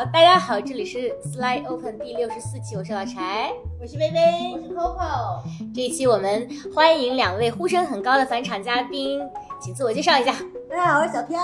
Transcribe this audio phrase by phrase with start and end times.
[0.00, 5.42] 好，大家好，这里是 Slide Open 第六十四期，我是老柴，我是薇薇，我是 Coco。
[5.74, 9.20] 这一期我们欢迎两位呼声很高的返场嘉宾，
[9.60, 10.34] 请自我介绍一下。
[10.70, 11.38] 大家好，我是小飘。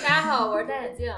[0.00, 1.12] 大家好，我是戴眼镜。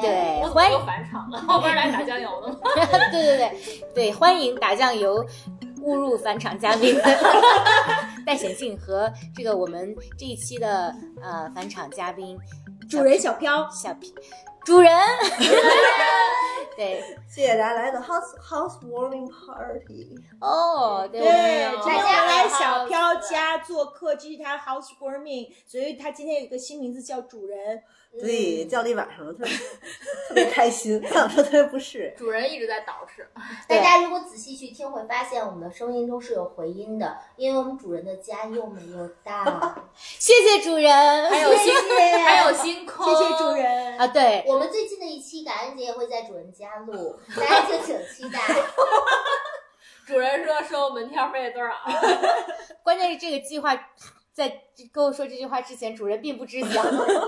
[0.00, 2.58] 对，欢迎返场了，后边来打酱油的吗？
[3.12, 3.52] 对对对
[3.94, 5.22] 对，欢迎打酱油
[5.82, 6.96] 误入返场嘉宾
[8.24, 12.38] 戴显镜和这个我们这一期的呃返场嘉宾
[12.88, 14.14] 主人小飘，小皮
[14.64, 14.90] 主人。
[16.74, 20.16] 对，谢谢大家来的 house housewarming party。
[20.40, 21.20] 哦，对，
[21.82, 27.82] 今天来小飘家做客，这是他 housewarming，所以他今天有一个新名字叫主人。
[28.20, 29.56] 对，叫了一晚上了，特别
[30.28, 32.14] 特别开心，想说特别不是。
[32.16, 33.24] 主人一直在捯饬。
[33.66, 39.82] 大家如果仔细去听，会发现我们的声音中是有回音的，因为我们主人的家又美又大。
[39.96, 43.06] 谢谢主人，还有星，谢还有星空。
[43.06, 44.06] 谢谢主人啊！
[44.08, 48.40] 对，我们最近的一期感恩节也会在主人家录，大家敬请期待。
[50.06, 51.72] 主人说收门票费多少？
[52.82, 53.74] 关键是这个计划。
[54.32, 56.82] 在跟我说这句话之前，主人并不知晓。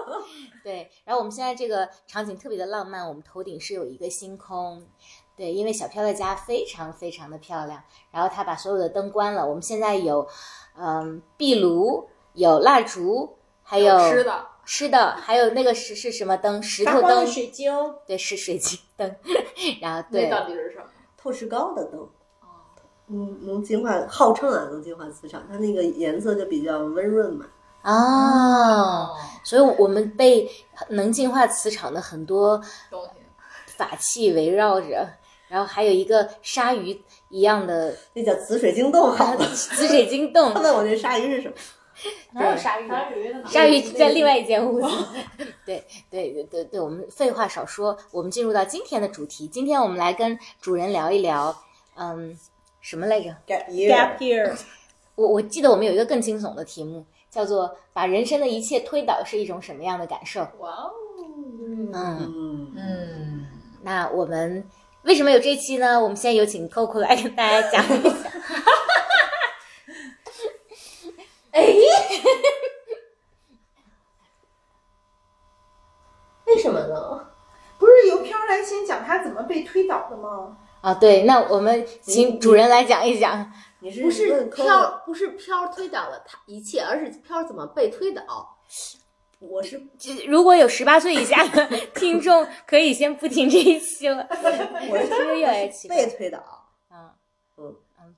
[0.65, 4.87] 对，然后我们现在这个场景特别的浪漫，我们头顶是有一个星空。
[5.37, 9.47] 对，因为小飘的家非常非常的漂亮，然后他把所有的灯关了。
[9.47, 10.27] 我们现在有，
[10.79, 16.63] 嗯，壁炉，有蜡烛，还有吃的，吃的，还有那个是是什么灯？
[16.63, 17.73] 石头灯，水晶。
[18.07, 19.17] 对，是水晶灯。
[19.83, 20.85] 然后对，那到底是什么？
[21.17, 22.09] 透视高的灯。
[23.09, 27.45] 嗯，能净化，号称啊能净化磁场，它那个颜色就比较温润嘛。
[27.83, 30.51] 哦，所以我们被
[30.89, 32.59] 能净化磁场的很多
[33.77, 35.07] 法器围绕着，
[35.49, 40.55] 然后还有一个鲨鱼一样的，那叫紫水晶洞，好的，紫水晶洞。
[40.55, 41.55] 他问我那鲨鱼是什么？
[42.33, 42.89] 哪有鲨鱼？
[42.89, 44.89] 鲨鱼鲨鱼在另外一间屋子。
[45.67, 49.47] 对对对对对，我们废话少说，我们进入到今天的主题。
[49.47, 51.55] 今天我们来跟主人聊一聊，
[51.97, 52.35] 嗯。
[52.85, 54.55] 什么来着？Gap year，Gap year。
[55.17, 60.47] 我我记得我们有一个更惊悚的题目，叫做“把人生的一切推倒是一种什么样的感受”。
[60.61, 60.91] 哇哦，
[61.95, 63.47] 嗯嗯。
[63.83, 64.69] 那我们
[65.05, 65.99] 为什么有这期呢？
[65.99, 68.31] 我们现在有请 Coco 来跟大家讲一下。
[71.53, 71.63] 哎，
[76.49, 77.29] 为什么呢？
[77.79, 80.59] 不是由飘来先讲他怎么被推倒的吗？
[80.85, 83.51] 啊，对，那我们请主人来讲一讲。
[83.79, 85.03] 你是不是飘？
[85.07, 88.55] 不是飘推倒了他一切，而是飘怎么被推倒？
[89.39, 89.83] 我是
[90.27, 94.27] 如果有十八岁以下的 听众，可以先不听这一期了。
[94.31, 96.39] 我是 越来越奇被推倒。
[96.91, 97.11] 嗯
[97.57, 98.15] 嗯嗯，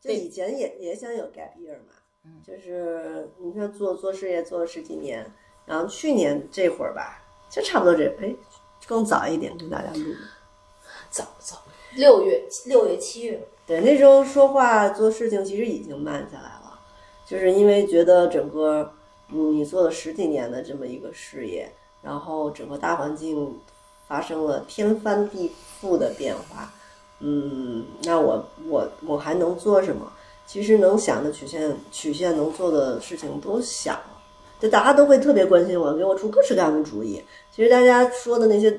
[0.00, 5.30] 就以前也也想有 gap year 嘛，就是你看做做事业做了十几年，
[5.66, 8.34] 然后去年这会儿吧，就差不多这哎
[8.86, 10.14] 更早一点跟大家录，
[11.10, 11.62] 早早。
[11.96, 16.78] 六月、六月、七月，对，那时候说话做事情其实已经慢下来了，
[17.26, 18.92] 就是因为觉得整个，
[19.30, 23.58] 你做了十几年的这么一个事业，然后整个大环境
[24.06, 26.70] 发生了天翻地覆的变化，
[27.20, 30.12] 嗯，那我我我还能做什么？
[30.46, 34.20] 其实能想的曲线曲线能做的事情都想了，
[34.60, 37.20] 就大家都会特别关心我，给我出各式各样的主意。
[37.50, 38.78] 其实大家说的那些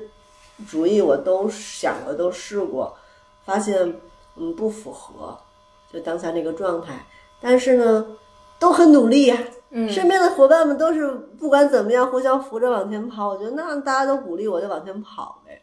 [0.66, 2.96] 主意我都想过，都试过。
[3.48, 3.98] 发现
[4.36, 5.34] 嗯不符合，
[5.90, 7.06] 就当下那个状态，
[7.40, 8.06] 但是呢
[8.58, 9.38] 都很努力呀，
[9.70, 15.62] 嗯，身边的伙伴们都是不管怎么样互相扶着往前跑，我觉得那大家都鼓励我就往前跑呗，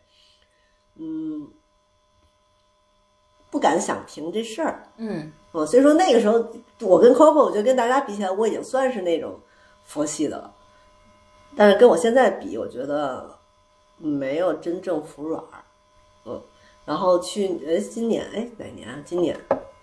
[0.95, 1.47] 嗯，
[3.51, 6.43] 不敢想停这事儿，嗯，所以说那个时候
[6.79, 9.39] 我跟 Coco，我觉得跟大家比起来，我已经算是那种
[9.83, 10.51] 佛系的了，
[11.55, 13.37] 但是跟我现在比，我觉得
[13.99, 15.64] 没有真正服软，嗯。
[16.85, 18.95] 然后去哎，今年哎哪年啊？
[19.03, 19.35] 今年，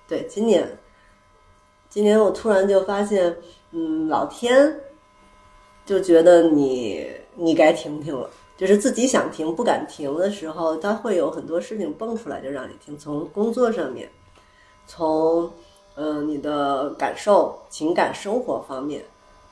[0.06, 0.78] 对，今年，
[1.88, 3.36] 今年我突然就发现，
[3.72, 4.80] 嗯，老天
[5.84, 7.04] 就觉得你
[7.34, 12.96] 你该停停了，就是自己想停不敢停的时候，他会有很多事情蹦出来就让你停。
[12.96, 14.08] 从工作上面，
[14.86, 15.50] 从
[15.96, 19.04] 嗯你的感受、情感、生活方面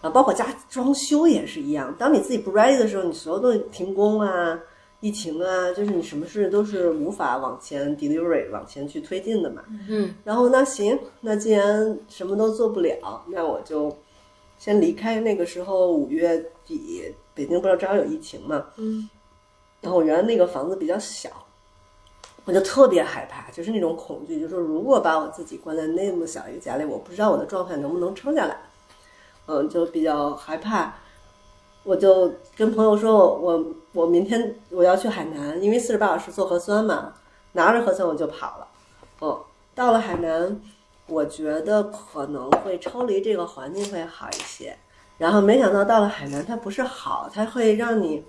[0.03, 1.93] 啊，包括家装修也是一样。
[1.99, 4.56] 当你自己不 ready 的时候，你所有东西停工啊。
[5.00, 9.62] 疫情啊，就是你什么事都是无法往前 delivery 往前去推进的嘛。
[9.88, 10.14] 嗯。
[10.25, 13.97] 然后那行，那既然什么都做不了，那我就
[14.58, 15.19] 先离开。
[15.20, 18.67] 那个时候五月底，北京不知道正好有疫情嘛。
[18.76, 19.08] 嗯。
[19.81, 21.31] 然后我原来那个房子比较小，
[22.44, 28.61] 我就特别害怕，就是那种恐惧，就是说如果把我自己关在那么小一个家里，我不知道我的状态能不能撑下来。
[29.46, 30.94] 嗯，就比较害怕。
[31.82, 37.12] 我就跟朋友说我我我明天我要去海南，因为四十八小时做核酸嘛，
[37.52, 38.69] 拿着核酸我就跑了。
[39.20, 39.37] 嗯，
[39.75, 40.60] 到了海南，
[41.06, 44.76] 我觉得可能会抽离这个环境会好一些。
[45.19, 48.25] 然后没想到到了海南，它不是好，它会让你，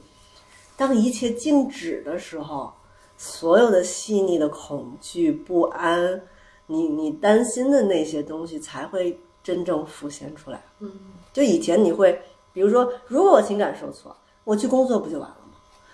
[0.76, 2.74] 当一切静止的时候，
[3.16, 6.24] 所有的细腻的恐惧、不安，
[6.66, 10.62] 你你担心的那些东西才会真正浮现出来。
[10.80, 10.92] 嗯，
[11.32, 12.20] 就以前你会，
[12.52, 15.41] 比如说，如果我情感受挫，我去工作不就完了吗？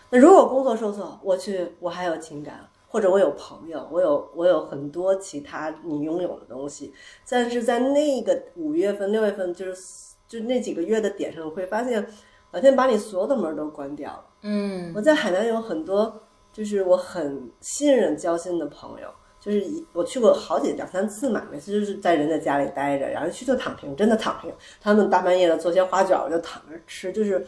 [0.10, 6.94] 那如果工作受挫，我去，我还有情感，或者我有朋友，我有我有很多其他你拥有的东西，
[7.30, 12.06] 但是在那个五月份、六月份，就是就那几个月的点上，我会发现
[12.52, 14.26] 老天把你所有的门都关掉了。
[14.44, 16.22] 嗯我在海南有很多，
[16.54, 19.10] 就是我很信任、交心的朋友，
[19.42, 24.54] 就是一我去过好几两三次嘛，每次就是在人家家里待着，然后去就躺平，真的躺平。
[24.80, 27.46] 他们大半夜的做些花卷，我就躺着吃，就是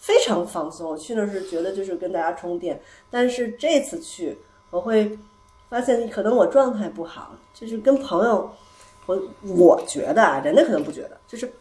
[0.00, 0.90] 非常放松。
[0.90, 4.36] 我去那是觉得就是跟大家充电，但是这次去
[4.70, 5.16] 我会
[5.68, 8.50] 发现，可能我状态不好，就是跟朋友，
[9.06, 9.22] 我
[9.56, 11.52] 我觉得啊，人家可能不觉得，就是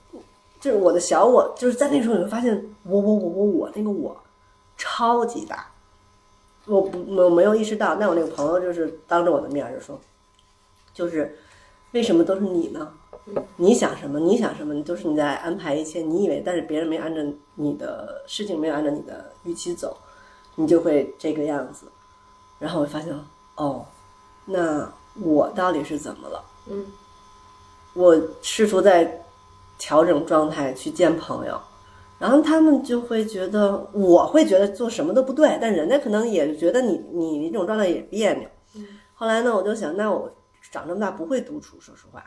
[0.60, 4.18] 就是我的小我，就是在那时候你会发现，我我我我我那个我
[4.76, 5.70] 超级大。
[6.66, 10.00] 我不我没有意识到，那我那个朋友就是当着我的面就说，
[10.94, 11.36] 就是
[11.94, 12.94] 为什么都是你呢？
[13.58, 14.20] 你想什么？
[14.20, 14.82] 你想什么？
[14.84, 17.22] 都是你在安排一切，你以为，但是别人没按照
[17.56, 19.98] 你的事情没有按照你的预期走，
[20.56, 21.88] 你就会这个样子。
[22.58, 23.14] 然后我发现，
[23.56, 23.86] 哦，
[24.46, 24.92] 那
[25.22, 26.44] 我到底是怎么了？
[26.70, 26.86] 嗯，
[27.94, 29.24] 我试图在
[29.78, 31.60] 调整状态去见朋友，
[32.18, 38.50] 然后他们就会觉得，我会觉得做什么都不对，但人家可能也觉得你你你这种状态也别扭。
[39.14, 40.32] 后来呢，我就想，那我
[40.72, 42.24] 长这么大不会独处，说实话，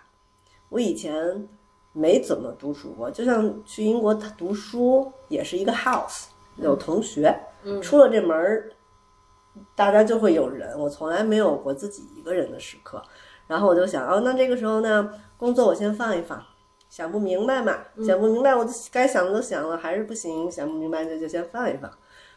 [0.72, 1.46] 我以前
[1.92, 7.38] 没怎么独处过，就像去英国读书也是一个 house，有同学，
[7.82, 8.70] 出了这门儿，
[9.74, 13.02] 大家就会有人，我从来没有过自己一个人的时刻。
[13.46, 16.42] 然后我就想，哦，那这个时候呢，工作我先放一放，
[16.88, 17.76] 想不明白嘛，
[18.06, 21.90] 想不明白，我就该想的都想了，还是不行，想不明白就就先放一放。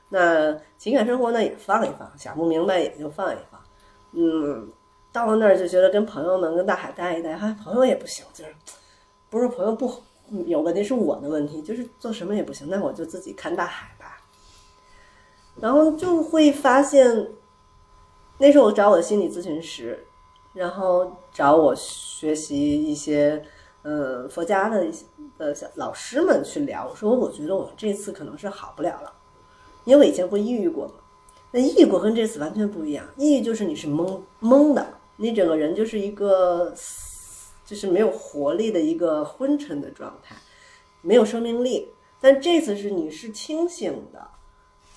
[0.09, 3.61] 那情感生活呢也放一放，想不明白也就放一放。
[4.11, 4.69] 嗯，
[5.15, 8.53] 到了那儿就觉得跟朋友们跟大海待一待，还朋友也不行，就是
[9.29, 9.89] 不是朋友不
[10.45, 14.17] 有问题，是我的问题，就是做什么也不行，那我就自己看大海吧。
[15.55, 17.29] 然后就会发现，
[18.39, 20.05] 那时候我找我的心理咨询师，
[20.51, 23.41] 然后找我学习一些
[23.83, 25.05] 呃佛家的一些
[25.37, 29.13] 的小老师们去聊，我说我觉得我这次可能是好不了了，
[29.85, 30.95] 因为我以前不抑郁过嘛。
[31.51, 34.85] 那抑郁过跟这次完全不一样，抑郁就是你是懵懵的，
[35.17, 36.73] 你整个人就是一个
[37.65, 40.35] 就是没有活力的一个昏沉的状态，
[41.01, 41.89] 没有生命力。
[42.21, 44.27] 但这次是你是清醒的，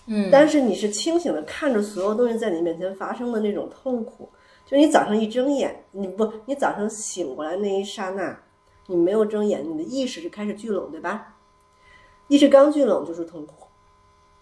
[0.06, 4.28] 嗯，但是你是清醒的，看着所有东西在你面前发生的那种痛苦。
[4.64, 8.38] 就你早上一睁眼，你不，你早上醒过来那一刹那，
[8.86, 11.36] 你没有睁眼，你的意识就开始聚拢，对吧？
[12.28, 13.66] 意识刚聚拢就是痛苦，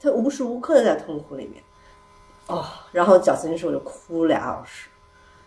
[0.01, 1.63] 他无时无刻的在痛苦里面。
[2.49, 4.89] 哦，然后找咨询师我就哭俩小时，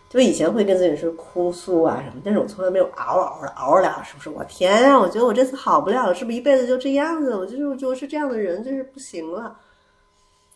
[0.09, 4.27] 就以前会跟咨询师哭诉啊什么，但是我从来没有嗷嗷的嗷俩小时。
[4.27, 7.35] 我天啊，我觉得我这次好不了了，是不是一辈子就这样子？
[7.35, 9.56] 我就是就是这样的人，就是不行了。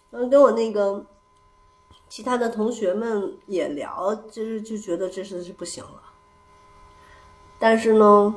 [0.09, 1.05] 嗯，跟我那个
[2.09, 6.01] 其他的同学们也聊，就是就觉得这次是不行了。
[7.59, 8.35] 但是呢，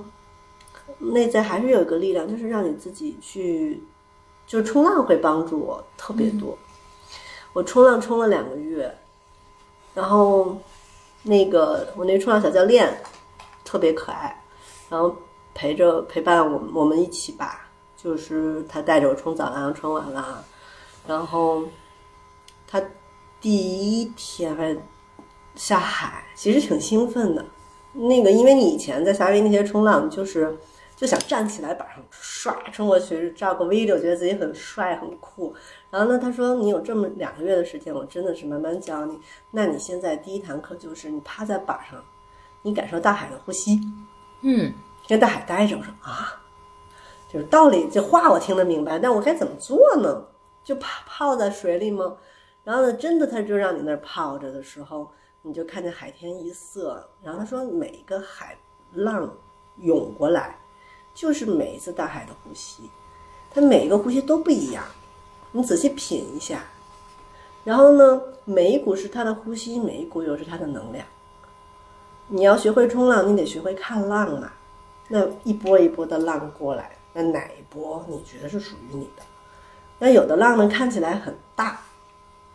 [0.99, 3.83] 内在还是有一个力量，就是让你自己去，
[4.47, 6.57] 就冲浪会帮助我特别多。
[7.55, 8.95] 我冲浪冲了两个月，
[9.95, 10.59] 然后
[11.26, 13.02] 那个我那冲浪小教练
[13.64, 14.45] 特别可爱，
[14.88, 15.14] 然后
[15.54, 20.25] 陪着陪伴我我们一起吧，就是他带着我冲早浪，冲晚浪，
[21.06, 21.64] 然后
[22.68, 22.80] 他
[23.40, 24.80] 第一天
[25.56, 27.45] 下海，其实挺兴奋的。
[27.92, 30.56] 那个因为你以前在夏威夷那些冲浪，就是
[30.97, 35.55] 就想站起来板上唰冲过去照个 video，觉得自己很帅很酷。
[35.91, 39.21] 然后呢，他说你有这么两个月的时间，我真的是慢慢教你。
[39.50, 42.03] 那你现在第一堂课就是你趴在板上，
[42.62, 43.79] 你感受大海的呼吸，
[44.41, 44.73] 嗯
[45.07, 45.76] 跟大海待着。
[45.76, 46.43] 我说啊，
[47.31, 50.25] 就是道理，这话我听得明白，但我该怎么做呢？
[50.65, 52.17] 就泡泡在水里吗？
[52.65, 55.09] 然后呢，真的他就让你那儿泡着的时候，
[55.43, 57.09] 你就看见海天一色。
[57.23, 58.57] 然后他说，每一个海
[58.95, 59.33] 浪
[59.76, 60.59] 涌过来，
[61.17, 62.91] 就是每一次大海的呼吸，
[63.51, 64.85] 它每一个呼吸都不一样。
[65.53, 66.63] 你仔细品一下，
[67.65, 71.07] 然后呢，每一股是它的呼吸，每一股又是它的能量。
[72.29, 74.53] 你要学会冲浪，你得学会看浪啊。
[75.09, 79.23] 那一波一波的浪过来，那哪一波你觉得是属于你的？
[79.99, 81.81] 那有的浪呢看起来很大，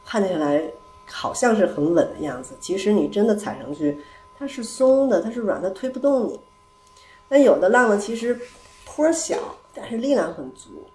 [0.06, 0.70] 看起来
[1.10, 4.00] 好像是很稳的样子，其实你真的踩上去，
[4.38, 6.40] 它是松的，它是软的，推不动你。
[7.32, 8.38] 但有的浪呢，其实
[8.86, 9.38] 坡小，
[9.74, 10.86] 但是力量很足，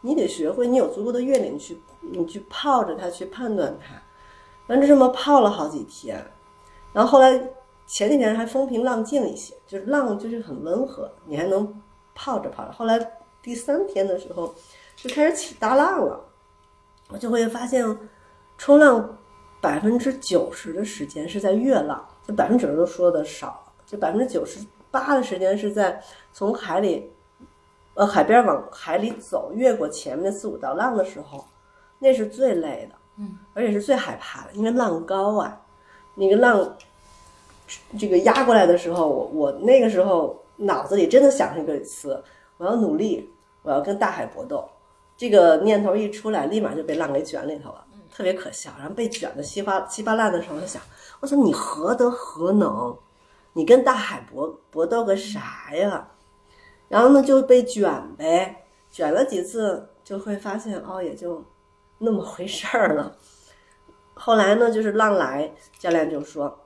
[0.00, 3.94] 你得学会，你有足够的阅历，你去你去泡着它，去判断它。
[4.66, 6.20] 反正这么泡了好几天，
[6.92, 7.40] 然后后来
[7.86, 11.80] 前几天还风平浪静一些，就是浪就是很温和，你还能
[12.12, 12.72] 泡着泡着。
[12.72, 12.98] 后来
[13.40, 14.52] 第三天的时候，
[14.96, 16.20] 就开始起大浪了，
[17.08, 17.86] 我就会发现
[18.56, 19.16] 冲浪
[19.60, 24.58] 百分之九十的时间是在越浪，就百分之九十都说的少，就百分之九十
[24.90, 26.02] 八的时间是在
[26.32, 27.10] 从海里，
[27.94, 31.44] 呃海边往海里走，越过前面的四五道浪的时候，
[31.98, 32.96] 那是最累的。
[33.20, 35.60] 嗯，而且是最害怕的，因为浪高啊，
[36.14, 36.76] 那个浪
[37.98, 42.22] 这个压过来的时候，我我那个时候脑子里真的想这个词，
[42.58, 43.28] 我要努力，
[43.62, 44.64] 我要跟大海搏斗。
[45.16, 48.70] 这个念头一出来，立马就被浪给卷里头了，特别可笑。
[48.78, 50.80] 然后被卷的稀巴稀巴烂的时候，我就想，
[51.18, 52.96] 我说你何德何能？
[53.52, 56.08] 你跟大海搏搏斗个啥呀？
[56.88, 61.44] 然后呢就被卷呗，卷了几次就会发现哦，也就。
[62.00, 63.16] 那么回事儿了。
[64.14, 66.56] 后来呢，就是浪来，教练就说：“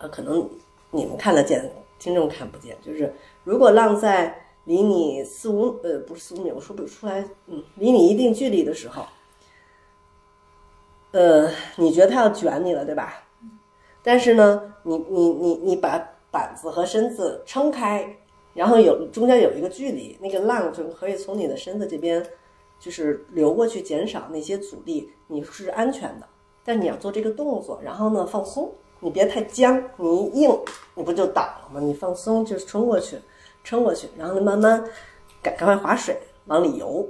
[0.00, 0.48] 呃，可能
[0.90, 2.74] 你们看得见，听众看不见。
[2.80, 3.12] 就是
[3.44, 9.04] 如果浪在离你四五呃不是四五米，我说不出来，嗯，离你一定距离的时候，
[11.10, 13.22] 呃，你觉得他要卷你了，对吧？
[14.02, 15.98] 但是呢，你你你你把
[16.30, 18.16] 板子和身子撑开，
[18.54, 22.24] 然后有中间有一个距离，那个浪就可以从你的身子这边。”
[22.80, 26.26] 就是流过去，减少那些阻力，你是安全的。
[26.64, 30.56] 但你要做这个动作，然后呢放松，你别太僵，你一硬，
[30.94, 31.80] 你不就倒了吗？
[31.80, 33.18] 你放松，就冲过去，
[33.64, 34.84] 撑过去，然后呢慢慢
[35.42, 37.04] 赶赶快划水往里游。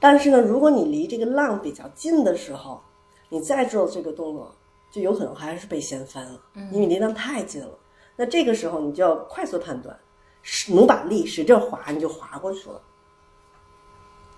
[0.00, 2.80] 但是呢，如果你离这个浪比较近的时候，
[3.28, 4.50] 你再做这个动作，
[4.94, 7.70] 就有可能还是被掀翻了，因为离浪太近了。
[8.14, 9.98] 那这个时候你就要快速判断，
[10.40, 12.80] 使努把力，使劲划，你就划过去了。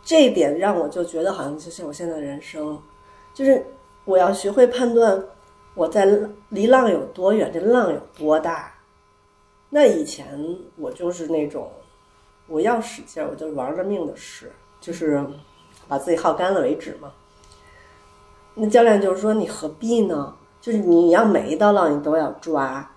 [0.03, 2.81] 这一点让我就觉得好像就像我现在的人生，
[3.35, 3.67] 就是
[4.07, 5.23] 我要学会判断
[5.75, 6.07] 我在
[6.49, 8.73] 离浪有多远，这浪有多大。
[9.69, 10.41] 那以前
[10.77, 11.71] 我就是那种
[12.47, 15.23] 我要使劲儿，我就玩了命的使，就是
[15.87, 17.13] 把自己耗干了为止嘛。
[18.55, 20.35] 那教练就是说你何必呢？
[20.67, 22.91] 就是你要每一道浪你都要抓，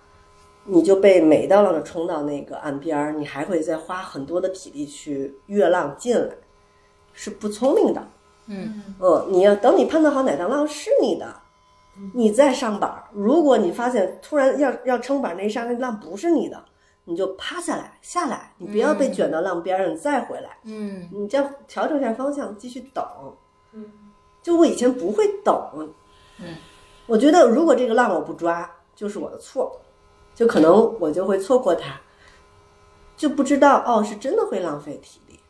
[0.64, 6.34] 你就被每一道浪的冲到那个岸边儿，你还会再花很多的体力去越浪进来。
[7.12, 8.04] 是不聪明的，
[8.48, 11.32] 嗯嗯，你要等你判断好哪道浪是你的，
[12.12, 13.04] 你再上板儿。
[13.12, 16.60] 如果你发现突然要要撑板那一刹那浪不是你的，
[17.04, 23.04] 你就趴下来下来，你不要被卷到浪边上，你再回来，嗯你这样调整一下方向，继续等。
[23.74, 23.84] 嗯，
[24.42, 25.54] 就我以前不会等，
[26.40, 26.56] 嗯，
[27.10, 29.76] 我觉得如果这个浪我不抓，就是我的错，
[30.32, 32.00] 就可能我就会错过它，
[33.16, 35.40] 就不知道哦，是真的会浪费体力。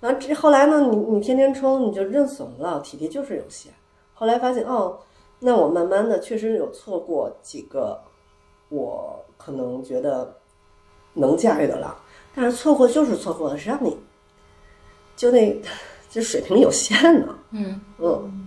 [0.00, 3.72] 然后这后来呢，你你天天冲，你就认怂了，体力就是有限。
[4.12, 4.98] 后来发现哦，
[5.38, 7.98] 那我慢慢的确实有错过几个
[8.68, 10.30] 我可能觉得
[11.14, 11.96] 能驾驭的浪，
[12.34, 13.96] 但是错过就是错过了，谁让你
[15.16, 15.58] 就那
[16.10, 17.34] 这水平有限呢？
[17.52, 18.43] 嗯嗯，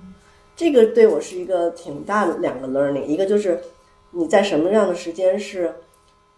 [0.57, 3.61] 这个对我是一个挺大的两个 learning，一个就是
[4.09, 5.71] 你在什么样的时间是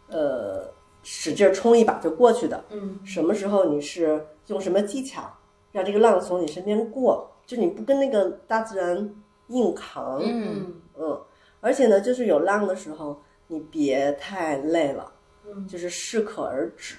[0.09, 0.69] 呃
[1.03, 2.99] 使劲冲一把就过去的，嗯。
[3.05, 5.23] 什么时候你是用什么技巧
[5.71, 9.09] 让这个浪从你身边过，就你不跟那个大自然
[9.47, 10.73] 硬扛，嗯。
[10.99, 11.17] 嗯，
[11.61, 15.09] 而且呢，就是有浪的时候，你别太累了，
[15.47, 15.65] 嗯。
[15.65, 16.97] 就是适可而止。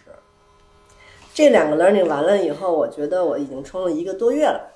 [1.35, 4.73] 这两个 learning 完了以后，我觉得我已经冲了一个多月了，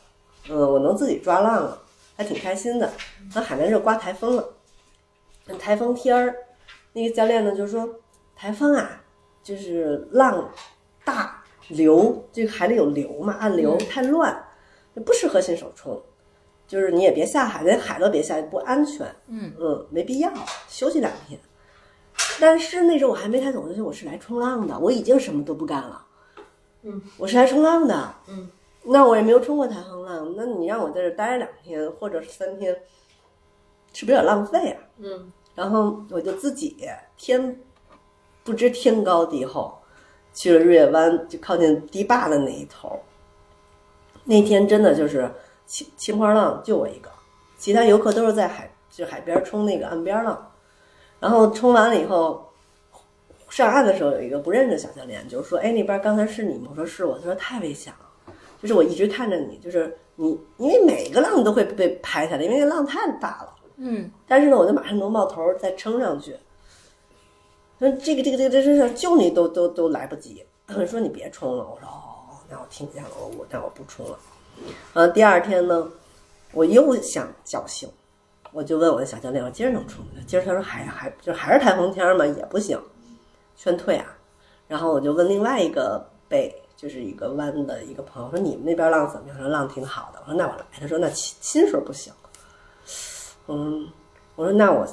[0.50, 1.82] 嗯，我能自己抓浪了，
[2.16, 2.92] 还挺开心的。
[3.35, 4.49] 那海南这刮台风了，
[5.59, 6.35] 台风天儿，
[6.92, 7.88] 那个教练呢就说，
[8.35, 9.02] 台风啊，
[9.42, 10.50] 就是浪
[11.04, 14.44] 大流，这个海里有流嘛，暗流太乱，
[15.04, 16.02] 不适合新手冲。
[16.66, 19.06] 就是你也别下海，连海都别下，不安全。
[19.28, 20.33] 嗯嗯，没必要
[20.66, 21.38] 休息两天。
[22.40, 26.06] 但是那时候我还没太懂，就是我是来冲浪的，我已经什么都不干了。
[26.83, 28.14] 嗯，我是来冲浪的。
[28.28, 28.49] 嗯，
[28.85, 32.75] 那我也没有冲过台风浪，那你让我在这待两天或者是三天，
[33.93, 34.81] 是不是有点浪费啊？
[34.99, 36.76] 嗯然后我就自己
[37.17, 37.61] 天
[38.43, 39.73] 不知天高地厚，
[40.33, 43.00] 去了日月湾，就靠近堤坝的那一头。
[44.25, 45.31] 那天真的就是
[45.64, 47.09] 青青花浪就我一个，
[47.57, 50.50] 其他游客都是在海就海边冲那个岸边浪。
[51.21, 52.50] 然后冲完了以后，
[53.49, 58.03] 上岸的时候有一个不认识的小教练，就是说：“哎，那边刚才是你吗？”我说：“是我。”他说：“太危险了，
[58.64, 63.54] 就是我一直看着你，就是你，因为每个浪都会被拍下来，因为那浪太大了。
[63.76, 66.35] 嗯但是呢，我就马上能冒头儿再撑上去。
[67.78, 70.42] 说这个这个这个这个这个救你都都都来不及。
[70.88, 74.18] 说你别冲了，我说哦，那我听见了，我我那我不冲了。
[74.94, 75.87] 呃，第二天呢，
[76.52, 77.87] 我又想侥幸，
[78.50, 80.12] 我就问我的小教练，我今儿能冲吗？
[80.26, 82.80] 今儿他说还还就还是台风天嘛，也不行，
[83.56, 84.16] 劝退啊。
[84.66, 86.54] 然后我就问另外一个背，
[86.85, 89.38] 就是一个湾的一个朋友，说你们那边浪怎么样？
[89.38, 90.21] 说浪挺好的。
[90.26, 90.64] 我说那我来。
[90.79, 92.12] 他说那亲亲水不行。
[93.49, 93.88] 嗯，
[94.37, 94.87] 我说那我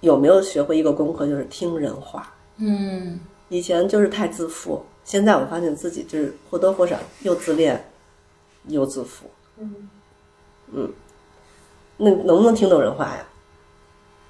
[0.00, 2.30] 有没有学会一个功课，就是听人话？
[2.58, 7.82] 嗯以前就是太自负，现在我发现自己就是或多或少又自恋
[8.66, 9.24] 又自负。
[9.56, 10.92] 嗯
[11.96, 13.26] 那能不能听懂人话呀？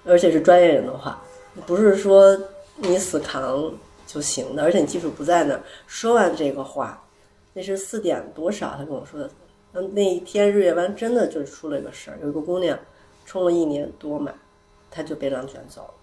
[0.05, 1.21] 而且是专业人的话，
[1.67, 2.39] 不是说
[2.77, 3.73] 你死扛
[4.13, 4.63] 就行的。
[4.63, 5.63] 而且你技术不在那儿。
[5.87, 7.03] 说完这个话，
[7.53, 9.31] 那是四点多少，他跟我说的。
[9.73, 12.79] 那那一天日月湾真的就出了一个事儿，有一个姑娘
[13.25, 14.33] 冲了一年多嘛，
[14.91, 15.95] 她就被浪卷走了。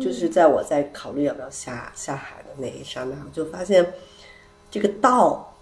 [0.00, 3.92] 就是在我在考虑要不要下下海的那一刹那，我就发现
[4.70, 5.52] 这个道，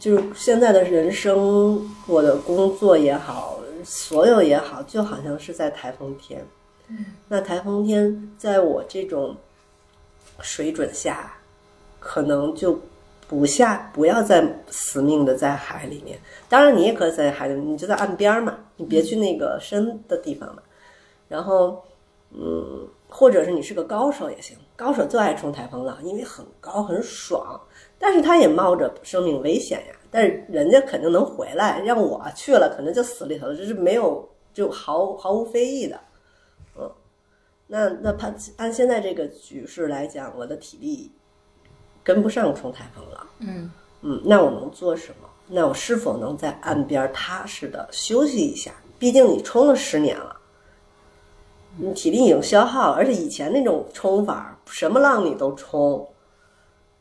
[0.00, 6.44] 就是现在的人生，我的工作也好，所有也好，就好像是在台风天。
[7.28, 9.36] 那台风天在我这种
[10.40, 11.32] 水准下，
[12.00, 12.78] 可能就
[13.28, 16.18] 不下，不要再死命的在海里面。
[16.48, 20.62] 当然，你也可以在海里，你就在岸边嘛，你别去那个深的地方嘛。
[21.28, 21.82] 然后，
[22.30, 27.58] 嗯，或者是你是个高手也行，高手就爱冲台风浪，因为很高很爽，
[27.98, 29.94] 但是他也冒着生命危险呀。
[30.10, 35.98] 但是人家肯定能回来，让我去了可能就死里头了，这是没有就毫毫无非议的。
[37.72, 41.10] 嗯，那那他按现在这个局势来讲，我的体力
[42.04, 43.26] 跟不上冲台风了。
[43.40, 43.70] 嗯
[44.02, 45.28] 嗯，那我能做什么？
[45.48, 48.72] 那我是否能在岸边踏实的休息一下？
[48.98, 50.36] 毕竟你冲了十年了，
[51.76, 56.06] 你体力已经消耗了，而且以前那种冲法，什么浪你都冲，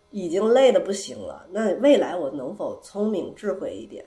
[0.10, 1.46] 已经累的不行了。
[1.52, 4.06] 那未来我能否聪明智慧一点，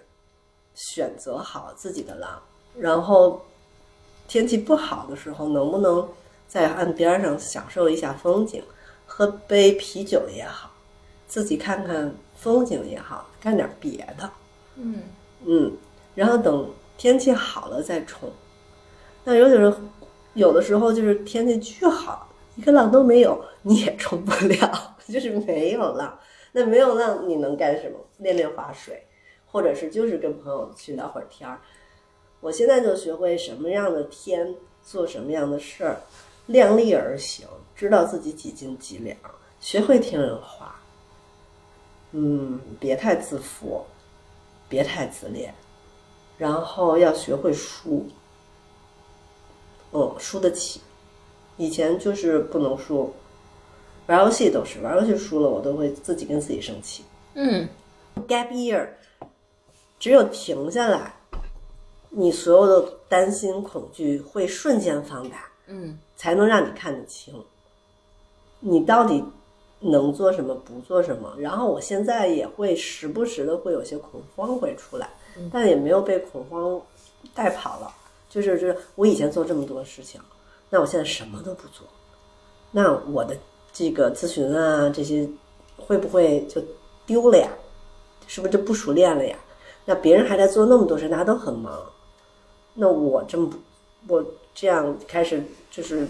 [0.75, 2.43] 选择好自己的浪，
[2.77, 3.41] 然后
[4.27, 6.07] 天气不好的时候，能不能
[6.55, 8.63] 在岸边上享受一下风景，
[9.07, 10.71] 喝杯啤酒也好，
[11.27, 14.31] 自己看看风景也好，干点别的。
[14.77, 15.03] 嗯
[15.45, 15.77] 嗯，
[16.15, 18.31] 然后等天气好了再冲。
[19.25, 19.77] 那有的时候，
[20.35, 26.17] 有的时候就是天气巨好，一个浪都没有，你也冲不了， 就是没有浪。
[26.53, 27.99] 那没有浪，你能干什么？
[28.19, 29.05] 练练划水，
[29.51, 31.59] 或者是就是跟朋友去聊会儿天儿。
[32.39, 36.01] 我现在就学会什么样的天做什么样的事儿，
[36.47, 39.17] 量力而行，知道自己几斤几两，
[39.61, 40.81] 学会听人话。
[42.13, 43.85] 嗯，别太自负，
[44.69, 45.53] 别太自恋，
[46.39, 48.07] 然后要学会输。
[49.93, 50.81] 嗯，输得起。
[51.57, 53.13] 以前就是不能输，
[54.07, 57.05] 玩游戏都是玩游戏输了，我都会自己跟自己生气。
[57.35, 57.69] 嗯
[58.29, 58.89] gap year，
[59.99, 61.15] 只有停下来，
[62.11, 67.35] 你所有的担心、恐惧会瞬间放大，嗯才能让你看得清，
[68.59, 69.23] 你到底
[69.79, 71.35] 能做什么，不做什么。
[71.39, 75.11] 然后我现在也会时不时的会有些恐慌会出来，
[75.53, 76.81] 但也没有被恐慌
[77.35, 77.95] 带跑了。
[78.31, 80.19] 就是就是我以前做这么多事情，
[80.71, 81.87] 那我现在什么都不做，
[82.71, 83.37] 那我的
[83.71, 85.29] 这个咨询啊这些
[85.77, 86.59] 会不会就
[87.05, 87.51] 丢了呀？
[88.27, 89.37] 是不是就不熟练了呀？
[89.85, 91.79] 那别人还在做那么多事，大家都很忙，
[92.73, 96.07] 那我这么不我这样开始就是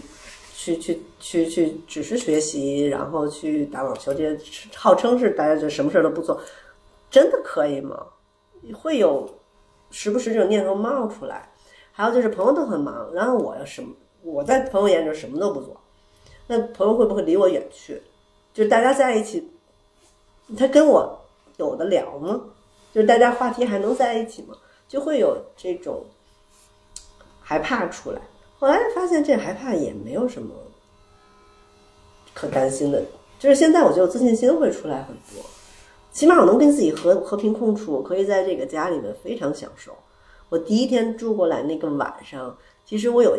[0.55, 6.41] 去去去去只是学习，然后去打网球，这些号称是大家就什么事都不做，
[7.11, 8.07] 真的可以吗？
[8.73, 9.29] 会有
[9.91, 11.51] 时不时这种念头冒出来。
[11.97, 15.81] 还有就是朋友都很忙，然后我要什么我在朋友眼中什么都不做，
[16.49, 18.03] 那朋友会不会离我远去？
[18.53, 19.49] 就是大家在一起，
[20.59, 21.17] 他跟我
[21.57, 22.41] 有的聊吗？
[22.93, 24.57] 就是大家话题还能在一起吗？
[24.89, 26.05] 就会有这种
[27.41, 28.21] 害怕出来。
[28.65, 30.55] 后来发现这害怕也没有什么
[32.33, 33.05] 可担心的，
[33.39, 35.45] 就是现在我觉得自信心会出来很多，
[36.11, 39.95] 起码我能跟自己和和平共处，可以在这个家里面非常享受。
[40.49, 43.37] 我第一天住过来那个晚上，其实我有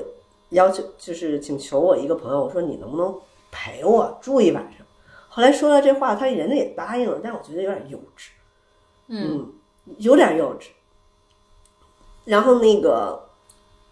[0.50, 3.20] 要求，就是请求我一个朋友，我说你能不能
[3.52, 4.86] 陪我住一晚上？
[5.28, 8.28] 后来说了这话，他人家也答应了，但我觉得有点幼稚。
[9.08, 9.52] 嗯
[9.98, 10.68] 有点幼稚。
[12.26, 13.25] 然后那个，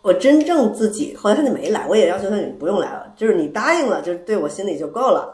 [0.04, 5.34] 我真正自己后来他就没来，我也要求他你不用来了，就是你答应了，就对我心里就够了。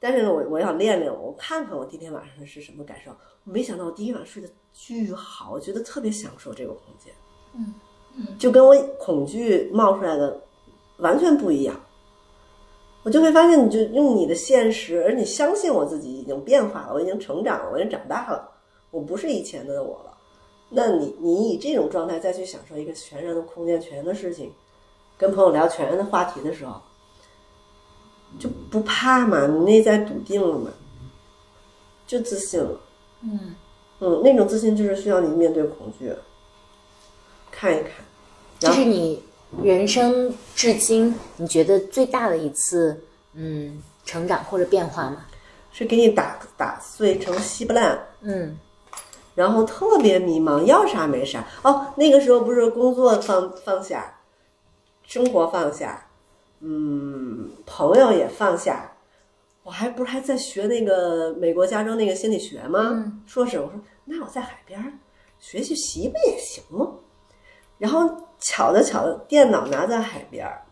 [0.00, 3.12] 但是呢，我我想练练，我看看我第一天晚上是什么感受。
[3.44, 7.12] 没想到我第一晚睡得巨好，我觉得特别享受这个空间。
[7.54, 7.74] 嗯
[8.16, 10.40] 嗯就跟我恐惧冒出来的
[10.96, 11.78] 完全不一样。
[13.04, 18.48] 我就会发现，你就用你的现实，而你相信我自己已经变化了，我已经成长了，我已经长大了，
[18.90, 20.11] 我不是以前的我了。
[20.74, 24.50] 那你你以这种状态再去享受一个全然的空间、全然的事情，
[25.16, 26.80] 跟朋友聊全然的话题的时候，
[28.38, 29.46] 就不怕嘛？
[29.46, 30.70] 你内在笃定了嘛？
[32.06, 32.80] 就自信了。
[33.22, 33.54] 嗯
[34.00, 36.12] 嗯，那种自信就是需要你面对恐惧，
[37.50, 37.92] 看一看。
[38.58, 39.22] 这是你
[39.62, 43.04] 人生至今你觉得最大的一次
[43.34, 45.26] 嗯成长或者变化吗？
[45.74, 48.58] 是给你打打碎成稀巴烂，嗯
[49.34, 51.44] 然后特别迷茫，要啥没啥。
[51.62, 54.18] 哦，那个时候不是工作放放下，
[55.02, 56.06] 生活放下，
[56.60, 58.92] 嗯，朋友也放下，
[59.62, 62.90] 我还不是还在学那个美国加州那个心理学吗？
[62.92, 64.92] 嗯硕士，我说那我在海边儿
[65.38, 66.92] 学习习不也行吗？
[67.78, 70.62] 然后巧的巧的，电脑拿在海边儿，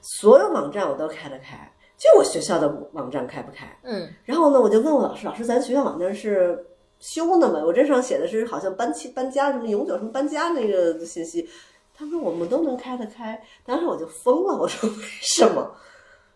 [0.00, 3.66] 所有网站我都开得开，就我学校的网站开不开。
[3.82, 6.66] 嗯然后呢，我就问我老师，老师，咱学校网站是
[7.00, 7.64] 修呢嘛？
[7.64, 11.48] 我这上写的是好像搬迁搬家什么永久什么搬家那个信息。
[11.92, 15.74] 他说我们都能开得开，当时我就疯了，我说为什么？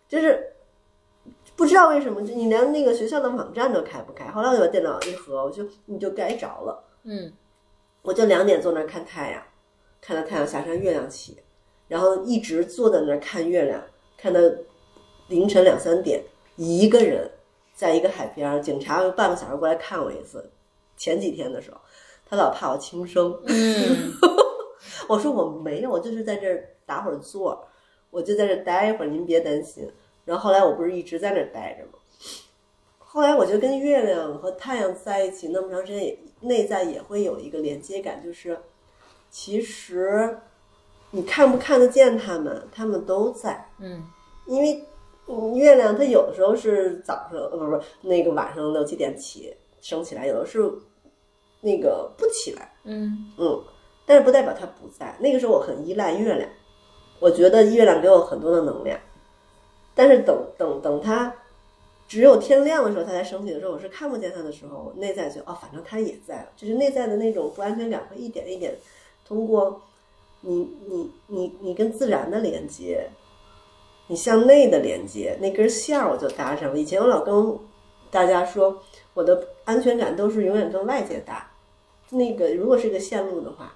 [0.09, 0.53] 就是
[1.57, 4.27] 不知道为什么，就你连那个学校的网站都开不开。
[4.31, 6.85] 后来我就把电脑一合，我就你就该着了。
[7.05, 7.33] 嗯
[8.03, 9.43] 我就两点坐那儿看太阳，
[10.03, 11.39] 看到太阳下山，月亮起，
[11.89, 13.83] 然后一直坐在那儿看月亮，
[14.19, 14.41] 看到
[15.29, 16.23] 凌晨两三点，
[16.57, 17.31] 一个人
[17.75, 20.51] 在一个海边，警察半个小时过来看我一次。
[21.05, 21.77] 前几天的时候，
[22.25, 24.11] 他老怕我轻生，嗯
[25.07, 27.63] 我说我没有，我就是在这儿打会儿坐，
[28.09, 29.87] 我就在这儿待一会儿，您别担心。
[30.25, 31.99] 然后后来我不是一直在那儿待着吗？
[32.99, 38.59] 后来我就跟月亮和太阳在一起那么长时间也，内在也会有一个连接感，就是
[39.31, 40.39] 其实
[41.11, 44.03] 你看不看得见他们，他们都在，嗯
[44.47, 44.83] 因为
[45.27, 50.73] 嗯月亮它有的时候是早上，呃不不那个晚上六七点起升起来，有的是
[51.65, 52.71] 那个不起来。
[52.85, 53.65] 嗯嗯，
[54.05, 55.17] 但是不代表它不在。
[55.19, 56.47] 那个时候我很依赖月亮，
[57.19, 59.01] 我觉得月亮给我很多的能量，
[59.95, 61.35] 但是等等等它
[62.07, 68.77] 只有天亮的时候它才升起的时候，我是看不见它的时候，我内在就哦，反正它也在，就是内在的那种不安全感会一点一点
[69.27, 69.81] 通过
[70.43, 73.09] 你你你你跟自然的连接，
[74.09, 76.79] 你向内的连接那根线儿我就搭上了。
[76.79, 77.59] 以前我老跟
[78.11, 78.79] 大家说，
[79.15, 81.51] 我的安全感都是永远跟外界搭。
[82.15, 83.75] 那个如果是个线路的话，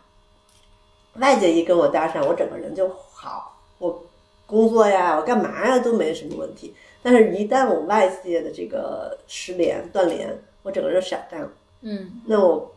[1.14, 4.02] 外界一跟我搭讪，我整个人就好，我
[4.46, 6.74] 工作呀，我干嘛呀都没什么问题。
[7.02, 11.50] 但是，一旦我外界的这个失联断联，我整个人闪淡了。
[11.80, 12.70] 嗯那我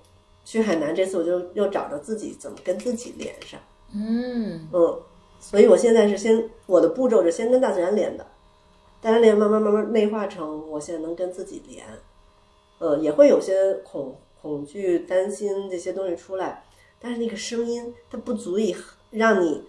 [0.45, 3.59] 去海南这次，我就又找着自己怎么跟自己连上。
[3.93, 4.99] 嗯嗯，
[5.39, 8.25] 所以我现在是先我的步骤是先跟大自然连的，
[9.01, 11.85] 大自然连慢慢慢慢内化成我现在能跟自己连，
[12.77, 16.63] 呃，也会有些恐恐惧、担心这些东西出来，
[16.99, 18.75] 但是那个声音它不足以
[19.11, 19.63] 让你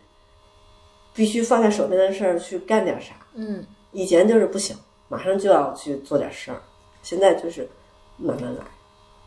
[1.14, 3.14] 必须放下手边的事儿去干点啥。
[3.34, 4.74] 嗯以前就是不行，
[5.08, 6.62] 马上就要去做点事儿，
[7.02, 7.68] 现在就是
[8.16, 8.64] 慢慢来，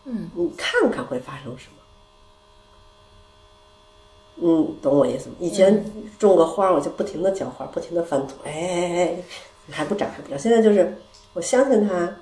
[0.06, 1.72] 嗯你看看会发生什么。
[4.38, 5.36] 嗯，懂我意思吗？
[5.40, 5.86] 以前
[6.20, 9.24] 种个花，我就不停的浇花，不停的翻土，哎哎哎，
[9.72, 10.38] 还不长，还不长。
[10.38, 10.98] 现在就是
[11.34, 12.18] 我相信它，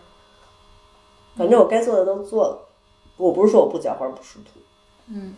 [1.35, 2.69] 反正我该做的都做了。
[3.23, 4.59] 我不是说我不浇花不疏土，
[5.07, 5.35] 嗯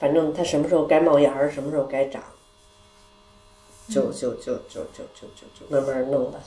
[0.00, 2.22] 反正它什么时候该冒芽儿，什么时候该长，
[3.88, 6.40] 就就就就就就就就慢慢弄吧。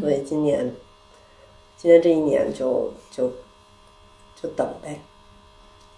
[0.00, 0.74] 所以今年，
[1.76, 3.30] 今年这一年就就
[4.40, 5.00] 就等呗，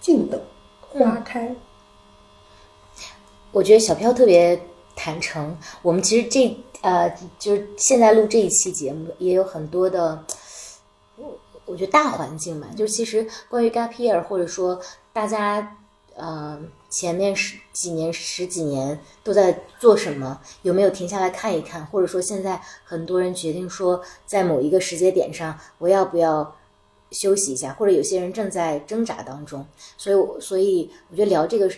[0.01, 0.39] 静等
[0.81, 1.55] 花开。
[3.53, 4.61] 我觉得小飘特别
[4.95, 5.57] 坦诚。
[5.83, 10.25] 我们其实这呃，就是现在录这一期节目，也有很多的，
[11.66, 14.81] 我觉得大环境嘛，就其实关于 gap year，或者说
[15.12, 15.76] 大家
[16.14, 26.57] 呃前面十几年、十几年都在做什么，有没有停下来看一看，或者说现在很多人决定说，在某一个时间点上，我要不要
[27.11, 29.66] 休息一下，或者有些人正在挣扎当中，
[29.98, 31.68] 所以我，所以我觉得聊这个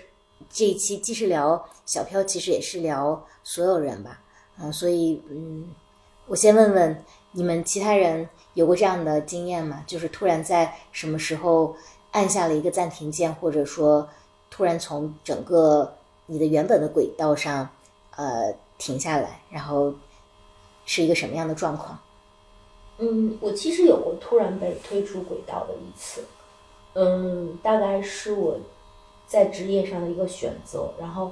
[0.50, 4.20] 这一期既是聊小飘，其实也是聊所有人吧，
[4.60, 5.68] 嗯，所以嗯，
[6.26, 7.04] 我先问问
[7.38, 9.84] 你们其他人有过这样的经验吗？
[9.86, 11.76] 就是突然在什么时候
[12.10, 14.08] 按下了一个暂停键，或者说
[14.50, 15.94] 突然从整个
[16.26, 17.68] 你的原本的轨道上
[18.16, 19.94] 呃停下来，然后
[20.84, 21.96] 是一个什么样的状况？
[22.98, 26.24] 嗯，我其实有过突然被推出轨道的一次，
[26.94, 28.58] 嗯，大概是我
[29.28, 31.30] 在职业上的一个选择，然后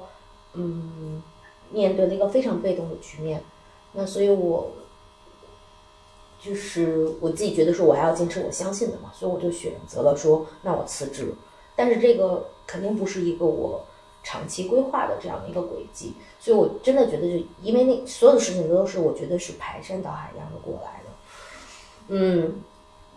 [0.53, 1.21] 嗯，
[1.69, 3.43] 面对了一个非常被动的局面，
[3.91, 4.71] 那所以我
[6.47, 11.33] 就是我自己觉得说我还要坚持我相信的嘛，所以我就选择了说那我辞职，
[11.75, 13.83] 但是这个肯定不是一个我
[14.23, 21.09] 长期规划的这样的一个轨迹，所以我真的觉得就因为那所有的事情都是我觉得是排山倒海一样的过来的。
[22.09, 22.61] 嗯，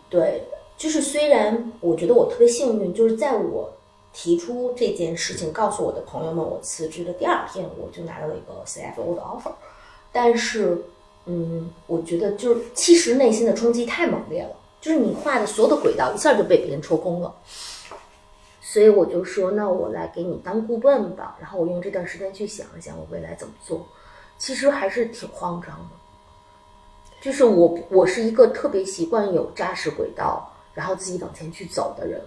[0.08, 0.42] 对，
[0.76, 3.72] 就是虽然我觉得我特别幸运，就是在我
[4.12, 9.52] 提出这件事情，告诉我的朋友们我辞职的第二天，我就拿到了一个 CFO 的 offer，
[10.10, 10.84] 但是，
[11.32, 17.32] 嗯，我觉得就是其实内心的冲击太猛烈了，就是你画的所有的轨道一下就被别人抽空了，
[18.60, 23.86] 所以我就说，那我来给你当顾问吧，然后我用这段时间去想一想我未来怎么做，
[24.38, 25.96] 其实还是挺慌张的。
[27.20, 32.20] 就是我，我是一个特别习惯有扎实轨道，然后自己往前去走的人。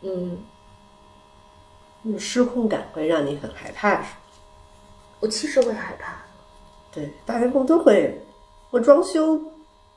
[0.00, 0.38] 嗯，
[2.00, 4.02] 那失控感会让你很害怕？
[5.20, 6.25] 我其实会害怕。
[6.96, 8.18] 对，大员工都会。
[8.70, 9.38] 我装修，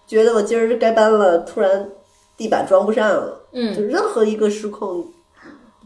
[0.06, 1.90] 觉得我今儿该搬了，突然
[2.38, 5.06] 地板装不上了，嗯就任何一个失控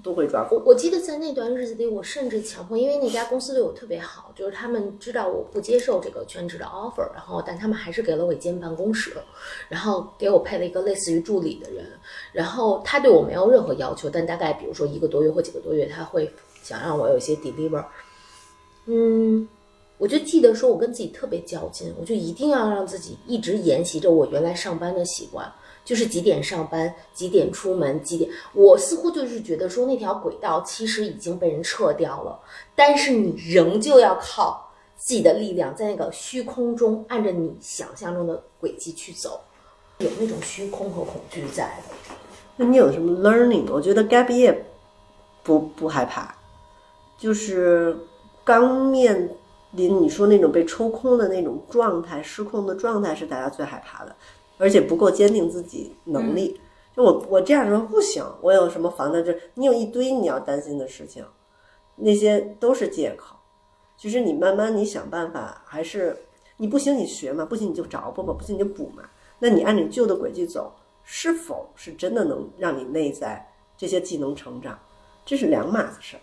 [0.04, 0.62] 都会抓我。
[0.66, 9.14] 我记得在那段日子里，我甚至强迫，因为那家公司对我特别好，就是他们知道我不接受这个全职的 offer，然后但他们还是给了我一间办公室，
[9.70, 11.86] 然后给我配了一个类似于助理的人，
[12.34, 16.30] 然后他对我没有任何要求，但大概比如说一个多月或几个多月，他会
[16.62, 17.84] 想让我有一些 deliver。
[18.86, 19.48] 嗯，
[20.04, 25.50] 我就记得说我跟自己特别较劲，我就一定要让自己一直沿袭着我原来上班的习惯。
[25.86, 28.30] 就是几点上班，几点出门，几点。
[28.54, 32.38] 我似乎就是觉得说那条轨道其实已经被人撤掉了，
[32.76, 39.40] 但是你仍旧要靠自己的力量，在那个虚空中按着你想象中的轨迹去走，
[40.00, 41.74] 有那种虚空和恐惧在。
[42.58, 43.72] 那你有什么 learning？
[43.72, 44.58] 我觉得 gap year
[45.44, 46.36] 不不害怕，
[47.18, 47.98] 就是
[48.44, 49.30] 刚面
[49.74, 54.16] 临你说那种被抽空的那种状态、失控的状态是大家最害怕的，
[54.58, 56.60] 而且不够坚定自己能力。
[56.96, 59.22] 就我我这样说不行，我有什么防的？
[59.22, 61.26] 就你有一堆你要担心的事情，
[61.96, 63.36] 那些都是借口。
[63.98, 66.16] 其实你慢慢你想办法，还是
[66.58, 69.04] 你不行你学嘛，不行你就找补嘛，不行你就补嘛。
[69.40, 70.72] 那你按你旧的轨迹走，
[71.04, 74.78] 是否是真的能让你内在这些技能成长？
[75.26, 76.22] 这是两码子事儿。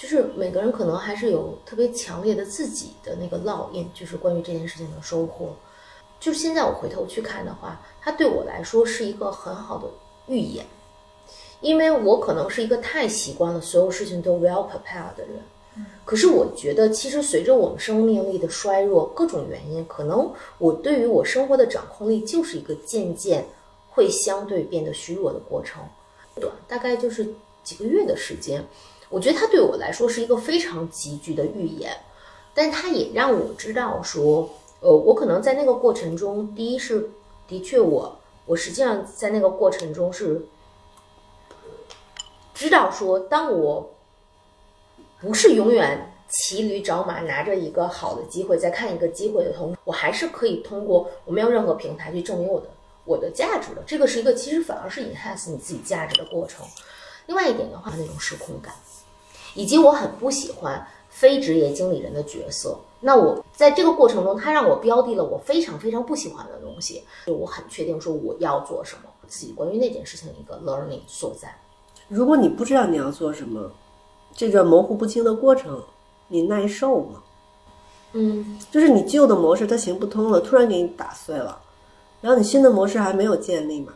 [0.00, 5.54] 就是每个人可能还是有特别强烈的自己的那个烙印，就是关于这件事情的收获。
[6.18, 9.86] 就是现在我回头去看的话，它对我来说是一个很好的
[10.26, 10.64] 预演，
[11.60, 15.42] 因为我可能是一个太习惯了所有事情都 well prepared 的人。
[16.06, 23.44] 可是我觉得，其实随着我们生命力的衰弱，各种原因，可能我对于我生活的掌控力就是一个渐渐
[23.90, 25.82] 会相对变得虚弱的过程。
[26.40, 28.64] 短，大概就是几个月的时间。
[29.10, 31.94] 我觉得它对我来说是一个非常急剧的预言，
[32.54, 34.48] 但它也让我知道说，
[34.80, 37.10] 呃，我可能在那个过程中，第一是
[37.48, 40.46] 的确我我实际上在那个过程中是
[42.54, 43.90] 知道说，当我
[45.20, 52.68] 不是永远骑驴找马，拿着一个好的机会在看一个机会的同时，我还是可以通过我没有任何平台去证明我的
[53.04, 53.82] 我的价值的。
[53.84, 56.64] 这个是一个其实反而是 enhance 你自己价值的过程。
[57.26, 58.72] 另外一点的话，那种失控感。
[59.54, 62.78] 以及我很不喜欢非职业经理人的角色。
[63.00, 71.54] 那我在这个过程中，他让我标的了我非常非常不喜欢的东西，就我很确定说我要做什么，自己关于那件事情的一个 learning 所在。
[72.08, 73.70] 如果你不知道你要做什么，
[74.34, 75.82] 这个模糊不清的过程，
[76.28, 77.22] 你耐受吗？
[78.12, 81.58] 嗯，就是你旧的模式它行不通了，突然给你打碎了，
[82.20, 83.94] 然后你新的模式还没有建立嘛？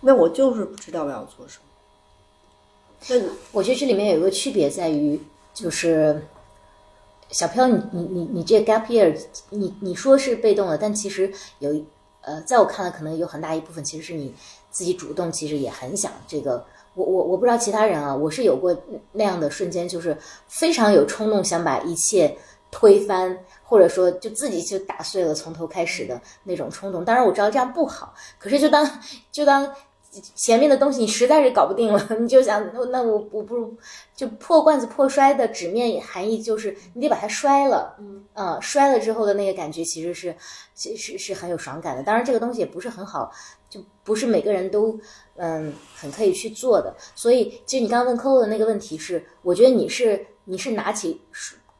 [0.00, 1.64] 那我就是不知道我要做什么。
[3.06, 5.20] 那你我觉得这里面有一个区别在于，
[5.54, 6.20] 就是
[7.30, 9.16] 小飘，你你你你这 gap year，
[9.50, 11.70] 你你说是被动的，但其实有
[12.22, 14.34] 呃，在我看来，可能有很大一部分其实是你
[14.70, 16.66] 自己主动，其实也很想这个。
[16.94, 18.76] 我我我不知道其他人啊，我是有过
[19.12, 22.36] 那样的瞬间，就是非常有冲动，想把一切
[22.70, 27.04] 推翻，或者说就自己就打碎了，从头开始的那种冲动。
[27.04, 29.72] 当然我知道这样不好，可是就当就当。
[30.34, 33.76] 前面的东西你实在是搞不定了， 你就想，那那我我不如
[34.16, 40.34] 就破罐子破摔的纸面含义就是你得把它摔了，嗯呃，摔了之后的那个感觉其实是
[40.74, 42.02] 其实是很有爽感的。
[42.02, 43.30] 当然这个东西也不是很好，
[43.68, 44.98] 就不是每个人都
[45.36, 46.94] 嗯很可以去做的。
[47.14, 51.20] 所以其实你刚刚问 Coco 的那个问题是，我觉得你是你是拿起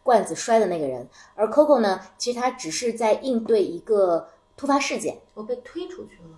[0.02, 5.18] 罐子摔的那个人，而 Coco 呢，其实他只是在应对一个突发事件。
[5.34, 6.37] 我被推出去了。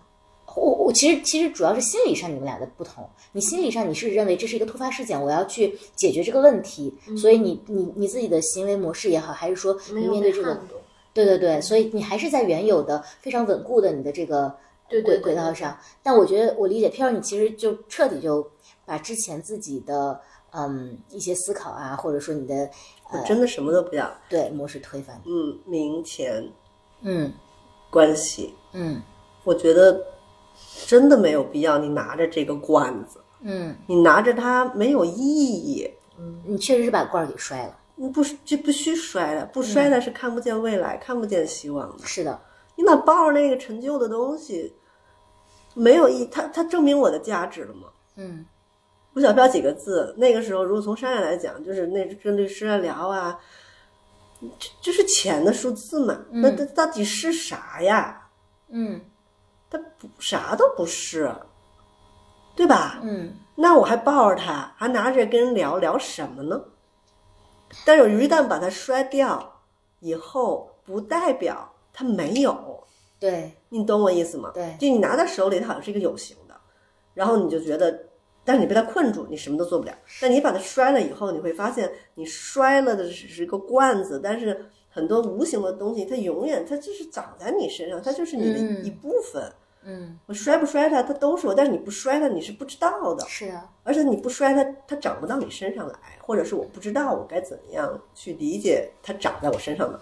[0.56, 3.08] 我我其实其实主要是心理上你们俩的不同。
[3.32, 10.60] 你心理上你是认为这是一个突发事件，我要去解决这个问题，所以你你你自己的行为模式也好，还是说你面对这个
[11.12, 14.48] 对对对，所以你还是在原有的非常稳固的你的这个
[14.88, 15.78] 轨对对对轨道上。
[16.02, 18.48] 但我觉得我理解飘儿，你其实就彻底就
[18.84, 20.20] 把之前自己的
[20.52, 22.68] 嗯一些思考啊，或者说你的
[23.12, 24.10] 我真的什么都不要。
[24.28, 25.20] 对模式推翻。
[25.26, 26.44] 嗯，名钱
[27.02, 27.32] 嗯
[27.90, 29.00] 关系，嗯
[29.44, 30.04] 我觉得
[30.86, 31.78] 真的没有必要。
[31.78, 35.90] 你拿着这个罐子，嗯，你拿着它没有意义。
[36.18, 37.78] 嗯你确实是把罐儿给摔了。
[37.94, 42.06] 你不这不需摔的，不摔的是看不见未来，看不见希望的。
[42.06, 42.40] 是的，
[42.76, 44.74] 你老抱着那个陈旧的东西，
[45.74, 47.88] 没有意，它它证明我的价值了吗？
[48.16, 48.44] 嗯
[49.14, 53.38] 吴小飘几个字，那个时候如果从商业来讲，就是那跟律师啊聊啊，
[54.58, 56.16] 这这是钱的数字嘛？
[56.30, 58.28] 那它到底是啥呀？
[58.68, 59.00] 嗯
[59.70, 61.32] 它不啥都不是，
[62.56, 62.98] 对吧？
[63.02, 66.58] 嗯那我还抱着他，还拿着跟人聊聊什么呢？
[67.84, 69.60] 但是我一旦把它摔掉
[70.00, 72.82] 以后，不代表它没有，
[73.18, 74.50] 对你懂我意思吗？
[74.54, 76.54] 对就你拿在手里，它好像是一个有形的，
[77.12, 78.06] 然后你就觉得，
[78.44, 79.92] 但是你被它困住，你什么都做不了。
[80.22, 89.42] 但你把它摔了以后，你会发现，你摔了的只是一个罐子，但是很多无形的东西，它永远它就是长在你身上，它就是你的嗯一部分。
[89.42, 89.52] 嗯
[90.26, 93.24] 我摔不摔它，它都是我，但是你不摔它，你是不知道的。
[93.26, 100.00] 是啊而且你不摔它，它长不到你身上来，或者是我不知道我该怎么样去理解它长在我身上的。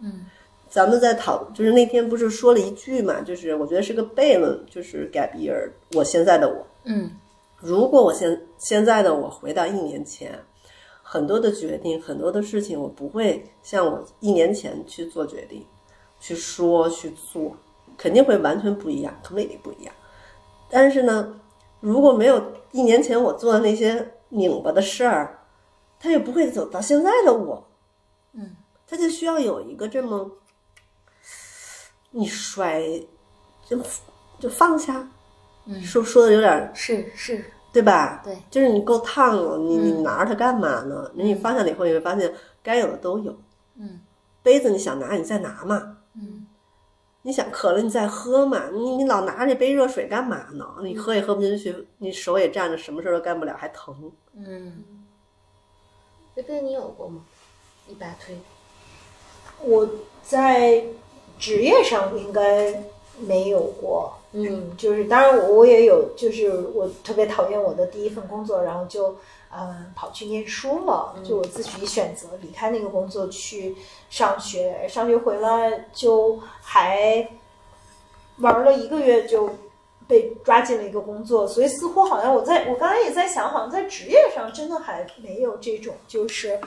[0.00, 0.26] 嗯
[0.68, 7.10] 咱们在讨，就是那天不是说了一句嘛，就是我觉得是个悖论，就是 gap year，我现在的我，嗯
[7.58, 10.38] 如果我现现在的我回到一年前，
[11.02, 15.66] 很多的决定，很多的事情，我不会像我一年前去做决定，
[16.20, 17.56] 去说去做，
[18.00, 19.94] 肯定会完全不一样，completely 不一样。
[20.70, 21.38] 但是呢，
[21.80, 25.38] 如果没有一年前我做的那些拧巴的事儿，
[26.00, 27.62] 他也不会走到现在的我。
[28.32, 30.30] 嗯，他就需要有一个这么，
[32.10, 32.82] 你摔
[33.68, 33.78] 就
[34.38, 35.06] 就放下，
[35.66, 38.22] 嗯说说的有点儿是是，对吧？
[38.24, 41.10] 对，就是你够烫了，你你嗯拿着它干嘛呢？
[41.14, 42.32] 你放下了以后，你会发现
[42.62, 43.36] 该有的都有。
[43.76, 44.00] 嗯
[44.42, 45.96] 杯子你想拿你再拿嘛，嗯
[47.22, 50.66] 你想渴了你再喝嘛，你你老拿这杯热水干嘛呢？
[50.82, 54.10] 你喝也喝不进去，你手也站着，什么事儿都干不了，还疼。
[54.34, 54.84] 嗯
[56.34, 57.20] 菲菲，你有过吗？
[57.88, 58.38] 一把推，
[59.62, 59.88] 我
[60.22, 60.84] 在
[61.38, 62.82] 职业上应该
[63.18, 69.16] 没有过，嗯就是当然我我也有，就是我特别讨厌我的第一份工作，然后就
[69.52, 73.76] 嗯跑去念书了，就我自己选择离开那个工作去
[74.08, 77.28] 上学，上学回来就还
[78.38, 79.50] 玩了一个月就
[80.06, 86.58] 被抓进了一个工作，所以似乎好像我在我刚才也在想，好像在职业上真的还没有这种就是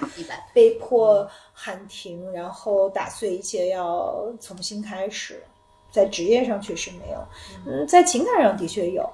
[0.53, 5.41] 被迫喊停，然后打碎一切要重新开始。
[5.91, 7.19] 在职业上确实没有，
[7.67, 9.07] 嗯，在情感上的确有，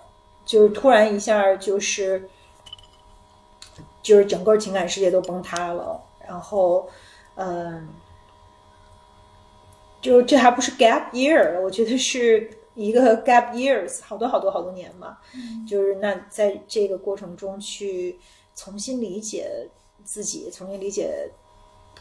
[0.45, 2.23] 就是突然一下就是，
[4.09, 6.89] 就是整个情感世界都崩塌了，然后，
[7.35, 7.87] 嗯，
[10.01, 15.19] 就这还不是 gap year，我觉得是一个 gap years，好多好多好多年嘛，
[15.69, 18.17] 就是那在这个过程中去
[18.55, 19.47] 重新理解
[20.03, 21.29] 自己，重新理解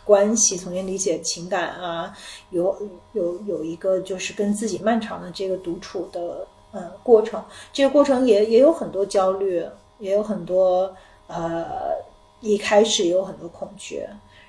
[0.02, 2.16] 关系，重新理解情感啊，
[2.48, 2.74] 有
[3.12, 9.62] 有有一个就是跟自己漫长的这个独处的嗯过程，这个过程也也有很多焦虑，
[9.98, 10.96] 也有很多
[11.28, 11.94] 呃
[12.40, 14.04] 一开始有很多恐惧，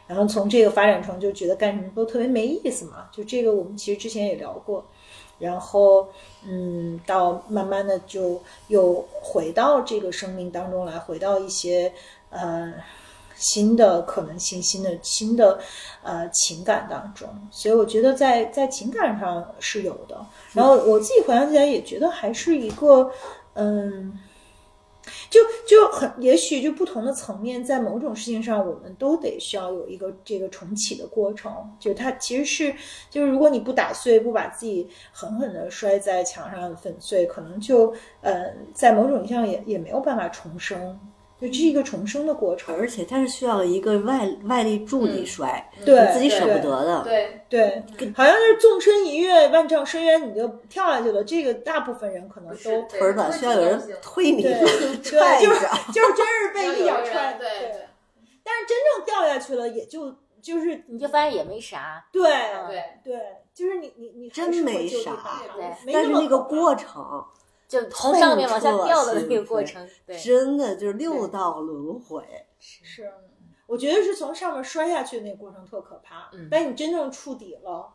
[0.07, 4.85] 然后从这个发展成就觉得干什么都特别没意思嘛，就这个我们其实之前也聊过，
[5.39, 6.07] 然后
[6.45, 11.91] 嗯，到慢慢的就又回到这个生命当中来，回到一些
[12.29, 12.73] 呃
[13.35, 15.59] 新的可能性、新的新的
[16.03, 20.25] 呃情感当中，所以我觉得在在情感上是有的。
[20.53, 23.11] 然后我自己回想起来也觉得还是一个
[23.55, 24.19] 嗯。
[25.29, 31.51] 就就很，也许就不同的层面，在某种事情上，我们都得需要有一个这个重启的过程。
[31.79, 32.73] 就它其实是，
[33.09, 40.99] 就是如果你不打碎，不把自己狠狠的摔在墙上粉碎，可能就呃，在某种意义上也也没有办法重生。
[41.39, 42.75] 就这是一个重生的过程。
[42.75, 47.03] 而且它是需要一个外外力助力摔，对你自己舍不得的。
[47.03, 47.83] 对，对，
[48.15, 51.23] 好像是纵身一跃，万丈深渊，你就跳下去了。
[51.23, 54.53] 这个大部分人可能都腿儿短，需要有人推你对
[55.01, 55.65] 踹一就是。
[55.93, 57.33] 就是真是被一脚踹。
[57.39, 57.87] 对对，
[58.43, 62.05] 但是真正掉下去了，也就就是你就发现也没啥。
[62.11, 62.29] 对
[62.67, 63.19] 对，对，
[63.53, 65.17] 就是你你你真没啥
[65.91, 67.25] 但是那个过程
[67.69, 72.23] 就从上面往下掉的那个过程，对，真的就是六道轮回。
[72.59, 73.09] 是，
[73.67, 77.93] 我觉得是从上面摔下去的那个过程特可怕，嗯但你真正触底了，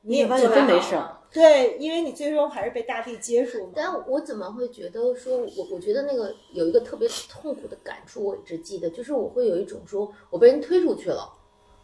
[0.00, 1.18] 你你也发现真没事儿。
[1.30, 3.72] 对，因为你最终还是被大地接住嘛。
[3.76, 11.30] 但我怎么会觉得说，我我觉得那个有一个特别痛苦的感触，我一直记得，就是我会有一种说，我被人推出去了，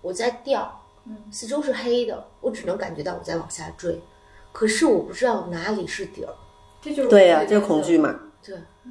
[0.00, 4.00] 我在掉，嗯四周是黑的，我只能感觉到我在往下坠，
[4.52, 6.34] 可是我不知道哪里是底儿。
[6.86, 7.98] 这就是对呀、就是恐惧。
[7.98, 8.20] 嘛。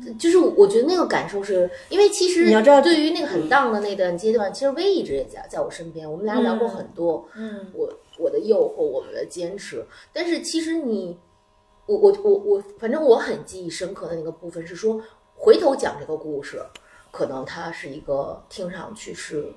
[0.04, 9.86] 对，就是我觉得那个感受是，因为其实你要知道对于那个很荡的那段阶段，其实薇一直也在在我身边，我们俩聊过很多，嗯我我的诱惑，我们的坚持。
[10.12, 11.18] 但是其实你，
[11.86, 15.02] 我我我我，反正我很记忆深刻的那个部分是说，
[15.34, 16.62] 回头讲这个故事，
[17.12, 19.54] 可能它是一个听上去是，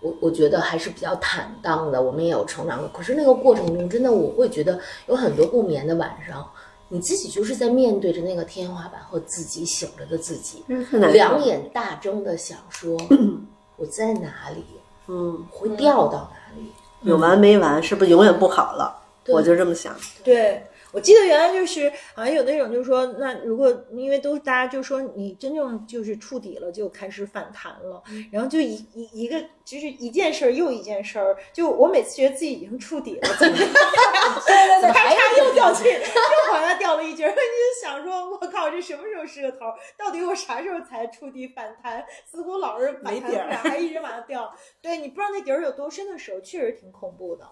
[0.00, 2.88] 我我觉得还是比较坦荡的，我们也有成长的。
[2.88, 6.50] 可是那个过程中，真的我会觉得有很多不眠的晚上。
[6.88, 12.96] 你自己就是在面对着那个天花板和自己醒着的自己，两眼大睁的想说，
[13.76, 14.64] 我在哪里？
[15.08, 16.70] 嗯，会掉到哪里？
[17.02, 17.82] 有完没完？
[17.82, 18.96] 是不是永远不好了？
[19.24, 19.94] 对我就这么想。
[20.22, 39.74] 对，我记得原来就是好像有那种就是说，那如果因为都大家就说你真正就是触底了，就开始反弹了，然后就一一一个就是一件事儿又一件事儿，就我每次觉得自己已经触底了，怎么对对 对，咔嚓又掉进，又往下掉了一截儿，你就想说，我靠，这什么时候是个头儿？
[39.98, 42.04] 到底我啥时候才触底反弹？
[42.24, 44.54] 似乎老是反弹不没底儿，还一直往下掉。
[44.80, 47.44] 对你不知道那底儿有多深的时候，确实挺恐怖的。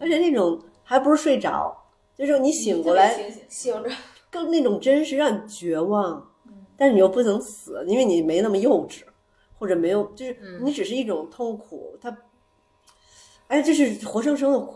[0.00, 1.76] 而且那种还不是睡着，
[2.18, 3.90] 就是你醒过来醒，醒着，
[4.28, 6.30] 更那种真实让你绝望，
[6.76, 9.02] 但是你又不能死，因为你没那么幼稚，
[9.58, 12.14] 或者没有，就是你只是一种痛苦，它，
[13.46, 14.68] 哎，这是活生生的，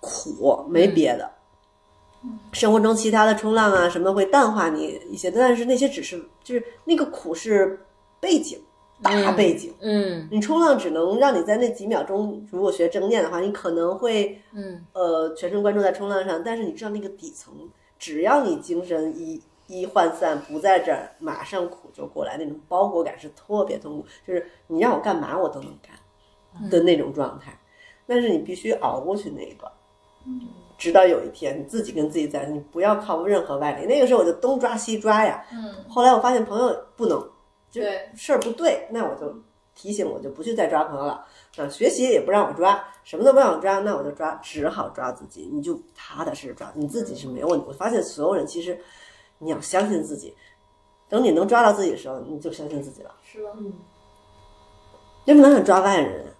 [0.00, 1.30] 苦没别的。
[2.52, 7.84] 生活中其他的冲浪啊什么会淡化你一些，但是那些只是就是那个苦是
[8.18, 8.58] 背景，
[9.02, 9.74] 大背景。
[9.80, 17.52] 嗯你冲浪只能让你在那几秒钟，如果学正念的话，你可能会嗯呃全神贯注在冲浪上，但是你知道那个底层，
[17.98, 27.58] 只要你精神一一涣散，不在这儿，马上苦就过来，那种包裹感是特别痛苦，就是你让我干嘛我都能干的那种状态。
[28.06, 29.72] 但是你必须熬过去那一段，
[30.76, 33.86] 直到有一天你自己跟自己在，你不要靠任何外力。
[33.86, 37.26] 那个时候我就东抓西抓呀，嗯，后来我发现朋友不能，就
[37.80, 39.34] 对事儿不对，那我就
[39.74, 41.26] 提醒我就不去再抓朋友了。
[41.56, 45.48] 啊，学习也不让我抓，什么都不让我抓，那我就抓，只好抓自己。
[45.52, 47.66] 你就踏踏实实抓，你自己是没有问题。
[47.68, 48.78] 我发现所有人其实
[49.38, 50.34] 你要相信自己，
[51.08, 53.14] 等你能抓到自己的时候，你就相信自己了。
[53.22, 53.50] 是吧？
[55.24, 56.34] 你不能想抓外人，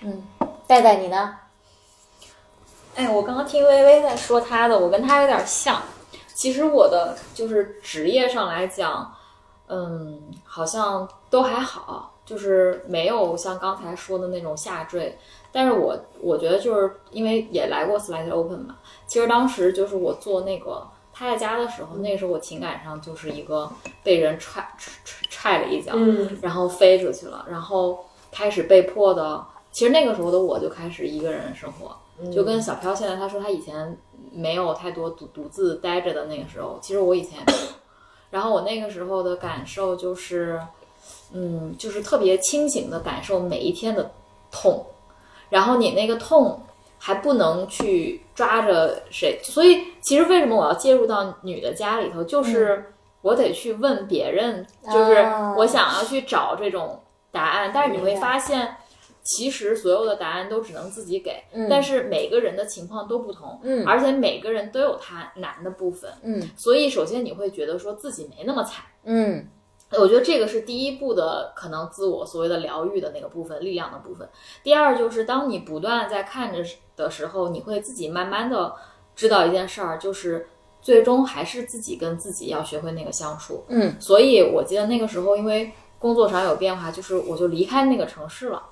[0.00, 0.22] 嗯，
[0.66, 1.36] 戴戴你呢？
[2.94, 5.82] 哎，我刚刚听微微在说她的，我跟她有点像。
[6.34, 9.12] 其实我的就是职业上来讲，
[9.68, 15.18] 嗯，好像都还好，就是没有像刚才说的那种下坠。
[15.50, 23.68] 但是我我觉得就是因为也来过 Slide Open 嘛，其实当时就是我做那个他在家的时候，那个时候我情感上就是一个
[24.04, 24.92] 被人踹踹
[25.30, 29.44] 踹了一脚，嗯，然后飞出去了，然后开始被迫的。
[29.72, 31.96] 其实那个时候的我就开始一个人生活，
[32.30, 33.98] 就跟小飘现在他说他以前
[34.30, 37.38] 没有太多独独自待着的那个时候，其实我以前。
[38.30, 40.60] 然后我那个时候的感受就是，
[41.32, 44.10] 嗯，就是特别清醒的感受每一天的
[44.50, 44.86] 痛，
[45.50, 46.60] 然后你那个痛
[46.98, 57.00] 还不能去抓着谁，所以其实为什么我要介入到女的家里头，就是我得去问别人，就是啊我想要去找这种
[57.30, 58.76] 答案，但是你会发现。
[59.26, 69.48] 其实所有的答案都只能自己给，嗯但是每个人的情况都不同，嗯而且每个人都有他难的部分，嗯所以首先你会觉得说自己没那么惨，嗯
[69.98, 74.28] 我觉得这个是第一步的可能自我所谓的疗愈的那个部分，力量的部分。
[74.62, 76.58] 第二就是当你不断在看着
[76.94, 78.74] 的时候，你会自己慢慢的
[79.16, 80.48] 知道一件事儿，就是
[80.80, 83.64] 最终还是自己跟自己要学会那个相处。
[83.68, 88.62] 嗯所以我记得那个时候，因为工作上有变化，就是我就离开那个城市了。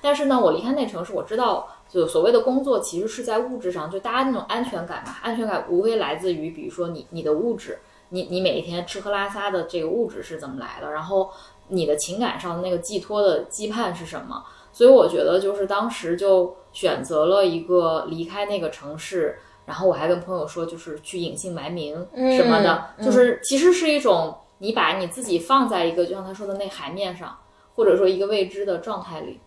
[0.00, 7.78] 但是呢，我离开那城市，我知道，就所谓的工作其实是在物质上，就大家那种安全感嘛，安全感无非来自于，比如说你你的物质，
[8.10, 11.30] 你你每一天吃喝拉撒的这个物质是怎么来的，然后
[11.68, 14.44] 你的情感上的那个寄托的羁绊是什么。
[14.70, 27.36] 所以我觉得就是当时就选择了一个离开那个城市，然后我还跟朋友说，就是去隐姓埋名什么的，嗯就是其实是一种你把你自己放在一个就像他说的那海面上，
[27.74, 29.40] 或者说一个未知的状态里。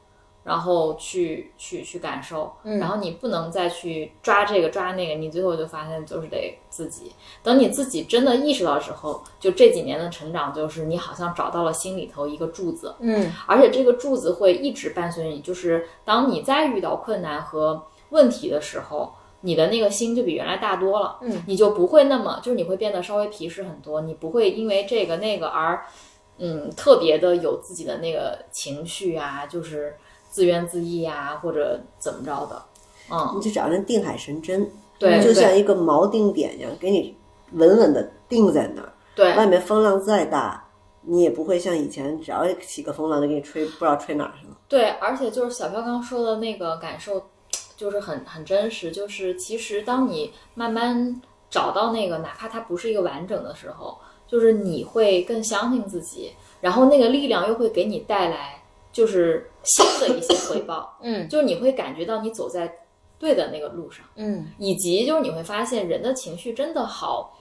[0.43, 2.79] 然后去去去感受，嗯。
[2.79, 7.11] 然后你不能再去抓这个抓那个，你最后就发现就是得自己。
[7.43, 13.31] 等你自己真的意识到之后，就这几年的成长，就是你好像找到了心里头一个柱子，嗯。
[13.45, 25.83] 而且这个柱子会一直伴随你，就是当你再遇到困难和问题的时候，你的那个心就比原来大多了，嗯，你就不会那么，就是你会变得稍微皮实很多，你不会因为这个那个而，
[26.37, 29.95] 嗯，特别的有自己的那个情绪啊，就是
[30.31, 32.63] 自怨自艾啊，或者怎么着的，
[33.11, 37.15] 嗯，你就找人定海神针，对，就像一个锚定点一样，给你
[37.51, 38.91] 稳稳的定在那儿。
[39.13, 40.65] 对外面风浪再大，
[41.01, 44.57] 你也不会像以前只要起个风浪就给你吹，不知道吹哪儿去了。
[44.69, 47.21] 对，而且就是小飘刚说的那个感受，
[47.75, 48.89] 就是很很真实。
[48.89, 58.63] 就是其实当你慢慢找到那个，哪怕它不是一个完整的时候，就是你会更相信自己，然后那个力量又会给你带来
[58.93, 62.73] 就是新的一些回报，嗯就是你会感觉到你走在
[63.19, 67.37] 对的那个路上，嗯以及就是你会发现人的情绪真的好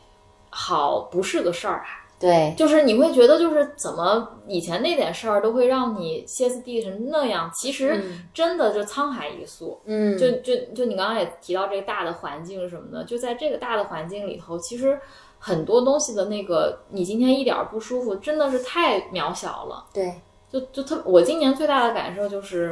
[0.51, 1.97] 好不是个事儿啊。
[2.21, 9.81] 对，就是你会觉得，就是怎么以前那点事儿都会让你歇斯底里成那样，其实嗯真的就沧海一粟。
[9.87, 15.01] 嗯就就就你刚刚也提到这个大的环境什么的，就在这个大的环境里头，其实
[15.39, 19.87] 很多东西的那个，你今天一点儿不舒服，真的是太渺小了。
[19.91, 20.21] 对，
[20.53, 22.69] 就就特，我今年最大的感受就是，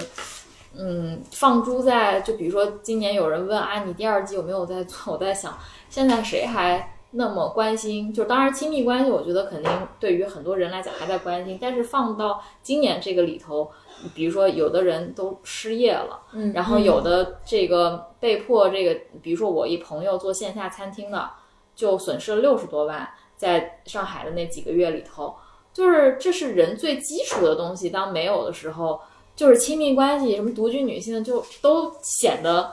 [0.76, 5.12] 嗯，放诸在就比如说今年有人问啊，你第二季有没有在做？
[5.14, 5.56] 我在想，
[5.88, 8.12] 现在谁还那么关心？
[8.12, 9.70] 就当然亲密关系，我觉得肯定
[10.00, 13.70] 对于很多人来讲还在关心，但是放到今年这个里头，
[14.12, 21.30] 比如说有的人都失业了，嗯然后有的这个被迫这个，比如说我一朋友做线下餐厅的，
[21.76, 25.36] 就损失了六十多万，在上海的那几个月里头。
[25.78, 29.00] 就是这是人最基础的东西，当没有的时候，
[29.36, 32.72] 就是亲密关系，什么独居女性，就都显得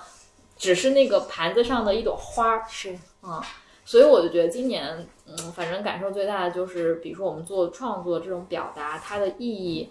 [0.58, 2.64] 只是那个盘子上的一朵花儿。
[2.68, 3.46] 是，啊、
[3.86, 9.88] 所以我就觉得今年，嗯，反正感受最大的就是，比如说我们做创作这种表达，它的意义，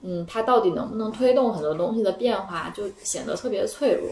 [0.00, 4.10] 嗯，它到底能不能推动很多东西的变化，就显得特别脆弱。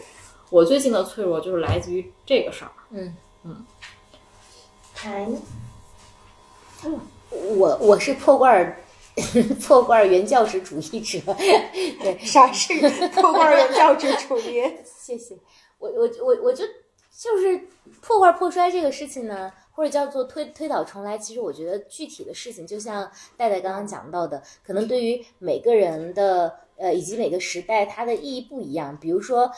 [0.51, 2.71] 我最近的脆弱就是来自于这个事儿。
[2.91, 3.65] 嗯嗯，
[4.93, 5.27] 谈，
[7.57, 8.77] 我我是破罐儿
[9.61, 11.19] 破罐儿原教旨主义者，
[12.01, 12.73] 对，啥是
[13.09, 14.61] 破罐原教旨主义？
[14.85, 15.35] 谢谢。
[15.79, 16.65] 我我我我就
[17.15, 17.67] 就是
[18.01, 26.59] 破罐破摔这个事情呢，或者叫做推推倒重来，其实我觉得具体的事情，就像戴戴刚刚讲到的，可能对于每个人的。
[26.77, 28.97] 呃，以及每个时代它的意义不一样。
[28.99, 29.51] 比如说，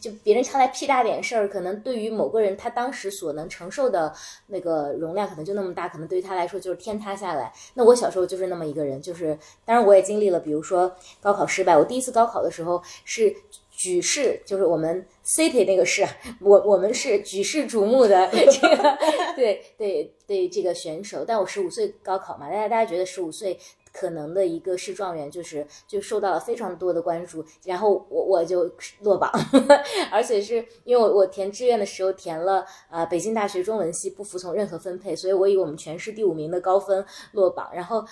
[0.00, 4.12] 就别人他来屁大点事儿，可能对于某个人他当时所能承受的
[4.46, 7.52] 那个容量可能就那么大，可能对于他来说就是天塌下来。
[7.74, 11.76] 那我小时候就是那么一个人，就是当然我也经历了，比如说高考失败。
[11.76, 13.34] 我第一次高考的时候是
[13.70, 16.06] 举世，就是我们 city 那个市，
[16.40, 18.98] 我我们是举世瞩目的这个
[19.36, 21.24] 对对对这个选手。
[21.26, 23.58] 但我十五岁高考嘛，大家大家觉得十五岁。
[23.98, 28.70] 可能的一个市状元，就是就受到了非常多的关注，然后我我就
[29.00, 29.32] 落榜，
[30.12, 37.70] 而且是因为我我填志愿的时候填了啊、呃、北京大学中文系，不服从任何分配，所以我以我们全市第五名的高分落榜。
[37.72, 38.04] 然后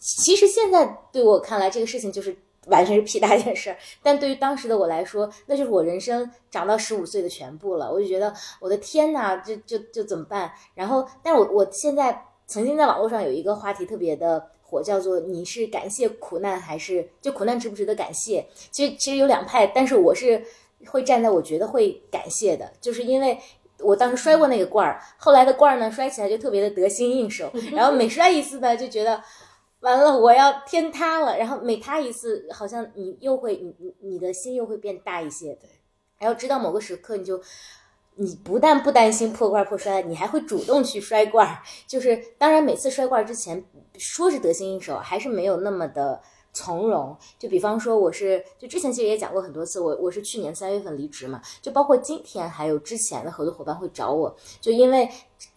[0.00, 2.36] 其实现在对我看来，这个事情就是
[2.66, 7.88] 完全是屁大件事儿，但对于当时的我来说，那就是我人生长到十五岁的全部了。
[7.92, 10.50] 我就觉得我的天呐，就就就怎么办？
[10.74, 14.50] 然后，但我我现在曾经在网络上有一个话题特别的。
[14.70, 18.44] 火叫做你是感谢苦难还是就苦难值不值得感谢？
[18.70, 20.44] 其实其实有两派，但是我是
[20.88, 23.38] 会站在我觉得会感谢的，就是因为
[23.78, 29.22] 我当时摔过那个罐儿，后来的罐儿呢摔起来就特别的得心应手， 然后每摔一次呢就觉得
[29.80, 35.70] 完了我要天塌了，然后每塌一次好像你又会你你你的心又会变大一些，对，
[36.18, 37.40] 然后直到某个时刻你就。
[38.20, 41.56] 你不但不担心破罐破摔，你还会主动去摔罐。
[41.86, 43.64] 就是当然，每次摔罐之前
[43.96, 46.20] 说是得心应手，还是没有那么的
[46.52, 47.16] 从容。
[47.38, 55.08] 就比方说，我是就之前其实也讲过很多次，我我是去年三月份离职嘛，就包括今天还有之前的合作伙伴会找我，就因为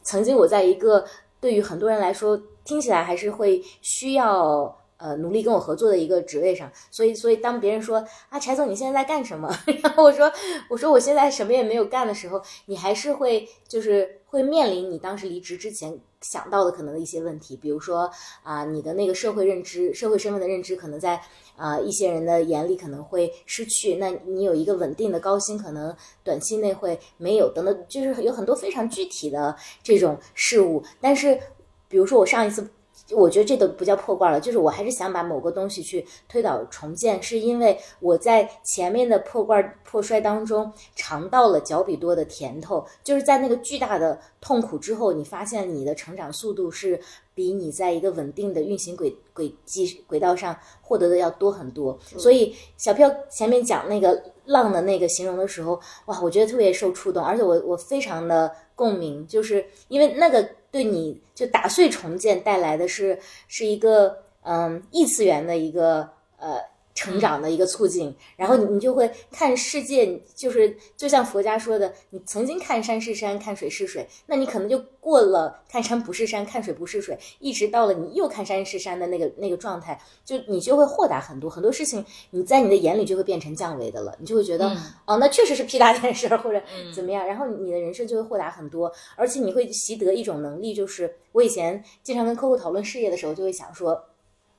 [0.04, 1.04] 曾经我在一个
[1.40, 4.78] 对于很多人来说听起来还是会需要。
[5.02, 9.50] 呃，努力跟我合作的一个职位上，所以，所以当别人说啊，柴总你现在在干什么？
[9.82, 10.32] 然后我说，
[10.70, 18.08] 我说我现在什么也没有干的时候，你还是会就是会面临你当时离职之前想到的可能的一些问题，比如说
[18.44, 21.20] 啊、你的那个社会认知、社会身份的认知，可能在
[21.56, 23.96] 啊、一些人的眼里可能会失去。
[23.96, 30.84] 那你有一个稳定的高薪，可能短期内会没有，等等，就是有很多非常具体的这种事物。
[31.00, 31.40] 但是，
[31.88, 32.68] 比如说我上一次。
[33.14, 47.00] 我觉得这都不叫破罐了，就是我还是想把某个东西去推倒重建，是因为我在前面的破罐破摔当中尝到了脚比多的甜头，就是在那个巨大的痛苦之后，你发现你的成长速度是
[47.34, 51.98] 比你在一个稳定的运行轨轨迹轨道上获得的要多很多。
[52.18, 58.52] 所以小票前面讲那个浪的那个形容的时候，哇，我觉得特别受触动，而且我我非常的
[58.82, 66.71] 共鸣，就是因为那个对你就打碎重建带来的是是一个嗯异次元的一个呃。
[67.02, 84.72] 成长的一个促进，然后你你就会看世界，就是就像佛家说的，你曾经看山是山，看水是水，那你可能就过了看山不是山，看水不是水，一直到了你又看山是山的那个那个状态，就你就会豁达很多，很多事情你在你的眼里就会变成降维的了，你就会觉得、
[85.08, 86.62] 哦，那确实是屁大点事儿或者
[86.94, 94.00] 怎么样，然后你的人生就会豁达很多，而且你会习得一种能力，就是我以前经常跟客户讨论事业的时候，就会想说。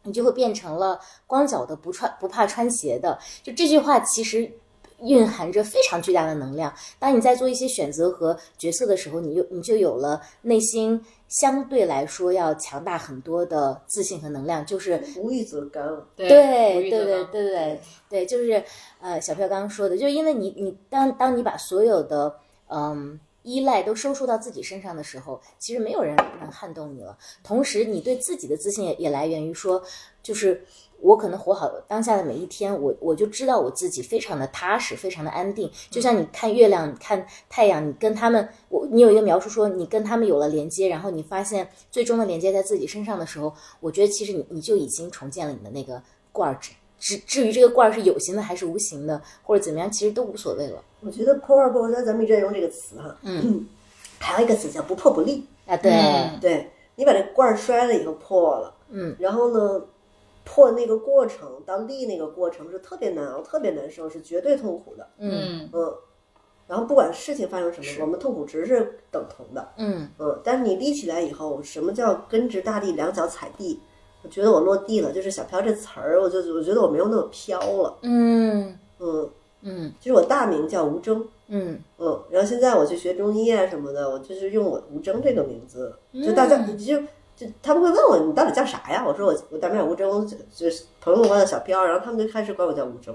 [0.05, 3.19] 你就会变成了光脚的不穿不怕穿鞋的。
[3.43, 4.51] 就这句话其实
[5.01, 6.73] 蕴含着非常巨大的能量。
[6.99, 14.65] 当你在做一些选择和决策的时候，你就你就有了内心相对来说要强大很多的自信和能量。
[14.65, 16.07] 就是无欲则刚。
[16.15, 18.63] 对对对对对对，就是
[19.01, 22.37] 呃，小票刚刚说的，就因为你你当当你把所有的
[22.69, 27.17] 嗯依赖都收束到自己身上的时候，其实没有人能撼动你了。
[27.43, 29.83] 同时，你对自己的自信也也来源于说，
[30.23, 30.65] 就是
[31.01, 35.71] 我可能活好当下的每一天，我我就知道我自己非常的踏实，非常的安定。
[35.91, 46.57] 就像你看月亮、看太阳，你跟他们，我你有一个描述说你跟他们有了连接，然后你发现最终的连接在自己身上的时候，我觉得其实你你就已经重建了你的那个罐儿。
[46.61, 46.71] 至
[47.03, 50.81] 至至于这个罐儿是有形的还是无形的，或者怎么样，其实都无所谓了。
[51.01, 53.17] 我觉得破罐破摔，咱们一直在用这个词哈。
[53.23, 53.67] 嗯，
[54.21, 55.45] 还有一个词叫不破不立。
[55.67, 59.85] 啊，对，嗯对你把这罐儿摔了以后破了，嗯，然后呢，
[60.45, 65.09] 破那个过程到立那个过程是特别难熬、特别难受，是绝对痛苦的。
[65.19, 65.95] 嗯嗯嗯，
[66.69, 69.73] 然后不管事情发生什么，我们痛苦值是等同的。
[69.77, 73.81] 嗯嗯，但是你立起来以后，什么叫根植大地，两脚踩地？
[74.23, 77.99] 我觉得我落地了，就是“小飘”这词儿，我就我觉得我没有那么飘了。
[78.03, 79.31] 嗯嗯，
[79.63, 81.27] 嗯就是我大名叫吴征。
[81.49, 86.99] 嗯嗯，然后现在我去学中医啊什么的，我就是用我吴征这个名字，就大家嗯就
[87.37, 89.05] 就他们会问我你到底叫啥呀？
[89.07, 93.15] 我说我我大名叫吴征，就就是朋友们管我叫小飘，然后他们就开始管我叫吴征。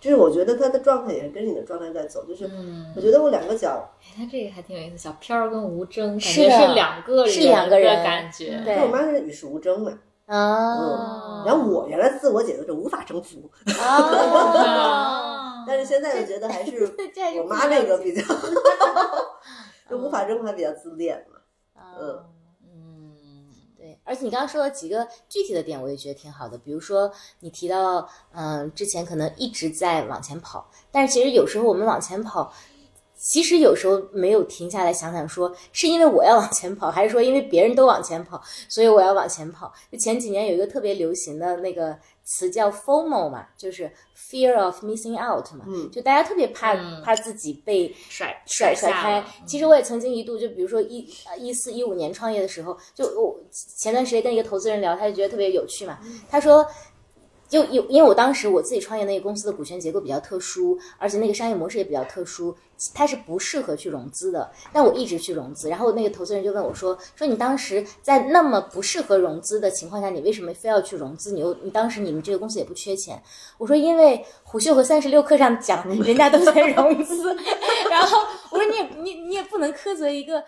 [0.00, 18.22] 就是我觉得他的状态也是跟你的状态在走，就是嗯，我觉得我两个脚，哎，他这个还挺有意思，小飘儿跟吴征感觉是两个人是两个人的感觉，对我妈是与世无争嘛，啊然后我原来自我解读是无法征服，啊， 但是现在就觉得还是 这还是我妈那个比较，
[19.90, 21.36] 就无法征服还比较自恋嘛。
[21.76, 22.24] 嗯
[22.62, 23.14] 嗯，
[23.76, 26.56] 对，而且你刚刚说了几个具体的点，我也觉得挺好的。
[26.56, 32.50] 比如说你提到，嗯、之前可能一直在往前跑，但是其实有时候我们往前跑，
[33.26, 39.72] 其实有时候没有停下来想想说，是因为我要往前跑，还是说因为别人都往前跑，所以我要往前跑？
[39.90, 43.90] 就前几年有一个特别流行的那个词叫 FOMO 嘛，就是
[44.30, 49.24] Fear of Missing Out 嘛，嗯就大家特别怕、嗯怕自己被甩甩甩开。
[49.46, 55.98] 其实我也曾经一度，就比如说一呃一四一五年创业的时候，就我前段时间跟一个投资人聊，他就觉得特别有趣嘛。
[56.28, 56.66] 他说，
[57.48, 62.56] 就有因为我当时我自己创业那个公司的股权结构比较特殊，而且那个商业模式也比较特殊，
[62.94, 64.50] 它是不适合去融资的。
[64.72, 71.32] 但我一直去融资，然后那个投资人就问我说：“说你当时在那么不适合融资的情况下，你为什么非要去融资？
[71.32, 73.22] 你又你当时你们这个公司也不缺钱。”
[73.58, 77.36] 我说：“因为虎嗅和三十六课上讲，人家都在融资。
[77.90, 78.18] ”然后
[78.50, 80.42] 我说：“你也你你也不能苛责一个。”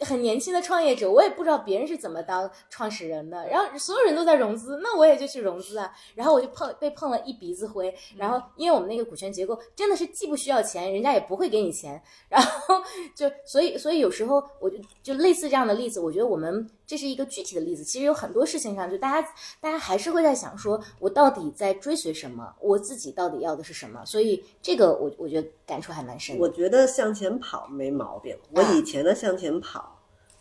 [0.00, 3.48] 很年轻的创业者，我也不知道别人是怎么当创始人的。
[3.48, 5.90] 然后所有人都在融资，那我也就去融资啊。
[6.14, 7.94] 然后我就碰被碰了一鼻子灰。
[8.16, 12.00] 然后因为我们那个股权结构真的是既不需要钱，人家也不会给你钱。
[12.28, 12.82] 然后
[13.14, 17.82] 就所以所以有时候我就就类似这样的例子，我觉得我们这是一个具体的例子。
[17.82, 19.28] 其实有很多事情上，就大家
[19.60, 22.54] 大家还是会在想说，我到底在追随什么？
[22.60, 24.04] 我自己到底要的是什么？
[24.06, 26.42] 所以这个我我觉得感触还蛮深的。
[26.42, 28.36] 我觉得向前跑没毛病。
[28.52, 30.00] 我以前的向前跑，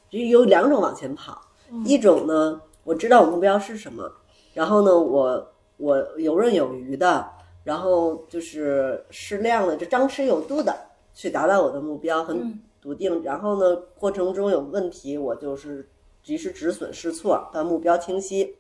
[0.10, 1.42] 就有两种往前跑，
[1.84, 4.12] 一种呢，我知道我目标是什么，
[4.54, 7.28] 然后呢，我我游刃有余的，
[7.64, 10.74] 然后就是适量的，就张弛有度的
[11.14, 13.24] 去达到我的目标，很笃定。
[13.24, 15.90] 然后呢，过程中有问题，我就是
[16.26, 18.58] 及时止损试错，但目标清晰。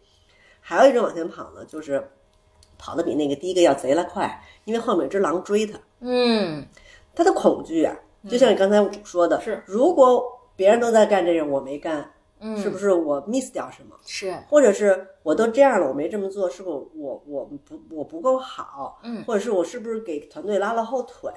[0.61, 2.11] 还有一种往前跑呢，就是
[2.78, 5.80] 跑得比那个第一个要贼了快，因为后面有只狼追他。
[5.99, 6.63] 嗯
[7.16, 7.95] 他的恐惧啊，
[8.30, 10.24] 就像你刚才说的，是如果
[10.55, 13.95] 别人都在干这个，我没干，嗯，是不是我 miss 掉什么？
[14.05, 14.36] 是？
[14.47, 18.99] 或者是我都这样了，我没这么做，是不是我我不我不够好？
[19.03, 21.32] 嗯或者是我是不是给团队拉了后腿？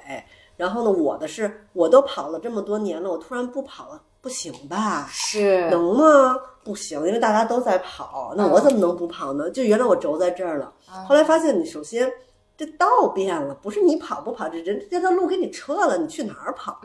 [0.57, 5.07] 然后呢，我的是我都跑了这么多年了，我突然不跑了，不行吧？
[5.11, 6.35] 是，能吗？
[6.63, 9.49] 不行，因为大家都在跑，那我怎么能不跑呢？
[9.49, 12.11] 就原来我轴在这儿了，啊后来发现你首先
[12.57, 16.79] 这道变了，不是你跑不跑，这人这条路给你撤了，你去哪儿跑？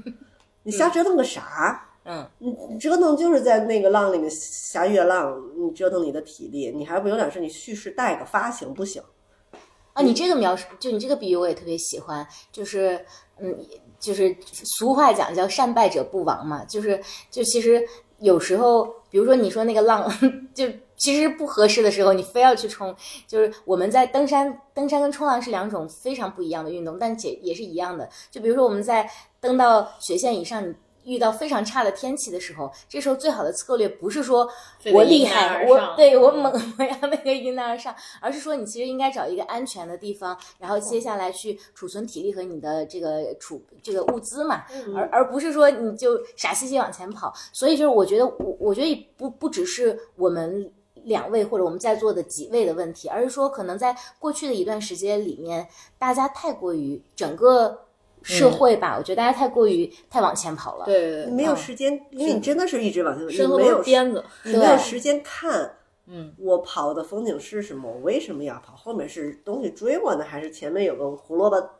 [0.64, 1.86] 你瞎折腾个啥？
[2.04, 9.02] 嗯，你你折腾就是在那个浪里面瞎越浪，你折腾你的体力，你还不有点是你蓄势待个发行不行？
[9.92, 13.04] 啊，你这个描述，就你这个比喻，我也特别喜欢，就是，
[13.38, 13.54] 嗯，
[14.00, 17.86] 就是俗话讲叫善败者不亡嘛，就是，就其实
[18.18, 20.10] 有时候，比如说你说那个浪，
[20.52, 22.94] 就其实不合适的时候，你非要去冲，
[23.28, 28.08] 就是我们在登山，登山跟冲浪是两种非常不一样的运动，但且也是一样的。
[28.30, 29.08] 就比如说我们在
[29.40, 30.74] 登到雪线以上，
[31.04, 34.48] 遇到非常差的天气的时候，这时候最好的策略不是说
[34.92, 44.64] 我厉害，我对我嗯猛， 我要那个迎难而上，而是说你其实应该找一个安全的地方，然后接下来去储存体力和你的这个储这个物资嘛，
[44.96, 47.32] 而而不是说你就傻兮兮往前跑。
[47.52, 50.72] 所以就是我觉得我我觉得不不只是我们。
[51.04, 55.66] 两位或者我们在座的几位的问题，而是说可能在过去的一段时间里面，
[55.98, 57.86] 大家太过于整个
[58.22, 60.84] 社会吧，我觉得大家太过于太往前跑了。
[60.84, 65.76] 对对对，没有时间，因为你真的是一直往前走，身后都你没有是鞭子，你没有时间看。
[66.12, 67.88] 嗯，我跑的风景是什么？
[67.88, 68.74] 我为什么要跑？
[68.74, 71.70] 后面是东西追我呢，还是前面有个胡萝卜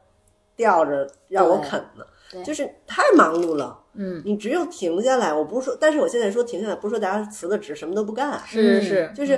[0.55, 2.41] 吊着让我啃呢对？
[2.45, 3.77] 就是太忙碌了。
[3.95, 9.37] 嗯，你只有停下来，我不是说，但是我现在说停下来，不是说大家辞了职什么都不干，是是是，就是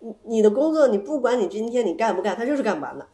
[0.00, 3.06] 你你的工作，你不管你今天你干不干，它就是干不完的。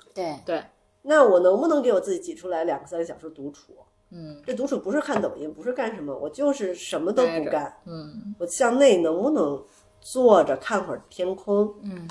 [0.44, 0.60] 对，
[1.02, 3.74] 那我能不能给我自己挤出来两个三个小时独处？
[4.14, 7.74] 嗯这独处不是看抖音，不是干什么，我就是什么都不干。
[7.86, 9.62] 嗯我向内能不能
[10.00, 11.74] 坐着看会儿天空？
[11.82, 12.06] 嗯，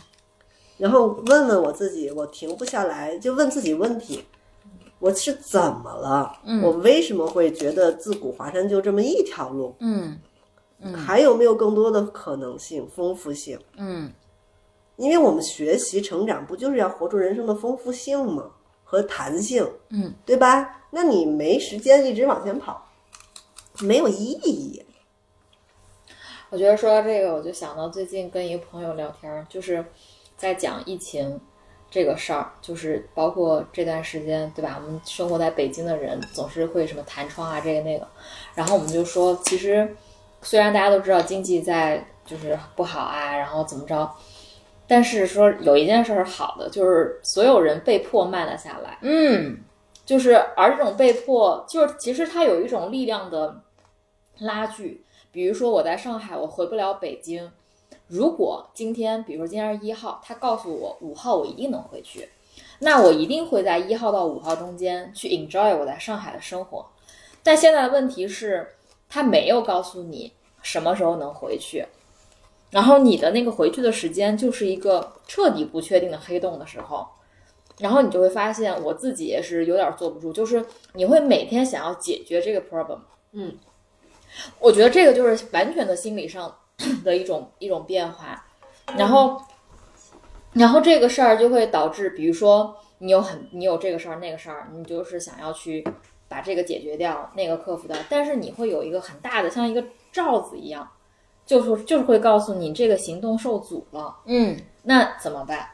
[0.77, 4.25] 然后问问我自己，我停不下来，就问自己问题：
[4.97, 6.39] 我是怎么了？
[6.43, 9.75] 嗯我为什么会觉得自古华山就这么一条路？
[9.79, 10.17] 嗯
[10.79, 13.59] 嗯还有没有更多的可能性、丰富性？
[13.77, 14.11] 嗯
[14.97, 18.49] 因为我们学习成长，不就是要活出人生的丰富性吗？
[18.91, 20.81] 和弹性，嗯，对吧？
[20.89, 22.85] 那你没时间一直往前跑，
[23.79, 24.83] 没有意义。
[26.49, 29.85] 我觉得说到这个，我就想到最近跟一个朋友聊天儿，就是
[30.35, 31.39] 在讲疫情
[31.89, 34.77] 这个事儿，就是包括这段时间，对吧？
[34.83, 38.05] 我们生活在北京的人总是会什么弹窗啊，这个那个，
[38.53, 39.95] 然后我们就说，其实
[40.41, 44.11] 虽然大家都知道经济在就是不好啊，然后怎么着，
[44.91, 48.97] 但是说有一件事是好的，就是所有人被迫慢了下来。
[49.03, 49.57] 嗯
[50.05, 53.61] 就是而这种被迫，就是其实它有一种力量的
[54.39, 55.05] 拉锯。
[55.31, 57.49] 比如说我在上海，我回不了北京。
[58.07, 62.27] 如果今天，比如说今天是一号，他告诉我五号我一定能回去，
[62.79, 66.85] 那我一定会在一号到五号中间去 enjoy 我在上海的生活。
[67.41, 68.67] 但现在的问题是，
[69.07, 71.85] 他没有告诉你什么时候能回去，
[72.71, 77.07] 然后你的那个回去的时间就是一个彻底不确定的黑洞的时候。
[77.79, 80.63] 然后你就会发现，我自己也是有点坐不住，就是
[80.93, 82.99] 你会每天想要解决这个 problem。
[83.31, 83.57] 嗯，
[84.59, 86.55] 我觉得这个就是完全的心理上
[87.03, 88.45] 的一种一种变化。
[88.97, 89.41] 然后，
[90.53, 95.83] 然后这个事儿就会导致，比如说你有很你有这个事儿那个事儿，你就是想要去
[96.27, 100.87] 把这个解决掉，那个克服掉，但是你会有一个很大的像一个罩子一样，
[101.51, 104.15] 就是就是会告诉你这个行动受阻了。
[104.25, 105.67] 嗯那怎么办？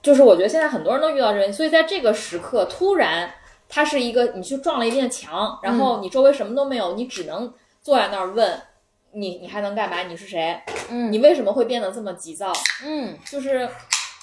[0.00, 3.30] 就是我觉得现在很多人都遇到这个问题，所以在这个时刻，突然
[3.68, 7.52] 它是一个你去撞了一面墙，然后你周围什么都没有，你只能
[7.82, 8.60] 坐在那儿问
[9.12, 10.02] 你你还能干嘛？
[10.04, 10.58] 你是谁？
[10.88, 12.50] 嗯你为什么会变得这么急躁？
[12.82, 13.68] 嗯就是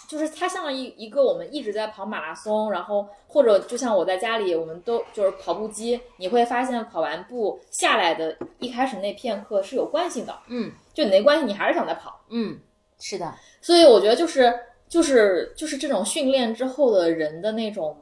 [0.10, 12.20] 就是它像一一个我们一直在跑马拉松，然后或者就像我在家里，我们都就是跑步机，你会发现跑完步下来的一开始那片刻是有惯性的，嗯就你那惯性你还是想再跑。
[12.30, 12.60] 嗯，
[13.00, 13.32] 是的，
[13.62, 14.52] 所以我觉得就是
[14.88, 17.96] 就是就是这种训练之后的人的那种，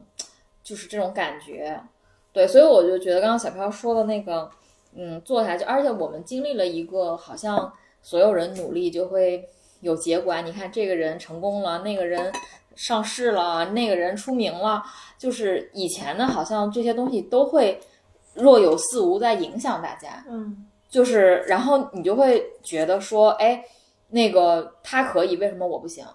[0.63, 1.77] 就是这种感觉，
[2.31, 4.49] 对，所以我就觉得刚刚小飘说的那个，
[4.95, 7.69] 嗯，坐下来就，而且我们经历了一个好像
[8.01, 9.45] 所有人努力就会
[9.81, 12.31] 有结果啊，你看这个人成功了，那个人
[12.75, 14.83] 上市了，那个人出名了，
[15.17, 17.79] 就是以前呢，好像这些东西都会
[18.33, 23.63] 若有似无在影响大家，嗯就是，然后你就会觉得说，哎，
[24.09, 26.05] 那个他可以，为什么我不行？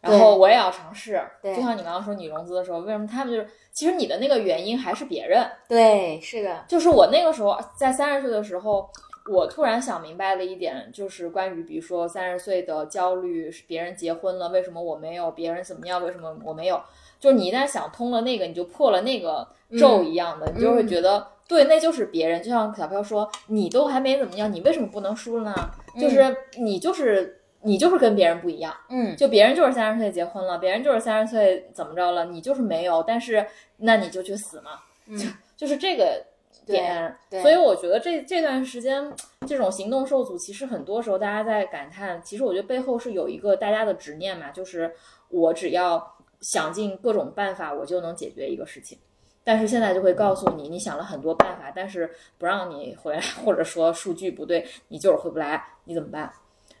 [0.00, 1.22] 然后我也要尝试。
[1.42, 5.46] 对就像你刚刚说你融资的时候，为什么他们就是，其实你的那个原因还是别人。
[5.68, 8.88] 对，是的，就是我那个时候在三十岁的时候，
[9.26, 15.30] 我突然想明白了一点，就是关于比如说三十岁的焦虑，是别人结婚了，为什么我没有？
[15.32, 16.80] 别人怎么样，为什么我没有？
[17.18, 19.46] 就是你一旦想通了那个，你就破了那个
[19.78, 22.42] 咒一样的，你就会觉得、对，那就是别人。
[22.42, 25.54] 就像小飘说，你都还没怎么样，你为什么不能输呢？
[26.00, 28.74] 就是你就是你就是跟别人不一样。
[28.88, 33.46] 嗯就别人就是三十岁结婚了，别人就是三十岁怎么着了，你就是没有，但是
[33.76, 34.80] 那你就去死嘛，
[35.18, 35.26] 就
[35.58, 36.24] 就是这个
[36.70, 37.16] 点。
[37.42, 39.12] 所以我觉得这这段时间
[39.46, 44.94] 这种行动受阻，其实很多时候大家在感叹，其实我觉得背后是有一个大家的执念嘛，就是
[45.28, 48.98] 我只要想尽各种办法，我就能解决一个事情。
[49.42, 56.30] 但是现在就会告诉你，你想了很多办法，但是不让你回来，或者说数据不对，你就是回不来，你怎么办？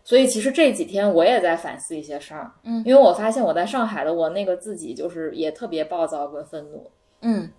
[0.04, 6.90] 所以其实这几天我也在反思一些事儿，嗯因为我发现我在上海的我那个自己就是也特别暴躁跟愤怒，
[7.22, 7.50] 嗯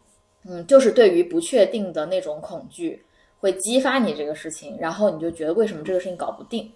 [0.46, 3.04] 嗯，就是对于不确定的那种恐惧
[3.40, 6.72] 会激发你这个事情，然后你就觉得为什么这个事情搞不定？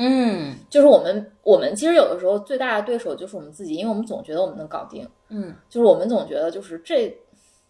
[0.00, 7.12] 嗯就是我们我们其实有的时候最大的对手就是我们自己，因为我们总觉得我们能搞定，嗯，就是我们总觉得就是这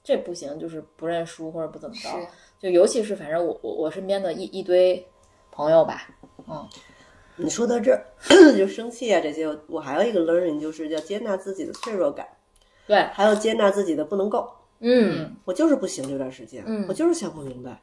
[0.05, 2.09] 这不行，就是不认输或者不怎么着，
[2.61, 5.03] 就尤其是反正我我我身边的一一堆
[5.51, 6.09] 朋友吧，
[6.49, 6.69] 嗯
[7.37, 8.05] 你说到这儿
[8.59, 12.27] 就生气啊这些，我还有一个 learning 就是要接纳自己的脆弱感，
[12.87, 14.51] 对，还要接纳自己的不能够。
[14.81, 15.35] 嗯。
[15.45, 16.85] 我就是不行这段时间，嗯。
[16.89, 17.81] 我就是想不明白，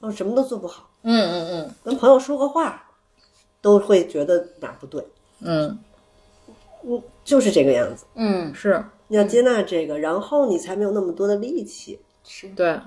[0.00, 1.74] 我什么都做不好，嗯嗯嗯。
[1.84, 2.90] 跟朋友说个话
[3.60, 5.04] 都会觉得哪不对，
[5.40, 5.78] 嗯。
[6.84, 8.04] 嗯，就是这个样子。
[8.14, 8.84] 嗯嗯，是。
[9.08, 11.98] 你要接纳这个，然后你才没有那么多的力气。
[12.24, 12.48] 是。
[12.50, 12.78] 对，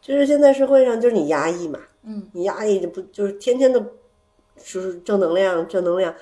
[0.00, 3.80] 就是现在社会上，就是你压抑嘛，嗯，你压抑就不就是天天的，
[4.62, 6.14] 就是正能量，正能量，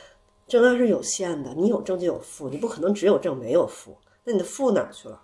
[0.46, 5.20] 正能量是有限的，你有正就有负，你不可能只有正没有负，那你的负哪去了？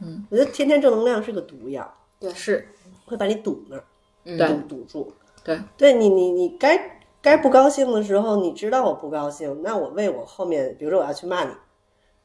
[0.00, 2.32] 嗯，我觉得天天正能量是个毒药，对。
[2.32, 2.68] 是，
[3.06, 3.84] 会把你堵那儿，
[4.24, 4.36] 嗯。
[4.38, 4.48] 对。
[4.48, 5.12] 堵堵住。
[5.44, 11.50] 对，对你你你该该不高兴的时候，你知道我不高兴，那我为我后面，比如说我要去骂你，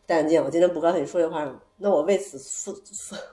[0.05, 1.45] 戴眼镜，我今天不高兴，你说这话，
[1.77, 2.73] 那我为此负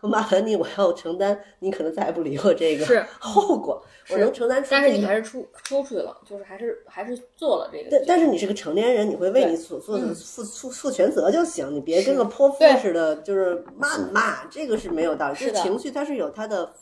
[0.00, 3.80] 负骂完你，我要承担你可能再也不理我这个后果，
[4.10, 4.82] 我能承担出、这个。
[4.82, 15.34] 但是你还是出出去了，就是还是还是做了这个，但但是你是个成年人，你会为你所做嗯的负负负全责就行，你别跟个泼妇似的，就是谩骂，这个是没有道理。
[15.36, 16.72] 是的情绪它是有它的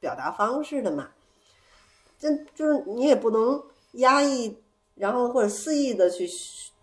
[0.00, 1.10] 表达方式的嘛，
[2.18, 3.60] 这就是你也不能
[3.94, 4.56] 压抑，
[4.94, 6.28] 然后或者肆意的去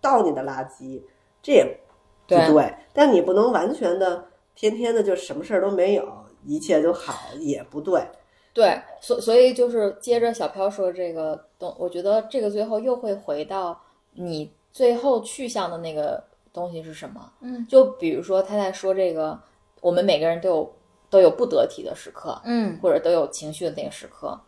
[0.02, 1.02] 倒你的垃圾，
[1.42, 1.85] 这也不
[2.28, 2.74] 对对。
[2.94, 6.08] 但你不能完全的天天的就什么事儿都没有，
[6.46, 8.06] 一切都好，也不对。
[8.54, 13.78] 对，所所以就是接着小飘说这个东，我觉得这个最后又会回到
[14.14, 16.24] 你最后去向的那个
[16.54, 17.34] 东西是什么？
[17.42, 19.38] 嗯，就比如说他在说这个，
[19.82, 20.74] 我们每个人都有
[21.10, 24.40] 都有不得体的时刻，嗯或者都有情绪的那个时刻。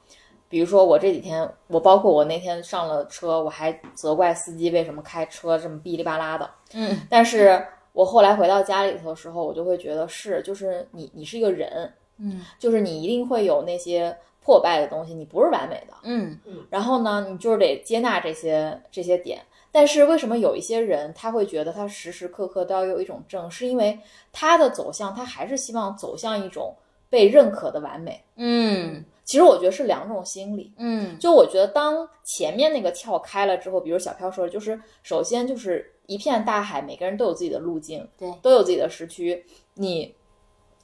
[0.50, 6.50] 比如说我这几天，我包括我那天上了车，我还责怪司机为什么开车这么哔哩吧啦的。
[6.74, 15.94] 嗯但是我后来回到家里头的时候，我就会觉得是，就是你你是一个人，嗯就是你一定会有那些破败的东西，你不是完美的。
[16.04, 16.40] 嗯
[16.70, 19.42] 然后呢，你就是得接纳这些这些点。
[19.70, 24.00] 但是为什么有一些人他会觉得他时时刻刻都要有一种正，是因为
[24.32, 26.74] 他的走向，他还是希望走向一种
[27.10, 28.24] 被认可的完美。
[28.38, 30.74] 嗯其实我觉得是两种心理。
[30.78, 39.46] 嗯就我觉得，当前面那个跳开了之后，比如小飘说的，就是首先就是一片大海，每个人都有自己的路径，对都有自己的时区。
[39.74, 40.16] 你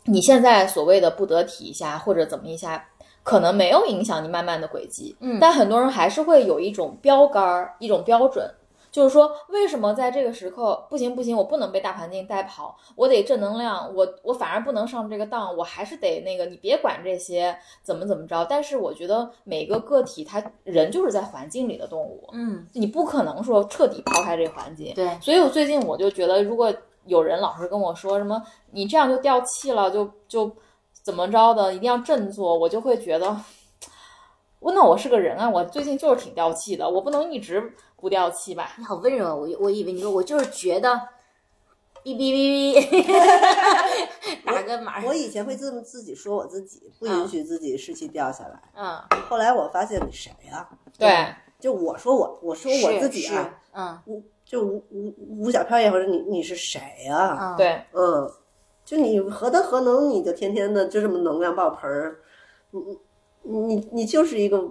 [0.03, 2.85] 你现在所谓的不得体一下或者怎么一下，
[3.23, 8.45] 可能没有影响你慢慢的轨迹，嗯但很多人还是会有一种标杆儿，一种标准。
[8.93, 18.45] 就是说，为什么在这个时刻不行不行，我不能被大环境带跑，我得正能量，我我反而不能上这个当，我还是得那个，你别管这些怎么怎么着。
[18.45, 24.93] 但是我觉得每个个体他人就是在环境里的动物，嗯，你不可能说彻底抛开这个环境。
[24.93, 26.71] 对，所以我最近我就觉得，如果
[27.07, 28.39] 有人老是跟我说什么
[28.69, 30.55] 你这样就掉气了，就就
[31.01, 33.35] 怎么着的，一定要振作，我就会觉得，
[34.61, 37.73] 我那我是个人啊，我最近就是挺掉气的，我不能一直
[38.03, 38.73] 不掉气吧？
[38.77, 40.89] 你好温柔啊，我我以为你说我就是觉得，
[42.03, 48.61] 哔哔哔哔，打个码，我以前会这么自己说我自己，不允许自己士气掉下来。
[48.75, 50.67] 嗯，后来我发现你谁呀、
[50.99, 53.99] 对，就我说我，我说我自己啊，，嗯。
[54.05, 58.29] 吴就吴吴吴小飘也或者你你是谁呀、嗯，，对，嗯，
[58.83, 62.19] 就你何德何能，你就天天的就这么能量爆棚儿，
[62.71, 62.99] 你
[63.43, 64.61] 你你你就是一个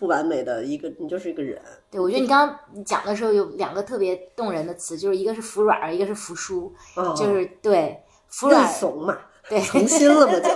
[0.00, 1.60] 不完美的一个，你就是一个人。
[1.90, 9.16] 对，我觉得你刚刚讲的时候有两个特别动人的词，就是一个是服软，一个是服输，哦就是对服软，怂嘛，
[9.48, 10.48] 对，诚心了嘛就。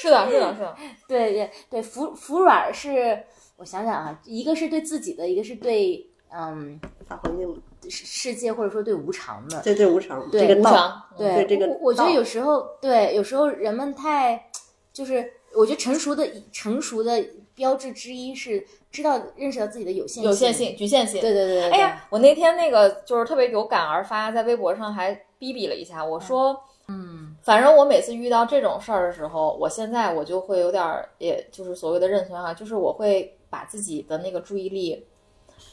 [0.00, 0.76] 是的，是的，是的，
[1.08, 3.20] 对对对，服服软是，
[3.56, 9.60] 我想想啊，一个是对自己的，一个是对嗯大环境世世界或者说对无常的。
[9.62, 14.48] 对对无常，对这个道，无常，对对这个我我觉得有时候对，有时候人们太
[14.92, 17.20] 就是，我觉得成熟的成熟的
[17.58, 21.20] 标志之一是知道认识到自己的有限有限性、局限性。
[21.20, 35.04] 对对对对，哎呀，我那天那个就是特别有感而发，在微博上还逼逼了一下，我说，嗯，反正我每次遇到这种事儿的时候，我现在我就会有点儿，也就是所谓的认存啊，就是我会把自己的那个注意力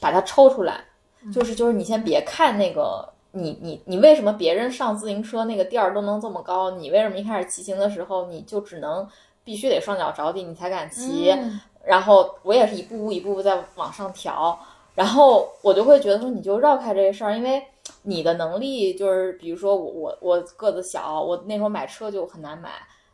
[0.02, 0.84] 把它抽出来，
[1.32, 3.14] 就是就是你先别看那个。
[3.38, 6.72] 你你你为什么别人上自行车那个垫儿都能这么高？
[6.72, 9.06] 你为什么一开始骑行的时候你就只能
[9.44, 11.30] 必须得双脚着地你才敢骑？
[11.32, 14.58] 嗯然后我也是一步步一步步在往上调，
[14.96, 17.64] 然后我就会觉得说，你就绕开这个事儿，因为
[18.04, 22.70] 你的能力就是，比如说我我我个子小，我那时候买车就很难买，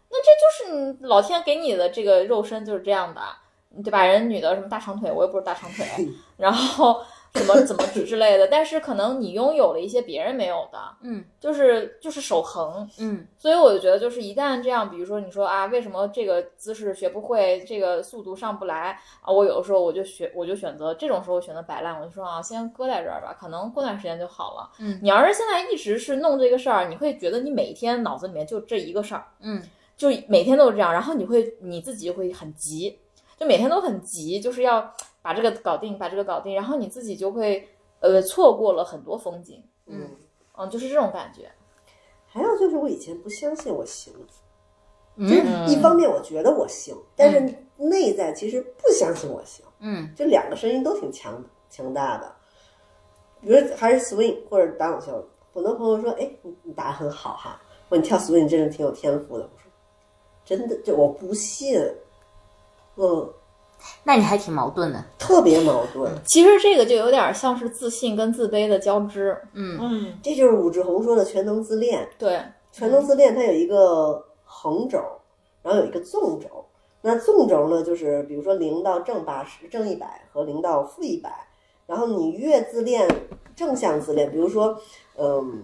[0.10, 3.22] 那这就是你老天给你的这个肉身就是这样的，
[3.84, 4.06] 对吧？
[4.06, 5.86] 人女的什么大长腿，我也不是大长腿，
[6.38, 7.02] 然后
[7.34, 19.32] 怎么怎么之类的，但是可能你拥有了一些别人没有的，嗯就是就是守恒，嗯所以我就觉得，就是一旦这样，比如说你说啊，为什么这个姿势学不会，这个速度上不来啊？
[19.32, 24.70] 我有的时候我就学，我就选择这种时候选择摆烂，我就说啊，先搁在这儿吧，可能过段时间就好了。
[24.80, 29.62] 嗯你要是现在一直是弄这个事儿，你会觉得你每一天脑子里面就这一个事儿，嗯
[29.96, 33.00] 就每天都是这样，然后你会你自己会很急，
[33.38, 37.68] 就每天都很急，就是要把这个搞定，把这个搞定，然后你自己就会
[38.00, 40.10] 呃错过了很多风景，嗯。
[40.58, 41.50] 嗯，就是这种感觉。
[42.28, 44.22] 还有就是我以前不相信我行，就
[45.16, 52.36] 嗯是一方面我觉得我行，但是内在其实不相信我行，嗯这两个声音都挺强强大的。
[53.42, 57.60] 比如还是 swing 或者打网球，很多朋友说：“哎，你你打得很好哈，
[57.90, 59.72] 或者你跳 swing 真是挺有天赋的。”我说
[60.46, 61.80] ：“真的，这我不信。”
[62.98, 63.34] 嗯，
[64.04, 65.04] 那你还挺矛盾的。
[65.18, 66.12] 特别矛盾。
[66.26, 69.38] 其实这个就有点像是自信跟自卑的交织。
[69.54, 72.08] 嗯嗯这就是武志红说的全能自恋。
[72.18, 75.00] 对，全能自恋它有一个横轴，
[75.62, 76.66] 然后有一个纵轴。
[77.02, 81.48] 那纵轴呢，就是比如说零到正八十、正一百和零到负一百。
[81.88, 83.06] 然后你越自恋，
[83.54, 84.80] 正向自恋，比如说，
[85.18, 85.62] 嗯，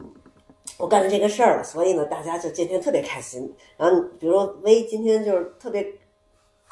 [0.77, 3.49] 我干了这个事儿了，所以呢，大家就今天特别开心。
[3.77, 5.87] 然后比如说薇今天就是特别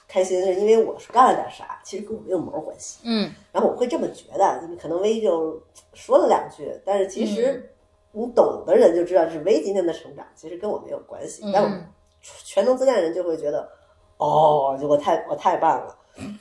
[0.08, 2.99] 开心，是因为我是干了点啥，其实跟我没有毛关系。
[3.03, 5.62] 嗯然后我会这么觉得，可能薇就
[5.93, 7.74] 说了两句，但是其实
[8.12, 11.43] 你懂的人就知道是薇今天的成长，其实跟我没有关系。
[11.53, 11.88] 但我嗯
[12.22, 13.70] 全能自恋人就会觉得，
[14.18, 15.97] 哦，就我太我太棒了。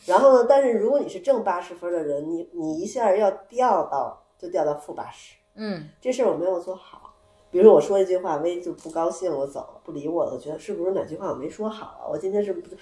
[0.06, 7.12] 然后呢，但是如果你是正八十分的人，你你一下要掉到就掉到负八十，嗯这事儿我没有做好。
[7.50, 12.06] 比如说我说一句话，薇就不高兴，我走了，不理我了，我觉得是不是哪句话我没说好啊？
[12.10, 12.76] 我今天是不是？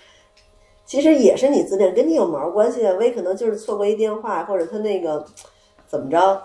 [0.84, 2.92] 其实也是你自恋，跟你有毛关系啊？
[2.94, 5.24] 薇可能就是错过一电话，或者他那个
[5.86, 6.42] 怎么着，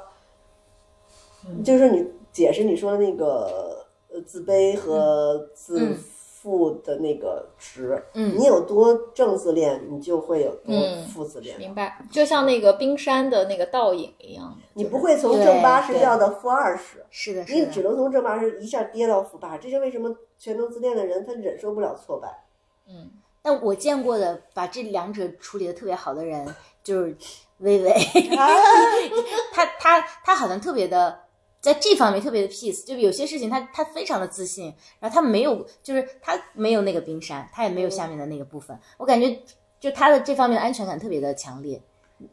[1.63, 5.97] 就是你解释你说的那个呃自卑和自嗯
[6.39, 11.57] 负的那个值，嗯你有多正自恋，你就会有多嗯负自恋。
[11.57, 14.57] 明白，就像那个冰山的那个倒影一样。
[14.73, 17.03] 你不会从正八十掉到负二十。
[17.09, 17.65] 是的，你。
[17.65, 22.45] 只能从正八十一下跌到负八，这是为什么全能自恋的人他忍受不了挫败。
[22.87, 23.09] 嗯，
[23.47, 27.15] 但我见过的把这两者处理的特别好的人，就是
[27.59, 27.93] 薇薇，
[29.55, 31.17] 他他他好像特别的。
[31.61, 39.39] 在这方面特别的 peace，就有些事情他他非常的自信，然后他没有，就是他没有那个冰山，他也没有下面的那个部分，我感觉
[39.79, 41.81] 就他的这方面的安全感特别的强烈。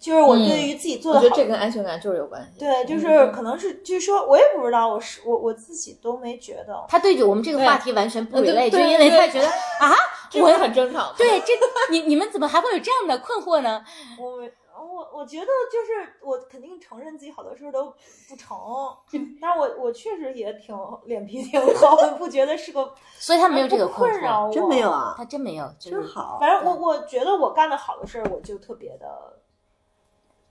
[0.00, 2.58] 就是我对于自己做的好我觉得这跟安全感就是有关系。
[2.58, 6.84] 对，就是可能是，就是说我也不知道，我是我我自己都没觉得。
[6.88, 9.46] 他对着我们这个话题完全不呃对 relate，就因为他觉得
[9.80, 9.92] 啊，
[10.30, 11.12] 这个很正常。
[11.16, 13.84] 对这个你你们怎么还会有这样的困惑呢？
[14.18, 14.40] 我
[14.76, 17.84] 我我觉得就是我肯定承认自己好多事儿都
[18.28, 18.56] 不成，
[19.40, 20.74] 但是我我确实也挺
[21.04, 24.90] 脸皮挺厚，不觉得是个所以他没有这个不困扰我，真没有。
[24.90, 26.38] 啊，他真没有，真好。
[26.40, 29.06] 反正我我觉得我干的好的事儿，我就特别的。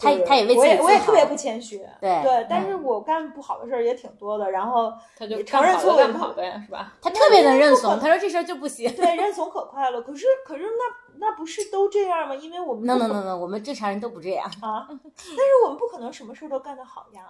[0.03, 6.93] 就是他他也为自我也我也特别不谦虚，对对，但是嗯我干不好的事儿也挺多的，然后他就承认错误干不好呗，是吧？
[7.01, 8.91] 他特别能认怂，他说这事儿就不行。
[8.95, 10.01] 对认怂可快了。
[10.01, 12.35] 可是可是那那不是都这样吗？
[12.35, 17.21] 因为我们 no 不 no no no，我们正常人都不这样，啊，但是我们不可能什么事儿都干得好呀。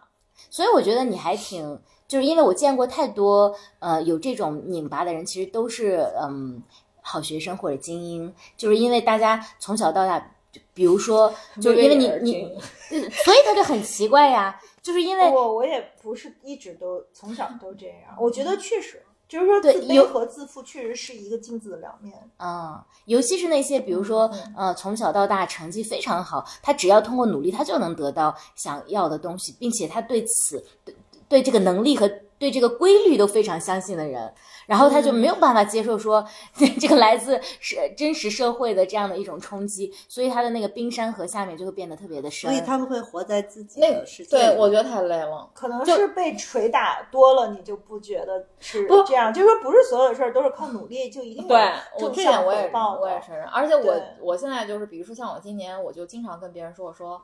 [0.49, 6.61] 所以我觉得你还挺，就是因为我见过太多呃有这种拧巴的人，其实都是嗯
[7.01, 10.25] 好学生或者精英，就是因为大家从小到大，就
[10.73, 12.43] 比如说，就是因为你你，
[12.91, 22.13] 呃所以他就很奇怪呀，就是因为我我也不是一直都从小都这样，我觉得确实就是说自卑和自负确实是一个镜子的两面。
[22.37, 30.95] 嗯，尤其是那些比如说，呃，从小到大成绩非常好，他只要通过努力，他就能得到想要的东西，并且他对此对
[31.27, 32.07] 对这个能力和
[32.43, 34.33] 对这个规律都非常相信的人，
[34.67, 36.25] 然后他就没有办法接受说
[36.77, 42.51] 这个来自是真实社会的这样的一种冲击，所以他的那个冰山和下面就会变得特别的深。
[42.51, 44.57] 所以他们会活在自己那的世界对。
[44.57, 45.49] 我觉得太累了。
[45.53, 49.33] 可能是被捶打多了，你就不觉得是这样。
[49.33, 51.71] 就是说，不是所有的事儿都是靠努力就一定对
[52.13, 52.69] 这点我也。
[52.73, 57.21] 我也承认，而且我我现在就是，比如说像我今年，我就经常跟别人说，我说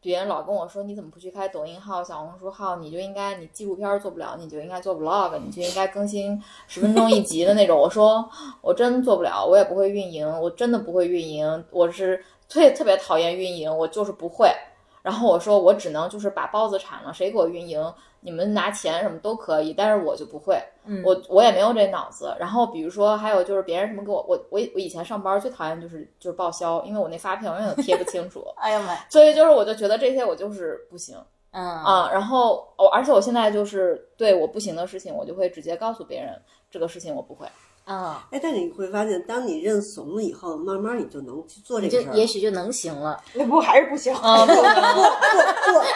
[0.00, 7.76] 别人老跟我说你怎么不去开抖音号、小红书号，你就应该你纪录片做不了，你就应该做 vlog，你就应该更新十分钟一集的那种。
[7.78, 8.28] 我说
[8.60, 14.48] 我真做不了，我也不会运营，我真的不会运营，我是特特别讨厌运营，我就是不会。
[15.08, 17.82] 然后我说我只能就是把包子产了，谁给我运营，
[18.20, 20.62] 你们拿钱什么都可以，但是我就不会。
[20.84, 22.36] 嗯我我也没有这脑子。
[22.38, 31.16] 然后比如说还有就是别人什么给我，我我我以前上班最讨厌就是就是报销，因为我那发票永远都贴不清楚， 哎呀妈呀，所以就是我就觉得这些我就是不行
[31.52, 32.10] 嗯啊。
[32.12, 36.38] 然后我而且我现在就是对我不行的事情，我就会直接告诉别人
[36.70, 37.46] 这个事情我不会。
[37.88, 42.14] 啊，哎，但是你会发现，当你认怂了以后，慢慢你就能去做这个事儿。
[42.14, 43.18] 也许就能行了。
[43.32, 44.14] 那不还是不行？
[44.14, 45.86] 啊，不不能不不，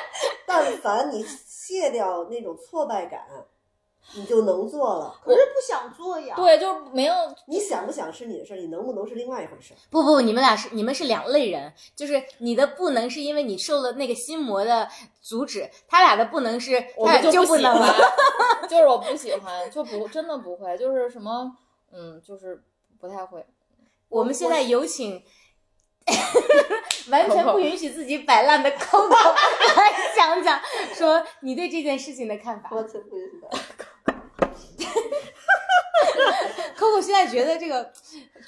[0.47, 3.20] 但凡你卸掉那种挫败感，
[4.14, 5.14] 你就能做了。
[5.22, 6.34] 可是不想做呀。
[6.34, 7.14] 对，就是没有
[7.47, 9.74] 你想不想是你的事儿，你能不能是另外一回事。
[9.90, 14.88] 不不，你们俩是你们是两类人，就是你的不能是因为你受了那个心魔的
[15.20, 17.86] 阻止，他俩的不能是我他俩就不喜能了。
[17.86, 21.57] 欢， 就是我不喜欢，就不真的不会，就是什么
[21.93, 22.62] 嗯，就是
[22.99, 23.45] 不太会。
[24.09, 25.22] 我们现在有请
[27.11, 29.09] 完全不允许自己摆烂的 Coco
[29.76, 30.61] 来讲讲，
[30.95, 32.70] 说你对这件事情的看法。
[32.72, 33.49] 我真不知道。
[36.76, 37.93] Coco 现在觉得这个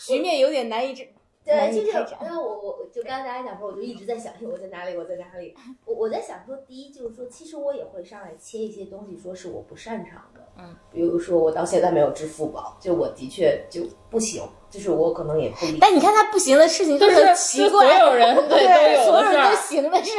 [0.07, 1.09] 局面有点难以置
[1.45, 5.55] 对，就是因为我我我就刚才大家讲说，我就一直在想我在哪里，我在哪里。
[5.85, 15.77] 我我在想说，第一就是说，其实我也会上来切一些东西，说是我不擅长的，嗯，比如说我到现在没有支付宝，就我的确就不行，就是我可能也不理。
[15.79, 19.57] 但你看他不行的事情，就是很奇怪，所有人 对都有所有人都的事儿。
[19.57, 20.11] 行的事，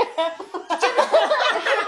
[0.79, 1.05] 真的，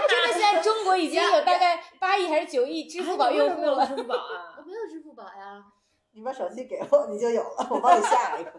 [0.08, 3.86] 真的，现在中国已经有大概八亿还是九亿支付宝用户了。
[3.86, 4.58] 支付宝啊？
[4.58, 5.64] 我没有支付宝呀，
[6.12, 8.52] 你把手机给我，你就有了，我帮你下一个。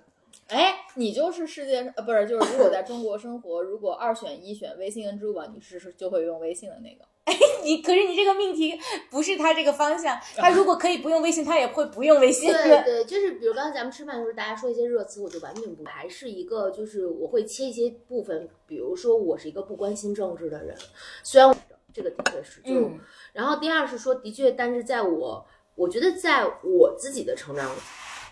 [0.50, 7.06] 哎，你就是世界上呃不是，就是如果在中国生活，如果二选一选微信跟支付宝，你是是就会用微信的那个。
[7.26, 7.34] 哎
[7.64, 8.76] 你可是你这个命题
[9.12, 12.52] 不是他这个方向， 他如果可以不用微信，他也会不用微信。
[12.52, 20.76] 对对， 就是比如刚才咱们吃饭的时候，大家说一些热词，我就完全不，还是一个就是我会切一些部分，比如说我是一个不关心政治的人，
[21.22, 21.56] 虽然
[21.93, 23.00] 这个的确是，就、嗯
[23.34, 25.45] 然后第二是说，的确，但是在我
[25.76, 27.70] 我觉得在我自己的成长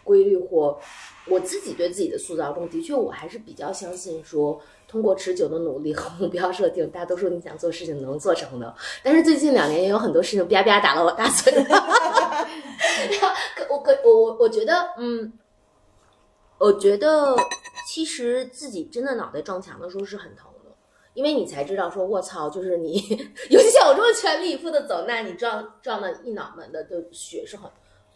[0.08, 0.80] 规律或
[1.28, 4.60] 我自己对自己的塑造中，的确我还是比较相信说。
[4.90, 8.74] 通过持久的努力和目标设定，大多数你想做事情能做成的。
[9.04, 11.78] 但是最近两年也有很多事情啪啪打了我大嘴巴。
[13.54, 15.34] 可我可我我我觉得，嗯，
[16.58, 17.36] 我觉得
[17.86, 20.72] 其实自己真的脑袋撞墙的时候是很疼的，
[21.14, 22.96] 因为你才知道说，我操，就是你，
[23.52, 27.70] 尤其像我这么全力以赴的走，那你撞撞的一脑门的的血是很，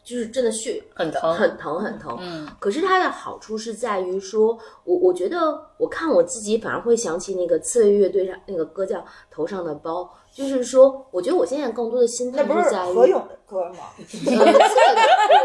[0.04, 2.18] 就是真的血很疼很疼很疼。
[2.20, 9.00] 嗯，可是它的好处是在于说，我我觉得我看我自己反而会想起那个刺猬乐队上那个歌叫
[9.30, 10.02] 《头上的包》，
[10.36, 13.90] 就是说，我觉得我现在更多的心态是在于何勇的歌吗？
[13.98, 14.42] 我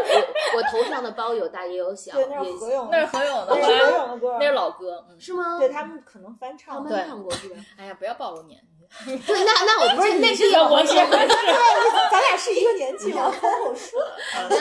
[0.09, 5.05] 我我头上的包有大也有小，对，那也是何勇，那是何勇的，那是何勇的歌，那是老歌。
[5.09, 5.59] 嗯，是吗？
[5.59, 6.97] 对他们可能翻他唱们的。
[6.97, 7.55] 对唱过是吧？
[7.77, 8.76] 哎呀，不要暴露年纪。
[9.05, 10.93] 对，那那我不是那是我是
[12.11, 13.29] 咱俩是一个年纪吗？
[13.39, 13.99] 口说，
[14.33, 14.57] 好的，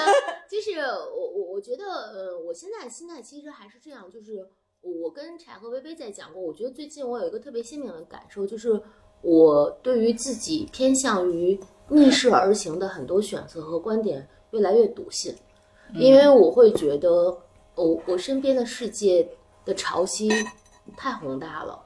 [0.48, 4.46] 就是我我我觉得，呃，我现在心态其实还是这样，就是
[4.82, 8.80] 我跟柴和薇薇在讲过，我觉得最近我有一个特别鲜明的感受，就是
[9.22, 11.58] 我对于自己偏向于
[11.88, 15.34] 逆势而行的很多选择和观点越来越笃信，
[15.94, 17.38] 因为我会觉得，
[17.74, 19.26] 我我身边的世界
[19.64, 20.28] 的潮汐
[20.96, 21.85] 太宏大了。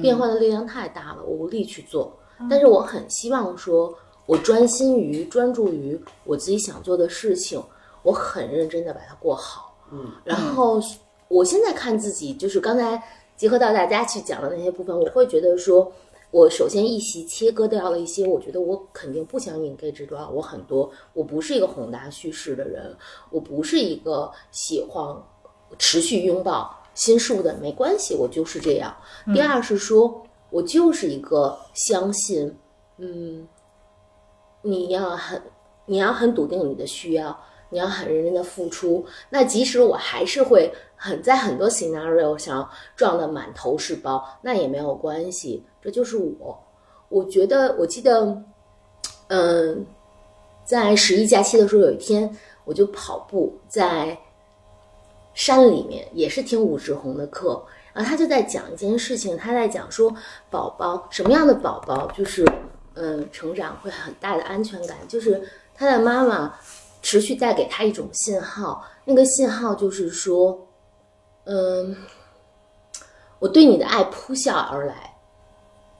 [0.00, 2.16] 变化的力量太大了，我无力去做。
[2.48, 3.94] 但是我很希望说，
[4.26, 7.62] 我专心于专注于我自己想做的事情，
[8.02, 9.74] 我很认真的把它过好。
[9.92, 10.80] 嗯，然后
[11.28, 13.02] 我现在看自己，就是刚才
[13.36, 15.92] 结合到大家去讲的那些部分，我会觉得说，
[16.30, 22.96] 我首先一席切割掉了一些，我觉得我肯定不想 engage 到我很多，我不是一个宏大叙事的人，
[23.30, 25.14] 我不是一个喜欢
[25.78, 28.94] 持续拥抱新事物的，没关系，我就是这样。
[29.32, 32.54] 第二是说，我就是一个相信，
[32.98, 33.48] 嗯，
[34.60, 35.40] 你要很，
[35.86, 37.34] 你要很笃定你的需要，
[37.70, 39.02] 你要很认真的付出。
[39.30, 46.62] 那即使我还是会很在很多 scenario 上撞得满头是包，那也没有关系，这就是我。
[47.08, 48.44] 我觉得，我记得，
[49.28, 49.86] 嗯，
[50.66, 52.36] 在十一假期的时候，有一天
[52.66, 54.18] 我就跑步在
[55.34, 57.62] 山里面，也是听武志红的课，
[57.92, 60.14] 然后他就在讲一件事情，他在讲说
[60.50, 62.44] 宝宝什么样的宝宝就是
[62.94, 65.42] 嗯成长会很大的安全感，就是
[65.74, 66.54] 他的妈妈
[67.02, 70.66] 持续带给他一种信号，那个信号就是说，
[71.44, 71.96] 嗯，
[73.38, 75.16] 我对你的爱扑啸而来，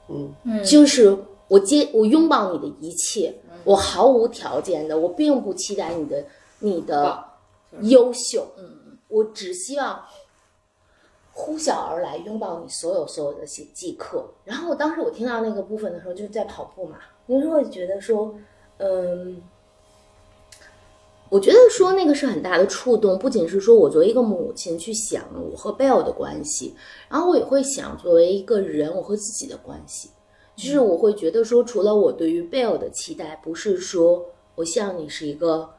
[0.09, 0.33] 嗯。
[0.43, 1.17] 嗯就是
[1.47, 3.33] 我接我拥抱你的一切，
[3.63, 6.25] 我毫无条件的，我并不期待你的
[6.59, 7.23] 你的
[7.81, 8.77] 优秀，嗯，
[9.11, 10.03] 我只希望
[11.31, 14.25] 呼啸而来，拥抱你所有所有的即即刻。
[14.43, 16.97] 然后我当时我听到那个部分的时候，就是在跑步嘛，
[17.27, 18.33] 你就会觉得说，
[18.77, 19.41] 嗯。
[21.29, 26.75] 我觉得说那个是很大的触动，不仅是说我作为一个母亲去想我和贝尔的关系，
[27.07, 30.09] 然后我也会想作为一个人我和自己的关系，
[30.57, 34.25] 就是我会觉得说，除了我对于贝尔的期待，不是说
[34.55, 35.69] 我希望你是一个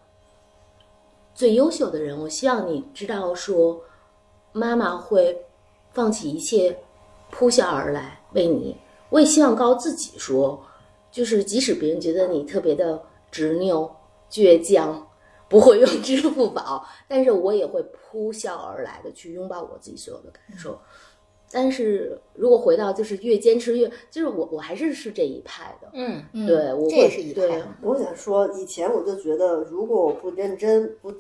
[1.35, 3.83] 最优秀的人，我希望你知道说，
[4.53, 5.45] 妈妈会
[5.93, 6.79] 放弃一切
[7.31, 8.77] 扑啸而来为你。
[9.11, 10.63] 我也希望高自己说，
[11.11, 13.95] 就是即使别人觉得你特别的执拗、
[14.31, 15.09] 倔强。
[15.49, 20.81] 不会用支付宝，但是我也会扑啸而来的去拥抱我自己所有的感受。
[21.53, 31.13] 但是如果回到就是越坚持越，就是我我还是是这一派的，嗯，嗯对，我这也会是一派对，我想说，以前我就觉得，如果我不认真、不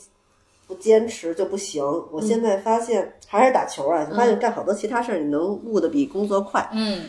[0.66, 1.84] 不坚持就不行。
[2.10, 6.66] 我现在发现，还是打球啊，发现干好多其他事儿，你能悟的比工作快。
[6.72, 7.02] 嗯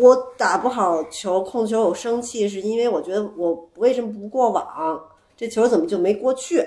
[0.00, 5.00] 我打不好球，控球我生气，是因为我觉得我为什么不过网？
[5.36, 6.64] 这球怎么就没过去？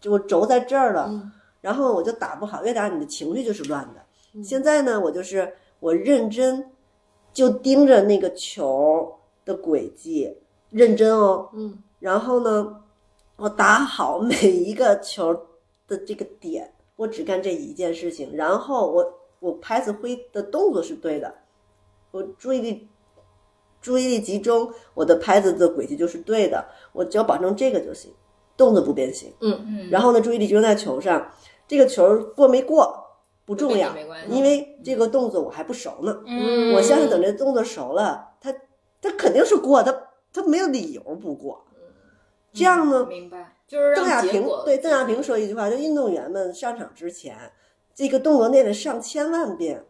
[0.00, 4.00] 就我轴在这儿了，嗯然后我就打不好，越打你的情绪就是乱的。
[4.42, 6.70] 现在呢，我就是我认真，
[7.32, 10.36] 就盯着那个球的轨迹，
[10.70, 11.48] 认真哦。
[11.52, 12.80] 嗯然后呢，
[13.36, 15.34] 我打好每一个球
[15.88, 18.36] 的这个点，我只干这一件事情。
[18.36, 21.34] 然后我我拍子挥的动作是对的，
[22.12, 22.88] 我注意力
[23.80, 26.64] 注意力集中，我的拍子的轨迹就是对的。
[26.92, 28.12] 我只要保证这个就行，
[28.56, 29.32] 动作不变形。
[29.40, 31.32] 嗯嗯，然后呢，注意力集中在球上，
[31.66, 33.07] 这个球过没过
[33.48, 36.22] 不重要没关，系因为这个动作我还不熟呢。
[36.26, 38.54] 嗯我相信等这动作熟了，他
[39.00, 39.90] 他肯定是过，他
[40.34, 41.64] 他没有理由不过。
[42.52, 47.34] 这样呢，明白，就是邓亚萍对邓亚萍说一句话，就运动员们上场之前，
[47.94, 49.82] 这个动作练了上千万遍，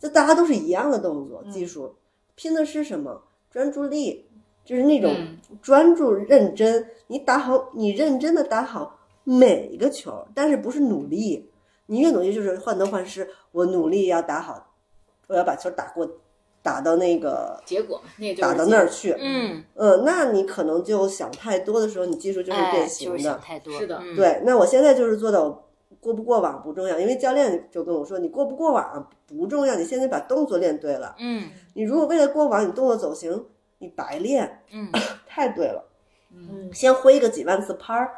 [0.00, 1.96] 这大家都是一样的动作技术，
[2.34, 3.22] 拼的是什么？
[3.50, 4.26] 专注力，
[4.64, 6.88] 就是那种嗯专注认真。
[7.08, 11.50] 你打好，你认真的打好每一个球，但是不是努力，
[11.86, 13.28] 你越努力就是患得患失。
[13.52, 14.74] 我努力要打好，
[15.28, 16.08] 我要把球打过，
[16.62, 19.14] 打到那个结果，那就打到那儿去。
[19.18, 23.16] 嗯，嗯，那你可能就想太多的时候，你技术就是哎，变形的。
[23.16, 25.68] 就是想太多，是的嗯，对，那我现在就是做到
[26.00, 31.14] 过不过网不重要，因为教练就跟我说，你过不过网不重要，你现在把动作练对了。
[31.18, 33.46] 嗯你如果为了过网，你动作走形，
[33.78, 34.90] 你白练，嗯，
[35.26, 35.84] 太对了。
[36.36, 38.10] 嗯先挥个几万次拍儿，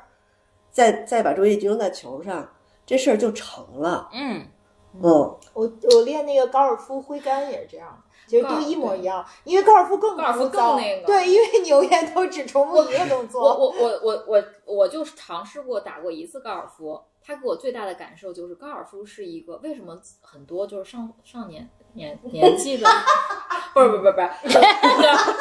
[0.71, 2.49] 再再把注意力集中在球上，
[2.87, 4.09] 这事儿就成了。
[4.13, 4.47] 嗯。
[4.99, 13.43] 嗯，我我练那个高尔夫挥杆也是这样，其实都一模一样，因为高尔夫更高尔夫更那个对，因为你永远都只重复一个动我作。
[13.43, 22.87] 我我我我我我就尝试过打过一次高尔夫，他给我最大的感受就是高尔夫是一个为什么很多就是上上年年年纪的，
[23.73, 24.21] 不是不是不是不
[24.51, 24.59] 是，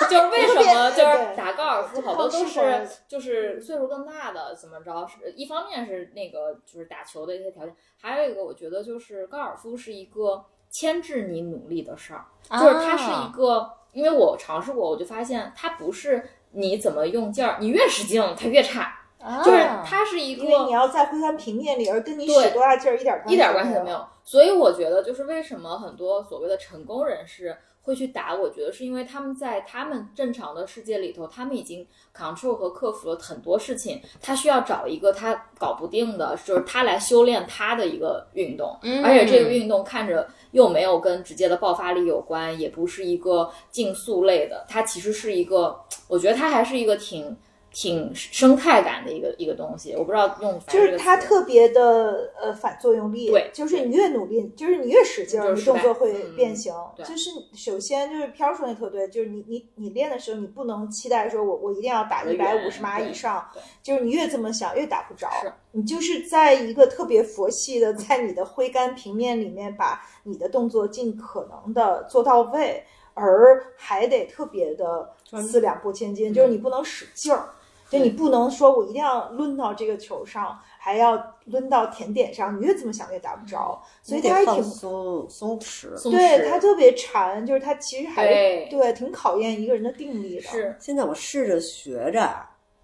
[0.10, 5.08] 就是为什么就是打高尔夫好多都是就是岁数更大的怎么着？
[5.08, 10.46] 是一方面是那个就是打球的一些条件，还有一个我觉得就是高尔夫是一个
[10.78, 12.26] 牵制你努力的事儿，
[12.60, 16.22] 就是它是一个，因为我尝试过，我就发现它不是
[16.52, 18.94] 你怎么用劲儿，你越使劲它越差，
[19.42, 24.06] 就是它是一因为你要在挥杆平面里，而跟你对使多大劲儿一点一点关关系都没有。
[24.26, 31.86] 所以我觉得，就是为什么很多所谓的成功人士会去打，我觉得是因为他们在他们正常的世界里头，他们已经
[32.16, 47.38] control 和克服了很多事情，他需要找一个他搞不定的，就是他来修炼他的一个运动，嗯而且这个运动看着又没有跟直接的爆发力有关，也不是一个竞速类的，它其实是一个，我觉得它还是一个挺
[47.78, 49.94] 挺生态感的一个一个东西。
[49.98, 56.74] 我不知道用就是它特别的呃反作用力，对就是你越努力，就是你越使劲动作会嗯变形。
[56.96, 63.46] 对就是首先就是飘说那特对，就是你你你练的时候，你不能期待说我我一定要打一百五十码以上，
[63.84, 65.28] 就是你越这么想越打不着。
[65.74, 72.82] 你就是在一个特别佛系的，在你的挥杆平面里面，把你的动作尽可能的做到位，
[73.14, 75.10] 而还得特别的
[75.42, 77.50] 四两拨千斤，就是你不能使劲儿。
[77.90, 86.12] 就你不能说我一定要抡到这个球上，还要抡到甜点上，你越这么想越打不着，所以你得放它还挺松松弛。
[86.12, 90.42] 对他特别馋，就是他其实还对对挺考验一个人的定力的。
[90.42, 92.28] 是现在我试着学着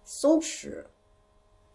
[0.05, 0.83] 松弛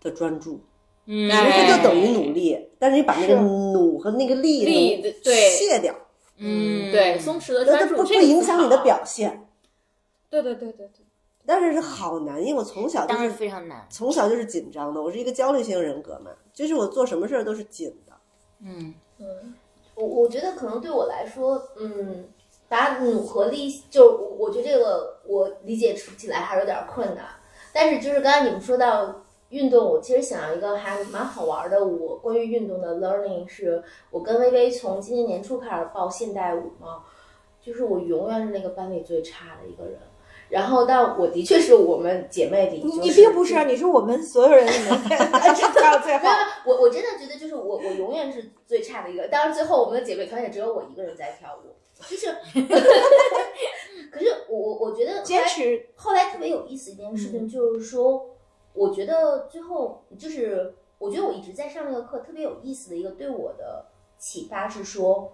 [0.01, 0.61] 的专注，
[1.07, 5.95] 嗯，其哎实就等于努力，但是你把那个努和那个力力对卸掉，
[6.39, 9.49] 嗯，对松弛的那专注，它不不影响你的表现。
[10.29, 11.06] 对对对对对，
[11.47, 13.87] 但是是好难，因为我从小就是非常难。
[13.89, 18.13] 从小就是紧张的，我是一个焦虑型人格嘛，就是我做什么事儿都是紧的。
[18.61, 19.55] 嗯嗯，
[19.95, 22.29] 我我觉得可能对我来说，嗯，
[22.69, 27.25] 把努和力，就我我觉得这个我理解起来还是有点困难。
[27.73, 37.05] 但是就是刚才你们说到运动，我其实想要一个还蛮好玩的，我关于运动的 learning 是，我跟微微从今年年初开始报现代舞嘛，
[37.63, 40.01] 就是我永远是那个班里最差的一个人。
[40.49, 44.99] 然后，但我的确是我们姐妹里、就是，你你并不是啊，你是我们所有人里面
[45.55, 49.27] 是跳最没有好。，我我真的觉得就是我我永远是最差的一个。
[49.29, 51.75] 当然，最后我们的姐妹团也只有我一个人在跳舞，
[52.09, 52.33] 就是，
[54.13, 58.37] 可是我我我觉得坚持后来特别有意思一件事情就是说，
[58.73, 63.87] 我觉得最后就是我觉得我一直在上那个课特别有意思的一个对我的
[64.19, 65.33] 启发是说，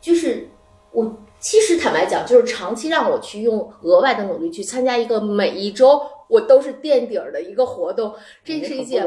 [0.00, 0.48] 就是
[0.92, 8.14] 我其实坦白讲，就是长期让我去用额外的努力去参加一个每一周我都是垫底儿的一个活动，
[8.44, 9.06] 这是一件。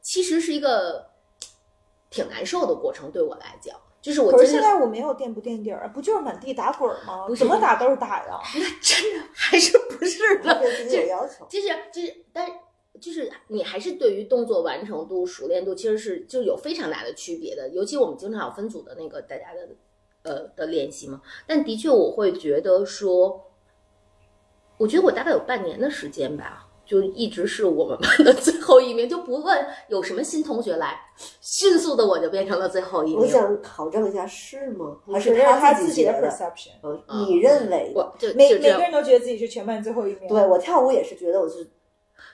[0.00, 1.06] 其实是一个
[2.10, 7.26] 挺难受的过程，对我来讲，就是我可是现在我没有垫不垫底儿啊，不就是满地打滚儿吗？
[7.38, 8.40] 怎么打都是打呀。
[8.82, 11.46] 真的还是不是的，对自己有要求。
[11.48, 12.50] 就是就是，但
[13.00, 17.68] 就是你还是对于动作完成度、熟练度，其实是就有非常大的区别的。
[17.68, 19.68] 尤其我们经常有分组的那个大家的
[20.22, 21.20] 呃的练习嘛。
[21.46, 23.50] 但的确，我会觉得说，
[24.78, 31.00] 我觉得我大概有半年的时间吧，就一直是我们班的最后一名，就不论有什么新同学来，
[31.40, 33.18] 迅速的我就变成了最后一名。
[33.18, 34.98] 我想考证一下，是吗？
[35.12, 37.26] 还是他自己的？perception。
[37.26, 37.92] 你认为？
[37.94, 40.28] 我就每就每个人都觉得自己是全班最后一名。
[40.28, 41.70] 对我跳舞也是觉得我是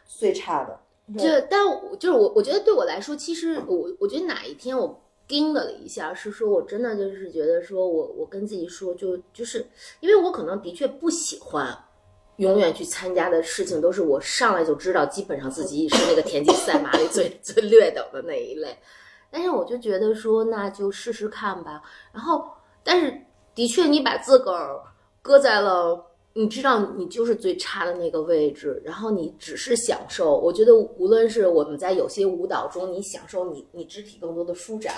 [0.07, 0.81] 最差的。
[1.17, 9.65] 就，但我就是我，我觉得对我来说，其实我我觉得哪一天我盯了一下，是说我真的就是觉得说我我跟自己说，就就是
[10.01, 11.79] 因为我可能的确不喜欢
[12.37, 18.77] 永远去参加的事情，都是我上来就知道，基本上自己是那个田径赛马里最 最劣等的那一类。
[19.31, 21.83] 但是我就觉得说，那就试试看吧。
[22.13, 22.49] 然后，
[22.83, 23.23] 但是
[23.55, 24.81] 的确，你把自个儿
[25.21, 26.07] 搁在了。
[26.35, 30.37] 你知道你就是最差的那个位置，然后你只是享受。
[30.37, 34.95] 我觉得无论是我们在有些舞蹈中，你享受你你肢体更多的舒展，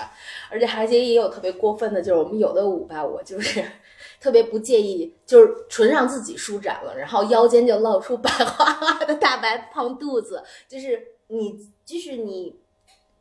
[0.51, 3.63] 而且还也有特别过分的，就是我们有的舞吧，我就是
[4.21, 12.55] 特别不介意，就是纯让自己舒展了，然后腰间就露出白花花的大白胖肚子，就是你就是你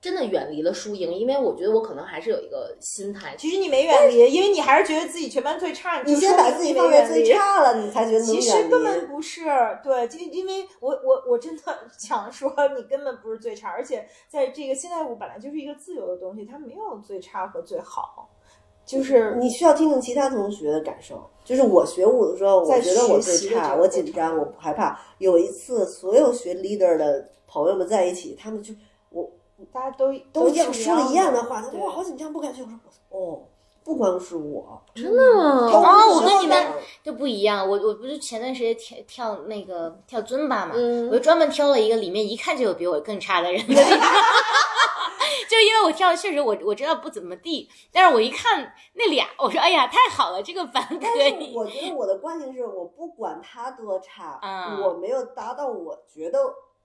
[0.00, 6.02] 真的远离了输赢，因为我觉得我可能还是有一个心态，其实你没远离，因为你还是觉得自己全班最差。
[6.02, 9.06] 你先把自己放在最差了，你才觉得能其实根本。
[9.08, 9.44] 不是，
[9.84, 11.62] 对，就因为我我我真的
[11.98, 18.30] 想说，你根本不是最差，而且在这个现代舞本来就是一个自由的东西，它没有最差和最好，
[18.86, 21.28] 就是你需要听听其他同学的感受。
[21.44, 24.98] 就是我学舞的时候，我在觉得我最差，我紧张，我害怕。
[25.18, 28.78] 有一次，所有学 leader 的朋友们在一起，他们就我
[29.72, 32.62] 大家都都一样说了一样的话，他对说我好紧张，不敢去。
[32.62, 32.78] 我说
[33.10, 33.42] 哦，
[33.84, 35.70] 不光是我，真的吗？
[35.72, 36.72] 哦我跟你们们
[37.02, 37.68] 就不一样。
[37.68, 44.00] 我我不是前段时间跳跳那个跳尊巴嘛，嗯我就专门挑了一个里面一看就有比我更差的人的地方。
[45.48, 51.56] 就因为我跳的确实我我知道不怎么地，但是我一看那俩，我说哎呀太好了，这个版可但是以。
[51.56, 56.38] 我觉得我的惯性是我不管他多差，啊我没有达到我觉得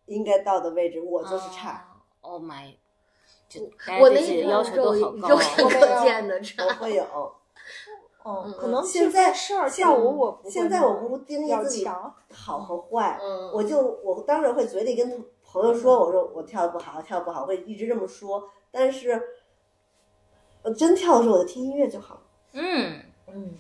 [0.07, 1.88] 应该到的位置，我就是差。
[2.26, 2.73] Oh my，
[3.47, 3.61] 就
[4.02, 6.73] 我的要求都好高肉可见的我差。
[6.76, 7.06] 会有。
[8.27, 11.88] 嗯，可能现在事儿跳舞我不会现在我不定义要自己，
[12.34, 18.49] 好和坏，嗯我就我当时会嘴里跟朋友说，我说我跳的不好，跳的不好，会一直这么说。
[18.72, 19.22] 但是，
[20.64, 22.19] 我真跳的时候，我就听音乐就好，
[22.53, 23.57] 嗯，嗯，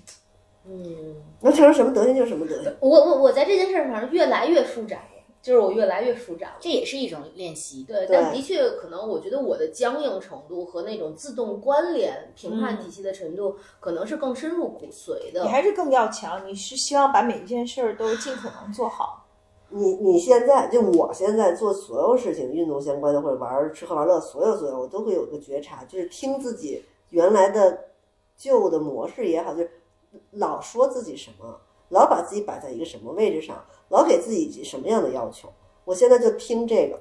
[0.65, 2.75] 嗯，能跳成什么德行就是什么德行。
[2.79, 5.14] 我我我在这件事儿上越来越舒展了，
[5.45, 6.57] 就是我越来越舒展了。
[6.59, 7.83] 这也是一种练习。
[7.83, 15.43] 对，对但的确可能，我觉得我的僵硬程度和那种自动关联评判体系的程度，可能是更深入骨髓的。
[15.43, 19.27] 你还是更要强，你是希望把每一件事儿都尽可能做好。
[19.69, 27.85] 你你现在就我现在做所有事情，运动相关的或者玩儿吃喝玩乐，所有所有我都会有个觉察，就是听自己原来的
[28.35, 29.69] 旧的模式也好，就是
[30.31, 35.49] 老说自己什么，老把自己摆在一个什么位置上，老给自己什么样的要求。
[35.83, 36.99] 我现在就听这个，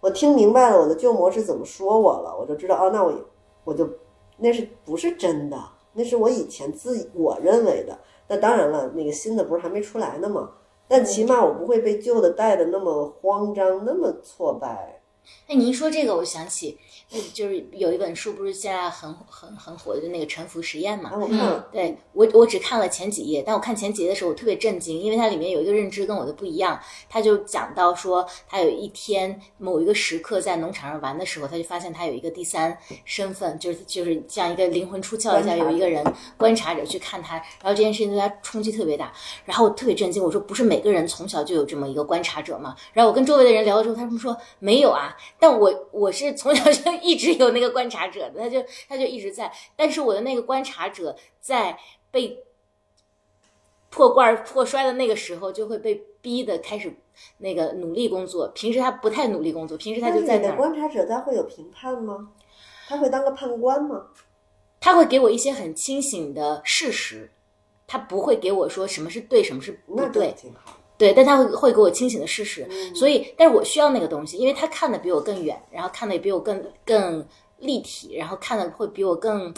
[0.00, 3.12] 我听明白了我的旧模式怎么说我了，我就知道哦，那我
[3.64, 3.88] 我就
[4.38, 5.56] 那是不是真的？
[5.92, 7.98] 那是我以前自我认为的。
[8.28, 10.50] 那当然了，那个新的不是还没出来呢吗？
[10.88, 15.00] 但起码我不会被旧的带的那么慌张，那么挫败。
[15.48, 16.76] 那您说这个，我想起，
[17.08, 21.18] 就就是有一本书，不是现在很很很火的，就那个沉浮实验嘛啊，。
[21.18, 26.80] 我看了，对我，我只看了前几页，但我看前几页的时候，我特别震惊，因为它里面有一个认知跟我的不一样。
[27.08, 36.04] 他就讲到说，他有一天某一个时刻在农场上玩的时候，他就发现他有一个第三身份，就是就是像一个灵魂出窍一下，观察者有一个人
[36.36, 39.12] 观察者去看他，然后这件事情对他冲击特别大，
[39.44, 42.74] 然后我特别震惊，我说不是每个人从小就有这么一个观察者吗？
[42.92, 51.78] 然后我跟周围的人聊了之后，他们说没有啊，但我我是从小就 一直有那个观察者的，他就他就一直在，但是我的那个观察者在
[52.10, 52.44] 被
[53.90, 56.94] 破罐儿破摔的那个时候，就会被逼的开始
[57.38, 58.48] 那个努力工作。
[58.48, 62.32] 平时他不太努力工作，平时他就在那儿，观察者他会有评判吗？
[62.88, 64.08] 他会当个判官吗？
[64.78, 67.32] 他会给我一些很清醒的事实，
[67.86, 70.32] 他不会给我说什么是对，什么是不对。
[70.36, 70.75] 挺好。
[70.98, 77.26] 对，但他会会给我清醒的事实，嗯所以，但是我需要那个东西，因为他看的比我更远，然后看的也比我更更
[77.58, 79.52] 立体，然后看的会比我更，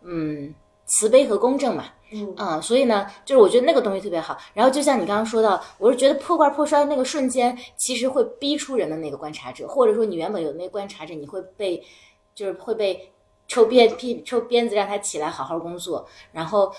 [0.00, 0.54] 嗯，
[0.86, 4.38] 慈悲和公正嘛，嗯啊、所以呢，就是我觉得那个东西特别好。
[4.54, 11.82] 然后就像你刚刚说到，我是觉得破罐破摔那个瞬间，其实会逼出人的那个观察者，或者说你原本有那个观察者，你会被，
[12.34, 13.12] 就是会被
[13.46, 16.72] 抽鞭屁抽鞭子让他起来好好工作，然后。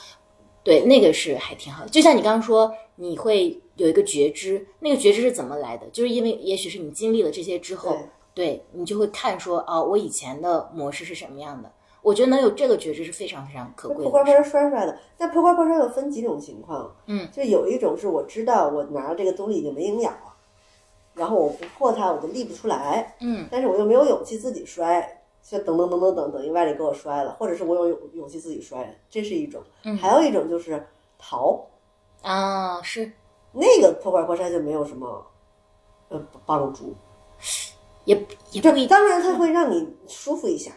[0.65, 1.86] 对，那个是还挺好。
[1.88, 5.85] 就像你刚刚说，你会有一个觉知，那个觉知是怎么来的？
[5.89, 7.97] 就是因为也许是你经历了这些之后，
[8.34, 11.69] 对你就会看说，哦，我以前的模式是什么样的。
[12.01, 14.09] 我觉得能有这个觉知是非常非常可贵的事。
[14.09, 16.95] 破罐破摔摔出来的，但破罐破摔又分几种情况。
[17.07, 20.34] 嗯，就有一种是我知道我拿了这个东西已经没营养了，
[21.13, 29.61] 然后我不破它我就立不出来，嗯但是我又没有勇气自己摔，就等等等等等等于外力给我摔了，或者是我有勇勇气自己摔，这是一种。
[29.84, 30.85] 嗯还有一种就是
[31.17, 31.65] 逃，
[32.24, 33.12] 啊，是
[33.52, 35.24] 那个破罐破摔就没有什么
[36.10, 36.95] 呃帮助。
[38.06, 40.72] 也也当然他会让你舒服一下，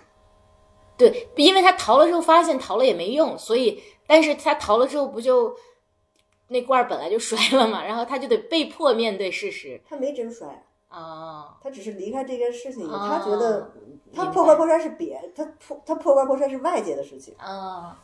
[0.96, 5.52] 对，因为他逃了之后发现逃了也没用，所以但是他逃了之后不就
[6.46, 10.46] 那罐儿本来就摔了嘛，然后他就得被迫面对事实他没真摔，
[10.88, 11.56] 啊。
[11.60, 13.72] 他只是离开这件事情以后，哦他觉得
[14.14, 17.34] 他破罐破摔是别，他破他破罐破摔是外界的事情。
[17.38, 18.00] 啊，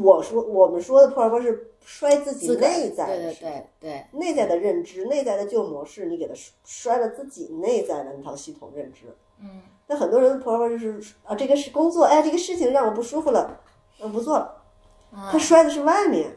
[0.00, 6.34] 我说我们说的破罐破是摔自己内在对对的事情，对对，内在的认知、内在的旧模式，你给他
[6.64, 9.14] 摔了自己内在的那套系统认知。
[9.40, 9.62] 嗯。
[9.86, 13.58] 那很多人的破罐破就是啊，这个是工作，哎，这个事情让我不舒服了，
[13.98, 14.62] 我不做了。
[15.10, 16.36] 啊他摔的是外面，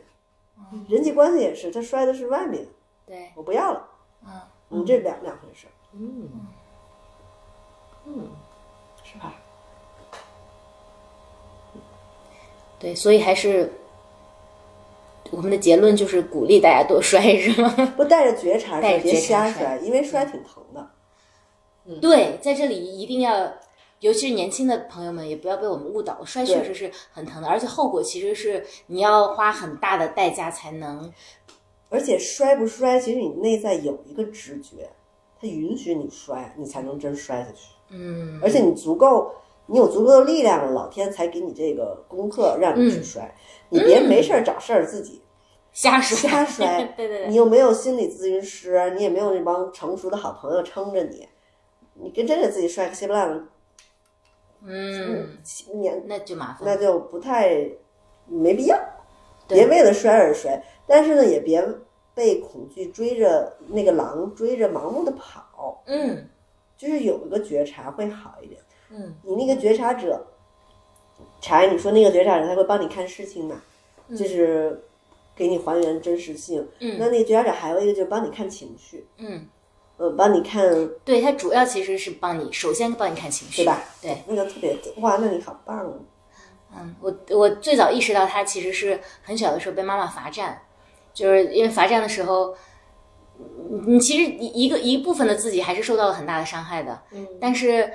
[0.87, 2.65] 人际关系也是，他摔的是外面，
[3.05, 3.87] 对，我不要了。
[4.25, 4.41] 嗯。
[4.69, 5.67] 你，这两两回事。
[5.93, 6.29] 嗯，
[8.05, 8.29] 嗯，
[9.03, 9.33] 是吧？
[12.81, 13.71] 对，所以还是
[15.29, 17.69] 我们的结论就是鼓励大家多摔，是吗？
[17.95, 20.89] 不带着觉察摔，别瞎摔摔，因为摔挺疼的。
[22.01, 23.51] 对，在这里一定要，
[23.99, 26.25] 尤其是年轻的朋友们，也不要被我们误导了。
[26.25, 31.11] 摔确实是很疼的，而且后果其实是你要花很大的代价才能。
[31.89, 34.89] 而且摔不摔，其实你内在有一个直觉，
[35.39, 37.67] 它允许你摔，你才能真摔下去。
[37.89, 39.33] 嗯，而且你足够，
[39.71, 43.33] 你有足够的力量了，老天才给你这个功课让你去摔。
[43.69, 45.21] 你别没事儿找事儿自己
[45.71, 46.83] 瞎摔，瞎摔。
[46.97, 51.25] 对对对，你又没有心理咨询师，你也没有那帮成熟的好朋友撑着你，
[51.93, 53.43] 你跟真给自己摔个稀巴烂了，
[54.65, 55.37] 嗯，
[55.73, 56.63] 你那就麻烦。
[56.65, 57.69] 那就不太
[58.27, 58.77] 没必要。
[59.47, 61.65] 别为了摔而摔，但是呢，也别
[62.13, 66.27] 被恐惧追着那个狼追着盲目的跑，嗯
[66.77, 68.59] 就是有一个觉察会好一点。
[68.91, 70.27] 嗯你那个觉察者，
[71.39, 73.61] 柴，你说那个觉察者他会帮你看事情嘛，
[74.09, 74.83] 就是
[75.35, 76.67] 给你还原真实性。
[76.79, 79.47] 嗯那那个觉察者还有一个就是帮你看情绪，嗯，
[79.97, 83.81] 呃，帮你看对，他主要其实是帮你，首先帮你看情绪，对吧？
[84.01, 85.93] 对，那个特别哇，那你好棒啊！
[86.75, 90.61] 嗯，我我最早意识到他其实是很小的时候被妈妈罚站，
[91.13, 92.55] 就是因为罚站的时候，
[93.85, 97.91] 你其实一一个一部分的自己还是受到了很大的伤害的，嗯，但是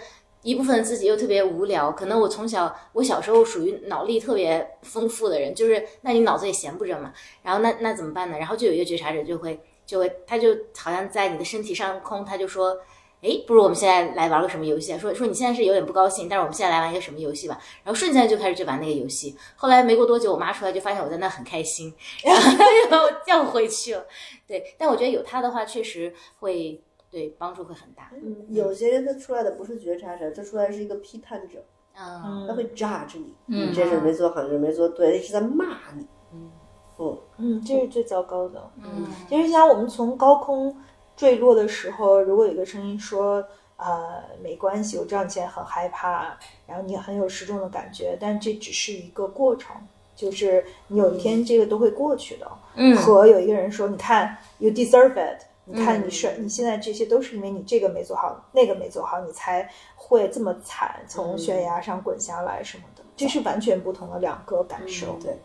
[0.46, 1.90] 一部分自己又特别无聊。
[1.90, 7.12] 可能我从小，我小时候属于脑力特别丰富的人，就是那你脑子也闲不着嘛，
[7.42, 8.38] 然后那那怎么办呢？
[8.38, 12.78] 然后就有一个觉察者就会就会，他就好像在你的身体上空，他就说。
[13.22, 14.96] 哎，不如我们现在来玩个什么游戏？
[14.98, 17.58] 说说你现在是有点不高兴，但是我们现在来玩一个什么游戏吧。
[17.82, 19.34] 然后瞬间就开始去玩那个游戏。
[19.56, 21.92] 后来没过多久，我妈出来就发现我在那很开心，
[22.22, 24.06] 然后就把我叫回去了。
[24.46, 26.80] 对，但我觉得有他的话，确实会
[27.10, 28.10] 对帮助会很大。
[28.22, 31.64] 嗯有些人他出来的不是觉察者，他出来是一个批判者，
[31.96, 36.06] 嗯他会 judge 你，嗯你这事儿没做好，你这没做对，一直在骂你。
[36.32, 36.50] 嗯
[36.96, 38.70] 不，嗯，这是最糟糕的。
[38.82, 40.74] 嗯其实像我们从高空
[41.14, 43.44] 坠落的时候，如果有一个声音说，
[43.76, 49.76] 呃，没关系，我知道你现在很害怕，然后你很有失重的感觉，但这只是一个过程，
[50.14, 52.50] 就是你有一天这个都会过去的。
[52.76, 65.18] 嗯和有一个人说，你看，you deserve it，你看你是、你现在这些都是因为你这个没做好，那个没做好，你才会这么惨，从悬崖上滚下来什么的，这是完全不同的两个感受。
[65.20, 65.36] 对。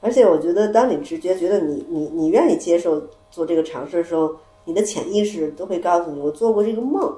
[0.00, 3.00] 而且我觉得，当你直觉觉得你你你愿意接受
[3.30, 4.34] 做这个尝试的时候，
[4.64, 7.16] 你的潜意识都会告诉你，我做过这个梦，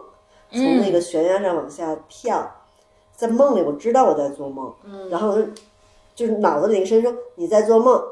[0.51, 2.51] 从那个悬崖上往下跳，
[3.15, 4.71] 在梦里我知道我在做梦，
[5.11, 5.49] 然后就
[6.15, 8.03] 就是脑子里一个声音说你在做梦，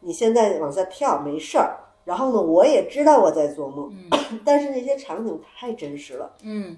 [0.00, 1.78] 你现在往下跳没事儿。
[2.04, 3.92] 然后呢，我也知道我在做梦，
[4.44, 6.76] 但是那些场景太真实了，嗯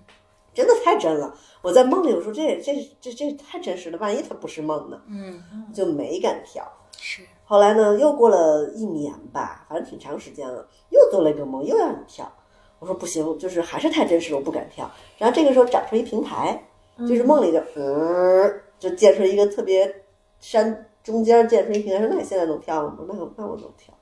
[0.53, 1.35] 真的太真了。
[1.63, 5.01] 我在梦里，我说这这这这太真实了，万一它不是梦呢？
[5.09, 5.43] 嗯，
[5.75, 6.65] 就没敢跳。
[6.97, 12.31] 是后来呢，又过了一年吧，反正挺长时间了，又做了一个梦，又让你跳。
[12.79, 14.91] 我说不行，就是还是太真实了，我不敢跳。
[15.19, 16.63] 然后这个时候长出一平台，
[16.99, 20.03] 就是梦里就嗯，就建出一个特别
[20.39, 22.99] 山中间建出一平台，说那你现在能跳吗？
[23.09, 23.94] 那那我能跳，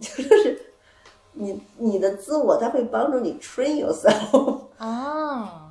[0.02, 0.58] 就是
[1.32, 4.60] 你你的自我，它会帮助你 train yourself。
[4.78, 5.70] 哦，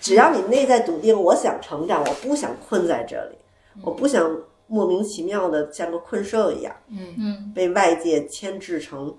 [0.00, 3.36] 只要你内在笃定，我想成长，我不想困在这里，
[3.82, 4.36] 我不想
[4.66, 6.74] 莫名其妙的像个困兽一样。
[6.88, 9.14] 嗯嗯被外界牵制成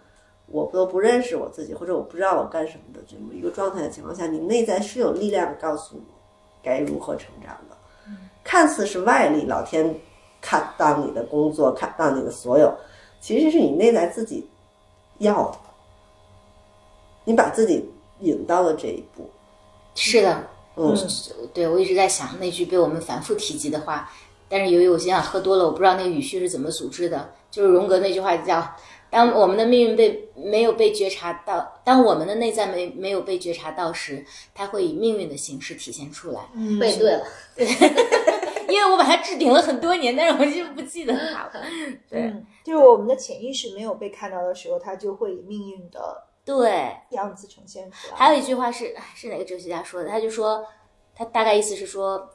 [0.48, 6.04] 我都不认识我自己，或者我不知道我干什么的这么一个状态的情况下，你内在是有力量告诉你
[6.62, 7.78] 该如何成长的。
[8.44, 9.94] 看似是外力，老天
[10.40, 12.74] 看到你的工作，看到你的所有，
[13.19, 14.48] 其实是你内在自己
[15.19, 15.57] 要的。
[17.26, 17.84] 你把自己
[18.22, 19.30] 引到了这一步，
[19.95, 20.95] 是的，嗯，
[21.53, 24.10] 对我一直在想那句被我们反复提及的话，
[24.48, 27.34] 但是由于我今晚喝多了，我不知道那个语序是怎么组织的。
[27.52, 28.76] 就是荣格那句话叫
[29.10, 34.23] ：“当我们的命运被没有被觉察到，当我们的内在没没有被觉察到时，
[34.53, 36.41] 它会以命运的形式体现出来。
[36.53, 37.26] 嗯背对了，
[38.68, 41.52] 因为我把它置顶了很多年，但是我就不记得它了。
[42.10, 48.15] 对嗯，就是我们的潜意识没有被看到的时候，它就会以命运的对，样子呈现出来。
[48.15, 50.10] 还有一句话是是哪个哲学家说的？
[50.10, 50.65] 他就说，
[51.15, 52.30] 他大概意思是说，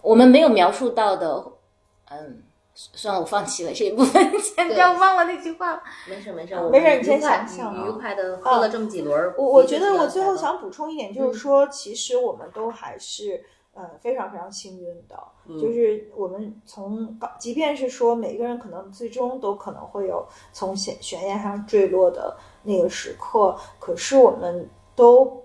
[0.00, 1.44] 我们没有描述到的，
[2.10, 2.44] 嗯，
[2.74, 5.82] 算了，我放弃了这一部分， 先不要忘了那句话。
[6.08, 9.34] 没事没事，没事你先想象啊愉快的喝了这么几轮儿。
[9.36, 13.44] 我我觉得我最后想补充一点，就是说，其实我们都还是
[13.74, 15.18] 呃非常非常幸运的，
[15.60, 25.42] 就是我们从，即便是说每个人可能最终都可能会有从悬悬崖上坠落的那个时刻，可是我们都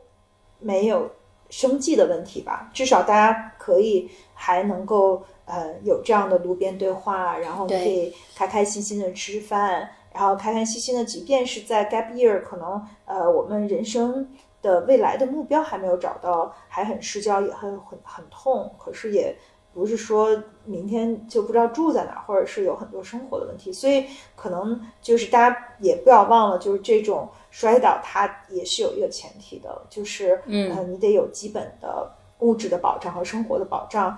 [0.60, 1.10] 没有
[1.49, 2.70] 生计的问题吧？
[2.74, 14.30] 至少大家可以还能够呃有这样的路边对话，然后可以开开心心的吃饭，然后开开心心的，即便是在 gap year，可能呃我们人生
[14.68, 19.34] 的未来的目标还没有找到，还很失焦，也很很很痛，可是也
[19.73, 34.18] 不是说明天就不知道住在哪，或者是有很多生活的问题，所以可能就是大家也不要忘了，就是这种摔倒它也是有一个前提的，就是嗯呃你得有基本的物质的保障和生活的保障。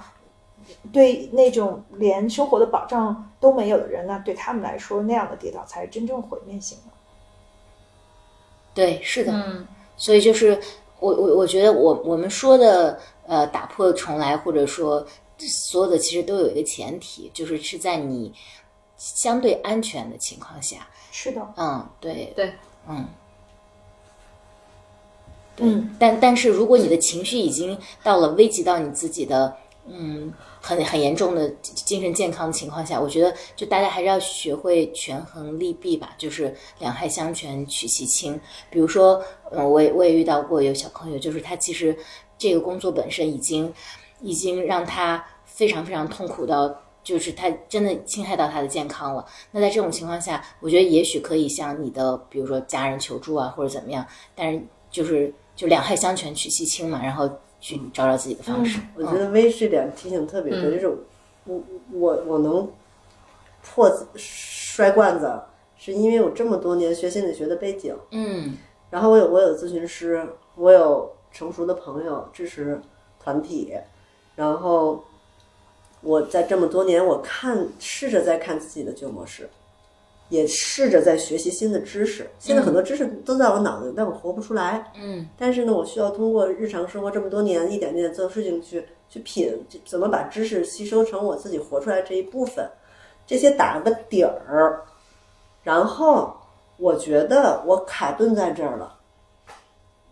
[0.91, 6.91] 对那种连生活的保障都没有的人呢，对他们来说，那样的跌倒才是真正毁灭性的。
[8.73, 9.65] 对，是的，嗯
[9.99, 10.59] 所以就是
[10.99, 15.05] 我我我觉得我我们说的呃打破重来，或者说
[15.37, 18.33] 所有的其实都有一个前提，就是是在你
[18.97, 22.51] 相对安全的情况下，是的，嗯，对对，
[22.87, 23.05] 嗯。
[25.61, 29.53] 嗯，但但是如果你的情绪已经到了危及到你自己的，
[29.91, 38.39] 嗯，很很严重的精神健康的情况下，我觉得就大家还是要学会权衡利弊吧，就是两害相权取其轻。
[38.69, 39.21] 比如说，
[39.51, 41.97] 嗯，我也我也遇到过有小朋友，就是他其实
[42.37, 43.73] 这个工作本身已经
[44.21, 46.83] 已经让他非常非常痛苦到。
[47.01, 49.25] 就是他真的侵害到他的健康了。
[49.51, 54.05] 那在这种情况下，我觉得也许可以向你的比如说家人求助啊，或者怎么样。
[54.35, 54.61] 但是
[54.91, 57.27] 就是就两害相权取其轻嘛，然后
[57.59, 58.79] 去找找自己的方式。
[58.95, 60.97] 我觉得微这点提醒特别对，就是
[61.45, 61.61] 我
[61.91, 62.69] 我我能
[63.63, 65.41] 破摔罐子，
[65.77, 68.57] 是因为我这么多年学心理学的背景，嗯
[68.89, 70.25] 然后我有我有咨询师，
[70.55, 72.81] 我有成熟的朋友支持
[73.19, 73.73] 团体，
[74.35, 75.03] 然后
[76.01, 79.49] 我在这么多年，我看试着在看自己的旧模式，
[80.29, 82.29] 也试着在学习新的知识。
[82.39, 84.91] 现在很多知识都在我脑子里，但我活不出来。
[84.95, 92.69] 嗯但是呢，我需要通过日常生活这么多年，一点点做事情去去品，怎么把知识吸收成我自己活出来这一部分，
[93.25, 94.81] 这些打了个底儿。
[95.63, 96.33] 然后
[96.77, 98.97] 我觉得我卡顿在这儿了，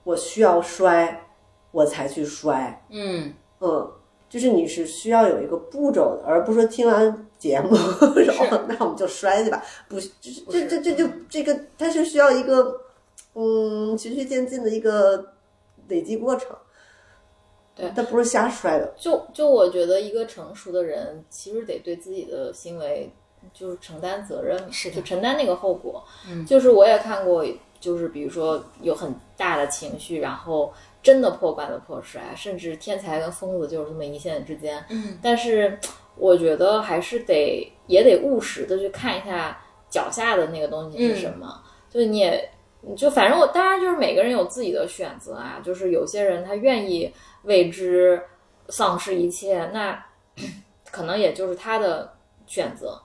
[0.04, 1.26] 我需要摔，
[1.72, 2.84] 我才去摔。
[2.90, 3.92] 嗯嗯，
[4.30, 7.70] 就是你是需要有一个步骤的，而不是说听完节目
[8.16, 9.64] 然后那我们就摔去吧。
[9.88, 12.82] 不是，这这这这就这个，它是需要一个
[13.34, 15.34] 嗯循序渐进的一个
[15.88, 16.50] 累积过程。
[17.76, 18.92] 对它不是瞎摔的。
[18.98, 23.12] 就就我觉得一个成熟的人，其实得对自己的行为
[23.54, 26.04] 就是承担责任，是的就承担那个后果。
[26.28, 27.46] 嗯就是我也看过，
[27.80, 30.74] 就是比如说有很大的情绪，然后
[31.04, 34.84] 真的破罐子破摔，甚至天才跟疯子就是这么一线之间。
[34.90, 35.80] 嗯但是
[36.18, 39.58] 我觉得还是得也得务实的去看一下
[39.90, 41.64] 脚下的那个东西是什么。
[41.90, 42.50] 就你也
[42.82, 47.12] 你就反正我当然就是每个人有自己的选择啊，就是有些人他愿意
[47.44, 48.22] 为之
[48.70, 50.06] 丧失一切，那
[50.92, 52.14] 可能也就是他的
[52.46, 53.00] 选择。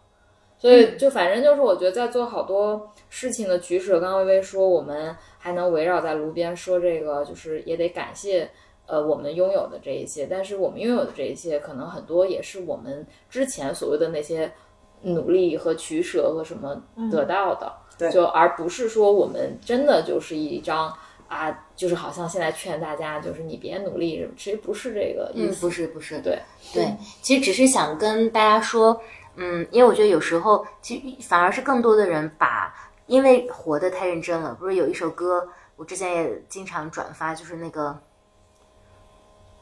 [0.59, 8.49] 所以就反正就是我觉得在做好多事情的取舍，刚刚微微说我们还能围绕在炉边说这个，就是也得感谢。
[8.93, 14.53] 呃，我们拥有的这一些，但是我们拥有的这一些，可能很多也是我们之前所谓的那些
[15.01, 16.79] 努力和取舍和什么
[17.11, 18.11] 得到的，对。
[18.11, 20.95] 就而不是说我们真的就是一张
[21.27, 26.39] 啊，就是好像现在劝大家就是你别努力，其实不是这个意嗯，思，不是不是，对。
[26.75, 29.01] 对，其实只是想跟大家说，
[29.37, 32.71] 嗯，因为我觉得有时候其实反而是更多的人把，
[33.07, 37.99] 因为活得太认真了，不是有一首歌，我之前也经常转发，就是那个，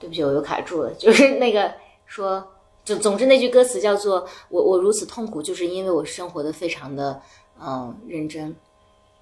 [0.01, 1.72] 对不起，我又卡住了，就是那个
[2.06, 2.44] 说，
[2.85, 7.22] 就总之那句歌词叫做“我我如此痛苦，就是因为我生活的非常的
[7.60, 8.56] 嗯认真，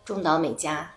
[0.05, 0.91] 中岛美嘉。”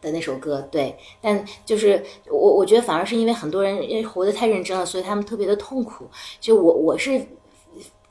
[0.00, 6.08] 的那首歌，对，但就是我，我觉得反而是因为很多人因为活得太认真了，所以他们特别的痛苦。
[6.38, 7.20] 就我，我是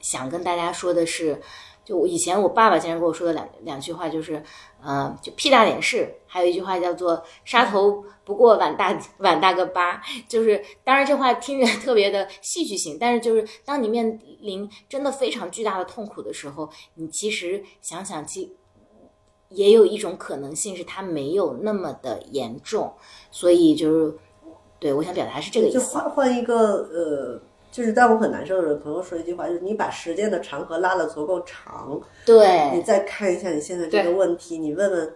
[0.01, 1.41] 想跟大家说的是，
[1.85, 4.43] 就我以前我爸爸经常跟我说的两两句话，就是，
[4.83, 9.99] 呃，就屁大点事，还有一句话叫做杀头不过碗大 碗大个疤。
[10.27, 18.55] 就是当然这话听着特别的戏剧性，但是就是当你面临真的非常巨大的痛苦的时候，你其实想想，其
[19.49, 22.93] 也有一种可能性是它没有那么的严重，
[23.31, 24.15] 所以就是
[24.79, 25.95] 对我想表达是这个意就思。
[25.95, 27.41] 换换一个呃，
[27.71, 35.13] 就是当我很难受的时候，朋友说一句话，就是你把时间的长河拉得足够长，对你，再看一下你现在这个问题，你问问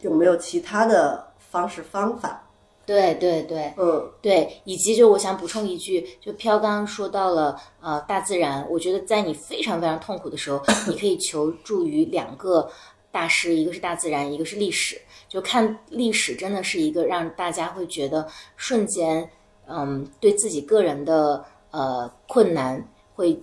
[0.00, 2.40] 有没有其他的方式方法。
[2.86, 12.70] 对对对嗯，对，以及就我想补充一句，就飘刚刚说到了呃大自然，我觉得在你非常非常痛苦的时候，你可以求助于两个
[13.10, 15.00] 大师，一个是大自然，一个是历史。
[15.30, 19.30] 就看历史真的是一个让大家会觉得瞬间，
[19.66, 23.40] 嗯，对自己个人的呃困难会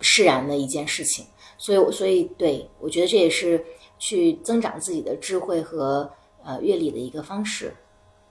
[0.00, 1.26] 释然的一件事情。
[1.58, 3.62] 所以我，所以对我觉得这也是
[4.04, 6.10] 去增长自己的智慧和
[6.44, 7.72] 呃阅历的一个方式。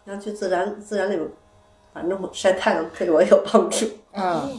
[0.06, 1.28] 要去自然自然里面，
[1.92, 3.88] 反正我晒太阳对我有帮助。
[4.12, 4.56] 嗯，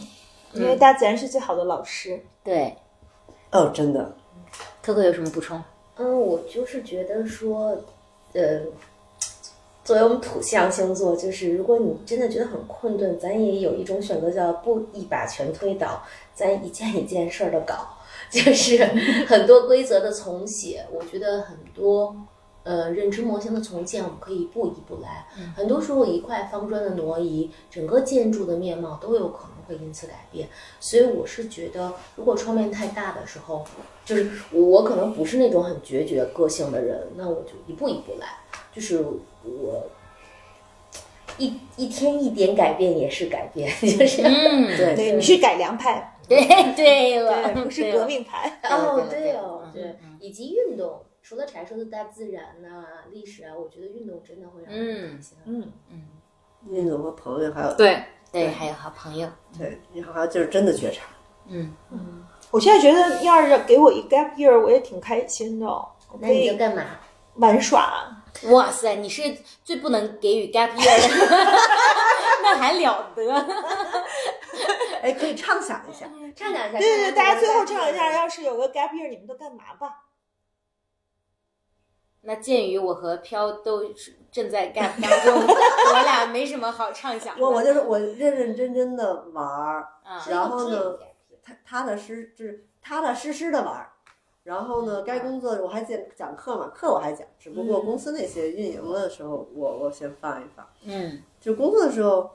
[0.55, 2.21] 因为大自然是最好的老师。
[2.43, 2.77] 对。
[3.53, 4.13] 哦，真的，
[4.83, 5.63] 可可有什么补充？
[5.99, 7.81] 嗯，我就是觉得说，
[8.33, 8.61] 呃，
[9.85, 16.03] 作为我们土象星座，就是如果你真的觉得很困顿，咱也有一种选择叫不一把全推倒，
[16.35, 17.87] 咱一件一件事儿的搞，
[18.43, 18.85] 就是
[19.27, 20.85] 很多规则的重写。
[20.93, 22.17] 我觉得很多。
[22.65, 25.27] 呃，认知模型的重建，我们可以一步一步来。
[25.55, 30.49] 很多时候，一块方砖的挪移，整个建筑的面貌都有可能会因此改变。
[30.81, 33.67] 所以，我是觉得，如果窗面太大的时候，
[34.07, 38.29] 就是我可能不是那种很决绝个性的人，那我就一步一步来，
[38.75, 39.05] 就是
[39.43, 39.87] 我
[41.37, 48.61] 一一天一点改变也是改变，就是嗯， 对对，你是改良派， 对对了，对，不是革命牌。
[48.71, 55.37] 哦，对对哦，嗯对，以及运动，除了柴说的大自然呐、历史啊，我觉得运动真的会让人开心。
[55.45, 56.03] 嗯嗯，
[56.71, 58.03] 运动和朋友还有对，
[58.33, 59.29] 对，还有好朋友，
[59.59, 61.03] 对，然后还有就是真的觉察，
[61.49, 65.67] 嗯嗯，我现在觉得要是给我一 gap year，我也挺开心的。
[65.67, 66.83] 我那可以你在干嘛？
[67.37, 69.23] 玩耍，哇塞，你是
[69.65, 71.37] 最不能给予 gap year 的，
[72.43, 73.47] 那还了得？
[75.05, 76.07] 哎，可以畅想一下。
[76.35, 76.79] 畅想一下。
[76.79, 80.01] 对对对，大家最后畅想一下，要要是有个 gap year，你们都干嘛吧？
[82.23, 87.43] 那鉴于我和飘都是正在 gap 当中， 我俩没什么好畅想的。
[87.45, 90.99] 我我就是我认认真真的玩儿，啊，然后呢，
[91.43, 93.91] 踏踏踏实就是踏踏实实的玩儿。
[94.43, 100.67] 然后呢，该工作我还讲讲课嘛，课我还讲，只不过公司那些运营的时候，我我先放一放。
[100.85, 102.31] 嗯就工作的时候，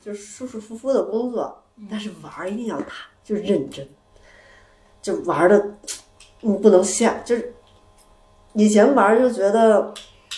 [0.00, 3.86] 就是舒舒服服的工作，但是玩儿一定要踏，就是认真，
[5.02, 5.76] 就玩儿的，
[6.40, 7.54] 你不能下，就是
[8.54, 9.92] 以前玩儿就觉得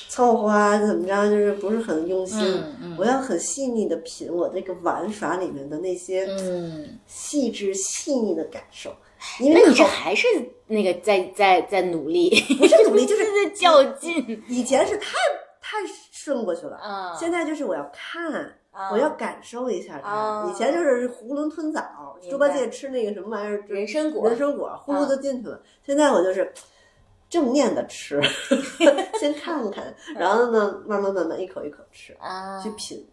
[0.08, 2.40] 凑合啊怎么着，就是不是很用心。
[2.40, 8.92] 嗯嗯我要很细腻的品我这个玩耍里面的那些嗯，细致细腻的感受，
[9.38, 10.26] 因那你这还是
[10.66, 12.28] 那个在在在努力，
[12.58, 15.12] 不是努力， 就是在较劲以前是太
[15.60, 15.76] 太
[16.10, 17.14] 顺过去了，啊。
[17.14, 18.34] 现在就是我要看，
[18.67, 20.08] 啊我要感受一下它。
[20.08, 20.50] 啊。
[20.50, 25.60] 以前就是囫囵吞枣，猪八戒吃那个什么玩意儿，人参果人参果呼噜就进去了。
[25.84, 26.52] 现在我就是
[27.28, 28.20] 正面的吃，
[29.20, 33.06] 先看看，然后呢，慢慢慢慢一口一口吃，啊去，品，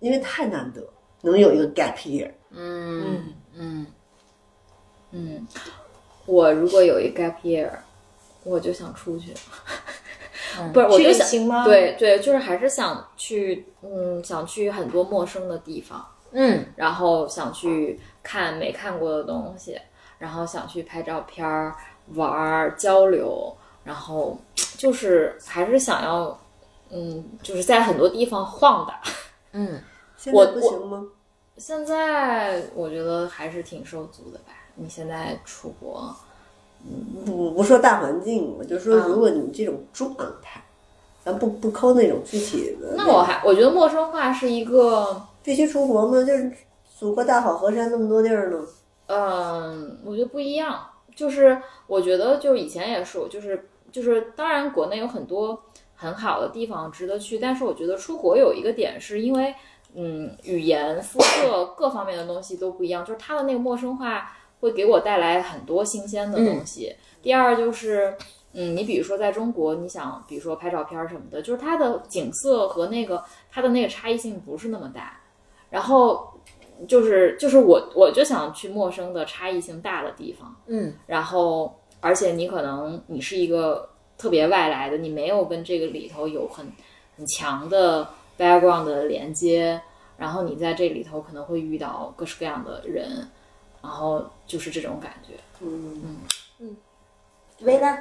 [0.00, 0.86] 因为太难得
[1.20, 2.30] 能有一个 gap year。
[2.50, 3.86] 嗯嗯。
[5.14, 5.46] 嗯，
[6.24, 7.70] 我如果有一 gap year，
[8.44, 9.34] 我就想出去，
[10.58, 19.78] 嗯不是，我去就想旅行吗？，对对，就是还是想去，嗯，想去很多陌生的地方，嗯然后想去看没看过的东西，
[20.18, 21.74] 然后想去拍照片儿、
[22.14, 23.54] 玩儿、交流，
[23.84, 24.38] 然后
[24.76, 26.38] 就是还是想要，
[26.90, 28.96] 嗯，就是在很多地方晃荡。
[29.52, 29.80] 嗯，
[30.16, 31.04] 现在不行吗？
[31.58, 34.46] 现在我觉得还是挺受阻的吧。
[34.74, 36.16] 你现在出国，
[37.24, 40.62] 不不说大环境，我就说嗯如果你这种状态，
[41.24, 42.94] 咱不不抠那种具体的。
[42.96, 46.24] 那我还我觉得陌生化是一个，必须出国吗？
[46.24, 46.52] 就是
[46.98, 48.58] 祖国大好河山那么多地儿呢。
[49.06, 50.86] 嗯，我觉得不一样。
[51.14, 55.62] 就是我觉得，就是以前也是，我就是就是，当然国内有很多
[55.94, 59.54] 很好的地方值得去，但是我觉得出国有一个点，是因为
[59.94, 66.96] 嗯，语言、肤色各方面的东西都不一样，就是它的那个陌生化会给我带来很多新鲜的东西。
[67.20, 68.16] 第二就是。
[68.54, 75.18] 嗯，你比如说在中国，你想比如说拍照片儿什么的，就是它的景色和那个它的那个差异性不是那么大，
[75.70, 76.34] 然后
[76.86, 86.70] 就是就是我我就想去陌生的差异性大的地方，嗯然后而且你可能你是一个特别外来的，你没有跟这个里头有很
[87.16, 88.06] 很强的
[88.36, 89.80] background 的连接，
[90.18, 93.26] 然后你在这里头可能会遇到各式各样的人，
[93.80, 94.22] 然后
[94.52, 95.32] 就是这种感觉。
[95.60, 96.20] 嗯嗯
[96.58, 96.76] 嗯，
[97.60, 97.98] 薇呢？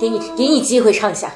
[0.00, 1.30] 给你给你机会畅想。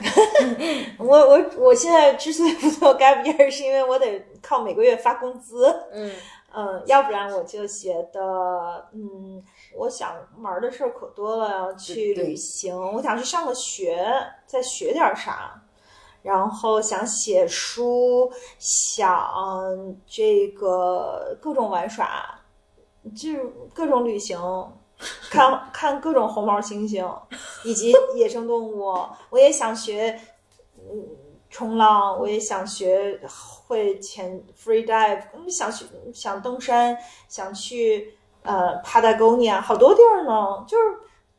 [0.96, 5.68] 我我我现在之所以不做 gap year，是因为我得靠每个月发工资。
[5.92, 6.10] 嗯
[6.54, 9.42] 嗯，要不然我就觉得，嗯，
[9.74, 14.06] 我想玩的事儿可多了，要去旅行，我想去上个学，
[14.46, 15.62] 再学点啥，
[16.22, 22.38] 然后想写书，想这个各种玩耍，
[23.10, 24.38] 就是各种旅行，
[25.30, 27.12] 看看各种红毛猩猩
[27.64, 28.94] 以及野生动物，
[29.30, 30.18] 我也想学，
[30.78, 31.06] 嗯，
[31.50, 33.20] 冲浪，我也想学
[33.66, 36.96] 会潜 free dive，嗯想去想登山，
[37.28, 40.84] 想去呃 Patagonia，好多地儿呢，就是。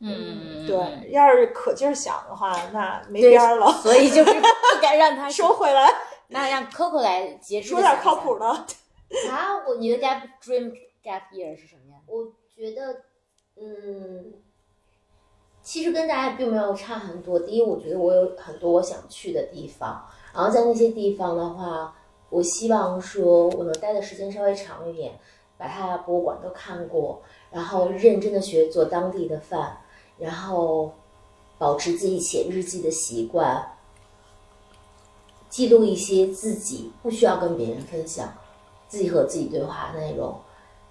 [0.06, 3.72] 嗯对，要是可劲儿想的话，那没边儿了。
[3.72, 4.40] 所以就是不
[4.82, 5.90] 该让他 收回来，
[6.28, 8.46] 那让 Coco 来结束说点靠谱的。
[8.46, 10.70] 啊， 我你的 gap dream
[11.04, 12.12] gap year 是什么样的？
[12.12, 13.02] 我觉得，
[13.56, 14.32] 嗯，
[15.62, 17.38] 其实跟大家并没有差很多。
[17.38, 21.94] 第一，我觉得我有很多我想去的地方，然后在那些地方的话，
[22.30, 25.18] 我希望说我能待的时间稍微长一点，
[25.58, 29.78] 把它的博物馆都看过，然后认真的学做当地的饭，
[30.18, 30.92] 然后
[31.58, 33.76] 保持自己写日记的习惯，
[35.48, 38.32] 记录一些自己不需要跟别人分享，
[38.88, 40.38] 自己和自己对话的内容。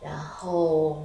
[0.04, 0.98] 然后，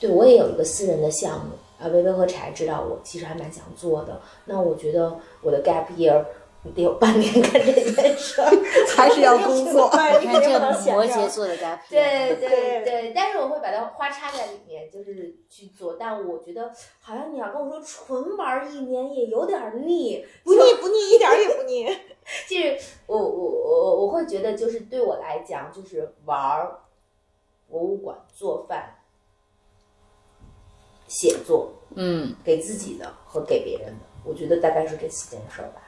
[0.00, 4.20] 对我也有一个私人的项目啊，微微和柴知道我其实还蛮想做的。
[4.44, 6.24] 那我觉得我的 gap year
[6.74, 8.50] 得有半年干这件事儿。
[8.96, 9.88] 还是要工作。
[9.94, 10.48] 对，你看这
[10.92, 15.94] 摩羯座的 gap year，对对对对，但是我会把它花插在里面，就是去做。
[15.98, 21.86] 但我觉得好像你要跟我说纯玩一年也有点腻，不腻不腻，一点儿也不腻。
[22.48, 22.76] 就是
[23.06, 26.76] 我我我我会觉得，就是对我来讲，就是玩儿
[27.68, 28.96] 博物馆、做饭、
[31.06, 35.82] 写作，嗯，给自己的和给别人的，我觉得大概是这四件事儿吧。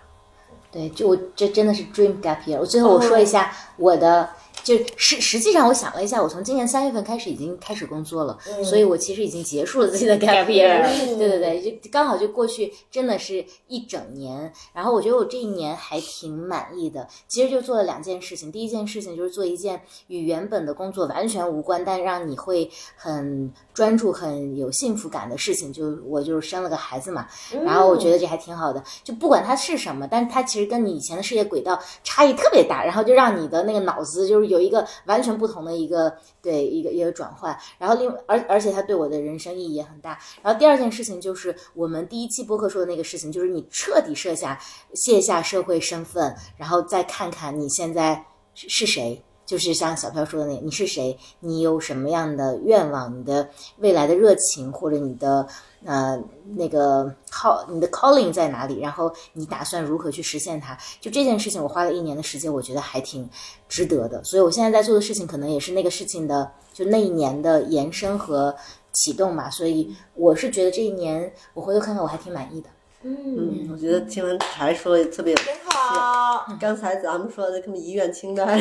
[0.73, 2.59] 对，就我这真的是 dream gap year。
[2.59, 4.31] 我最后我说一下我的，
[4.63, 10.83] 就实实际上我想了一下，我从今年三月份开始已经开始工作了，所以我其实已经结束了自己的 gap year。
[11.17, 14.53] 对对对，就刚好就过去真的是一整年。
[14.73, 18.51] 然后我觉得我这一年还挺满意的，其实就做了两件事情。
[18.51, 25.73] 第一件事情就是做一件与原本的工作完全无关，但让你会很专注、很有幸福感的事情。
[25.73, 27.27] 就我就是生了个孩子嘛，
[27.65, 28.83] 然后我觉得这还挺好的。
[29.03, 37.59] 就不管它是什么，但是它其实跟你以前的事业轨道差异特别大，然后就让你的那个脑子就是有一个完全不同的一个对一个一个转换。
[37.79, 40.19] 然后另而而且它对我的人生意义也很大。
[40.43, 44.61] 然后第二件事情就是我们第一期播客说的那个事情，就是你彻底设下
[44.93, 48.23] 卸下社会身份，然后再看看你现在
[48.55, 49.23] 是是谁。
[49.47, 51.19] 就是像小飘说的那，你是谁？
[51.41, 53.19] 你有什么样的愿望？
[53.19, 55.45] 你的未来的热情，或者你的
[55.85, 56.23] 呃
[56.57, 58.81] 那个 call，你的 calling 在哪里？
[58.81, 60.77] 然后你打算如何去实现它？
[61.01, 63.29] 就这件事情，我花了一年的时间，我觉得还挺
[63.69, 64.23] 值得的。
[64.25, 68.55] 所以我现在在做的事情，可能也是那个事情的，就那一年的延伸和
[68.93, 69.49] 启动嘛。
[69.49, 72.69] 所以我是觉得这一年，我回头看看，我还挺满意的。
[73.03, 76.47] 嗯，我觉得听完还说的特别有真好。
[76.61, 78.61] 刚才咱们说的他们遗愿清单，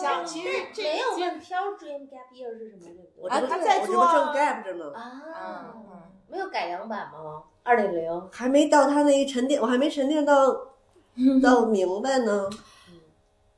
[0.00, 1.06] 想，其实这没有
[2.08, 2.84] gap year 是什么？
[3.16, 5.74] 我这不他在我这不正做 gap 着呢，啊，
[6.28, 7.42] 没有改良版吗？
[7.62, 8.28] 二点零。
[8.30, 10.34] 还没到他那一沉淀，我还没沉淀到
[11.42, 12.48] 到明白呢。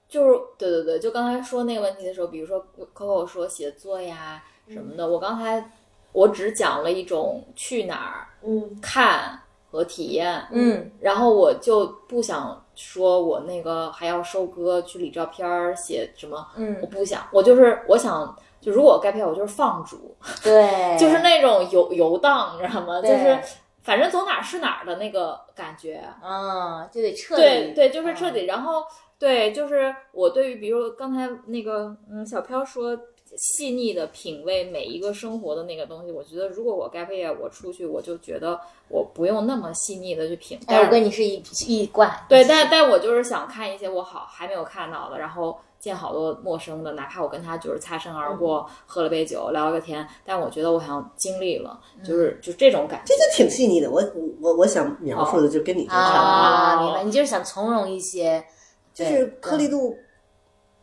[0.09, 2.63] 就是对对对，就刚才说那个问题的时候，比如说
[2.95, 5.71] Coco 说写作呀什么的，我刚才
[6.13, 9.41] 我只讲了一种去哪儿嗯看
[9.73, 18.37] 和体验，嗯然后我就不想说我那个还要收割去理照片儿写什么，嗯我嗯，不想，我就是我想。
[18.61, 23.03] 就如果我该票，我就是放逐，对，就是那种游游荡，你知道吗？
[23.03, 23.37] 就是
[23.83, 26.01] 反正走哪儿是哪儿的那个感觉。
[26.23, 28.47] 嗯，就得彻底，对对，就是彻嗯底。
[28.47, 28.85] 然后
[29.19, 32.97] 对，就是我对于比如刚才那个嗯小飘说
[33.37, 40.59] 细腻的品味每一个生活的那个东西，我觉得如果我 gap year 我出去，我就觉得我不用那么细腻的去品。
[40.63, 53.15] 哎，但是我跟你是一一贯，对，但但我就是想看一些我好还没有看到的，然后见好多陌生的，哪怕我跟他就是擦身而过，喝了杯酒，聊了个天，但我觉得我好像经历了，就是就这种感觉这。
[53.15, 53.91] 就挺细腻的。
[53.91, 54.03] 我
[54.41, 58.45] 我我想描述的就跟你这差不多，啊，哦明白，你就是想从容一些，
[58.93, 59.97] 就是颗粒度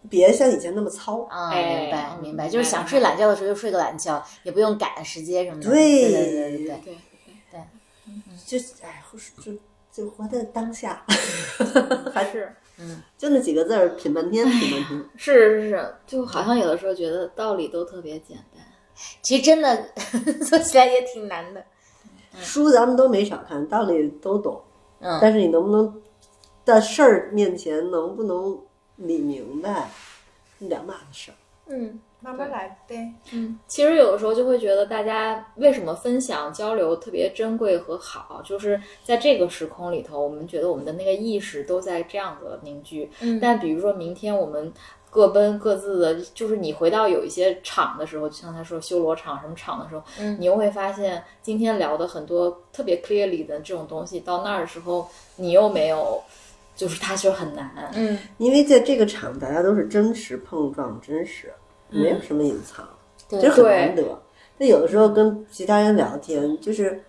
[0.09, 1.23] 别像以前那么糙。
[1.23, 5.69] 啊，哎明白嗯明白，明白就是想睡懒觉的时候就睡个懒觉，也不用赶时间什么的。
[5.69, 6.95] 对对对对对对，
[7.51, 7.61] 对，
[8.45, 9.03] 就是哎，
[9.43, 9.51] 就
[9.91, 11.03] 就活在当下，
[12.13, 15.05] 还是嗯就那几个字儿，品半天，品半天。
[15.17, 18.63] 是是是，就好像有的时候觉得道理都特别简单。
[19.21, 19.85] 其实真的
[20.47, 21.63] 做起来也挺难的。
[22.39, 24.61] 书咱们都没少看，道理都懂，
[24.99, 26.01] 嗯，但是你能不能
[26.63, 28.57] 在事儿面前能不能
[28.99, 29.89] 理明白，
[30.59, 31.35] 两码子事儿。
[31.71, 33.13] 嗯，慢慢来，呗。
[33.31, 43.11] 嗯，其实有的时候就会觉得大家为什么分享交流特别珍贵和好，就是在这个时空里头，我们觉得我们的那个意识都在这样的凝聚。
[43.21, 44.73] 嗯但比如说明天我们
[45.11, 56.23] 各奔各自的，就是你回到有一些场的时候，就像他说修罗场什么场的时候，嗯你又会发现今天聊的很多特别 clearly 的这种东西，到那儿的时候你又没有，
[56.79, 57.91] 就是它就很难。
[57.93, 61.51] 嗯，因为在这个场，大家都是真实碰撞，真实，
[61.89, 62.87] 没有什么隐藏，
[63.27, 63.41] 对。
[63.41, 64.17] 这很难得。
[64.57, 67.03] 那有的时候跟其他人聊天，就是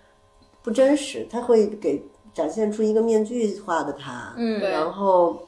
[0.60, 2.02] 不真实，他会给
[2.34, 4.58] 展现出一个面具化的他，嗯。
[4.58, 5.40] 然后，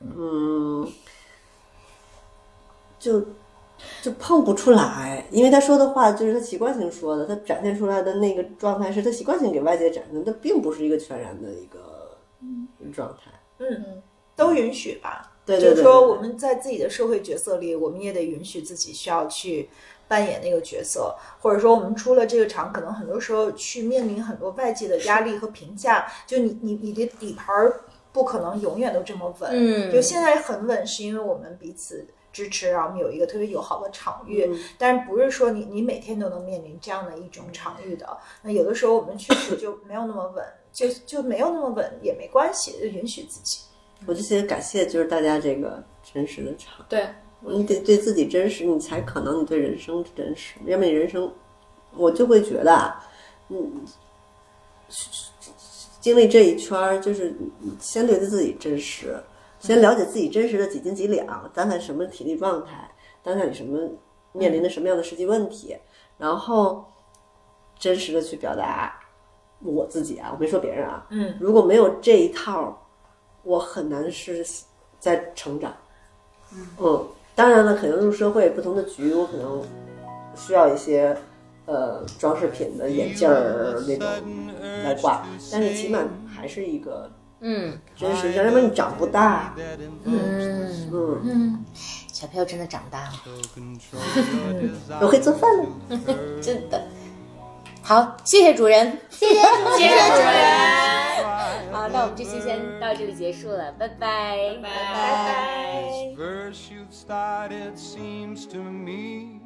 [0.00, 0.86] 嗯，
[2.98, 3.18] 就
[4.02, 12.14] 就碰不出来，因为他说的话就是他习惯性说的，他展现出来的那个状态是他习惯性给外界展现的，他并不是一个全然的一个
[12.92, 13.32] 状态。
[13.58, 14.02] 嗯，
[14.34, 15.32] 都允许吧。
[15.44, 19.70] 对对对，就是说，我们在自己的社会角色里，我们也得允许自己需要去
[20.06, 26.06] 扮演那个角色，或者说，我们出了这个场，可能很多时候去面临很多外界的压力和评价。
[26.26, 27.80] 就你你你的底盘儿
[28.12, 32.06] 不可能永远都这么稳，嗯就现在很稳，是因为我们彼此。
[32.30, 38.06] 支持，然后我们有一个特别友好的场域，嗯但是不是说你你每天都能面临这样的一种场域的。
[38.42, 40.44] 那有的时候我们确实就没有那么稳，
[40.78, 43.58] 就就没有那么稳也没关系，就允许自己。
[44.06, 47.04] 我就觉得感谢就是大家这个真实的场，对，
[47.40, 51.32] 你得对自己真实，你才可能你对人生真实，要么你人生，
[51.96, 53.04] 我就会觉得啊，
[53.48, 53.84] 嗯，
[56.00, 59.20] 经历这一圈儿，就是你先对自己真实，
[59.58, 62.88] 先了解自己真实的几斤几两，当下什么体力状态，
[63.24, 63.90] 当下你什么
[64.30, 65.76] 面临的什么样的实际问题，
[66.18, 66.84] 然后
[67.80, 68.97] 真实的去表达
[69.60, 72.86] 我自己啊，我没说别人啊，嗯，如果没有这一套，
[73.42, 74.46] 我很难是
[75.00, 75.74] 在成长，
[76.78, 79.62] 嗯，当然了，可能入社会不同的局，我可能
[80.36, 81.16] 需要一些
[81.66, 84.06] 呃装饰品的眼镜儿那种
[84.84, 87.10] 来挂，但是起码还是一个
[87.40, 87.78] 嗯。
[87.96, 89.54] 真实，要不然你长不大，
[90.04, 90.88] 嗯。
[90.90, 91.64] 嗯，嗯，
[92.12, 93.12] 小朋友真的长大了，
[95.02, 95.66] 我会做饭了。
[96.40, 96.82] 真的。
[97.87, 100.33] 好，谢谢主人，谢谢主谢谢主人。
[101.71, 106.15] 好，那我们这期先到这里结束了，拜拜，拜拜。
[106.15, 109.41] verse you've started seems to me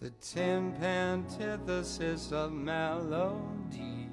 [0.00, 4.08] the temp antithesis of melody.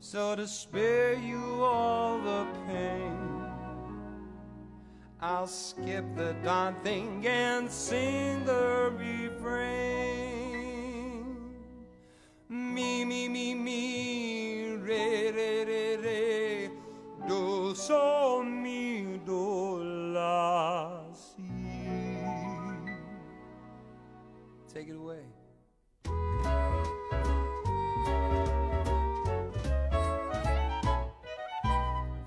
[0.00, 3.14] So to spare you all the pain,
[5.20, 10.13] I'll skip the daunting and sing the refrain.
[12.75, 16.69] Mi mi mi mi re re re re
[17.25, 19.81] do so mi do
[20.13, 21.43] la si.
[24.73, 25.23] Take it away.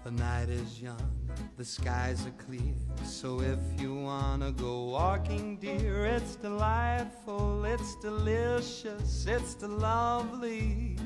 [0.04, 1.10] The night is young,
[1.58, 2.74] the skies are clear.
[3.04, 7.47] So if you wanna go walking, dear, it's delightful,
[7.78, 10.96] it's delicious, it's the lovely.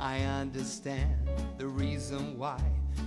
[0.00, 2.60] I understand the reason why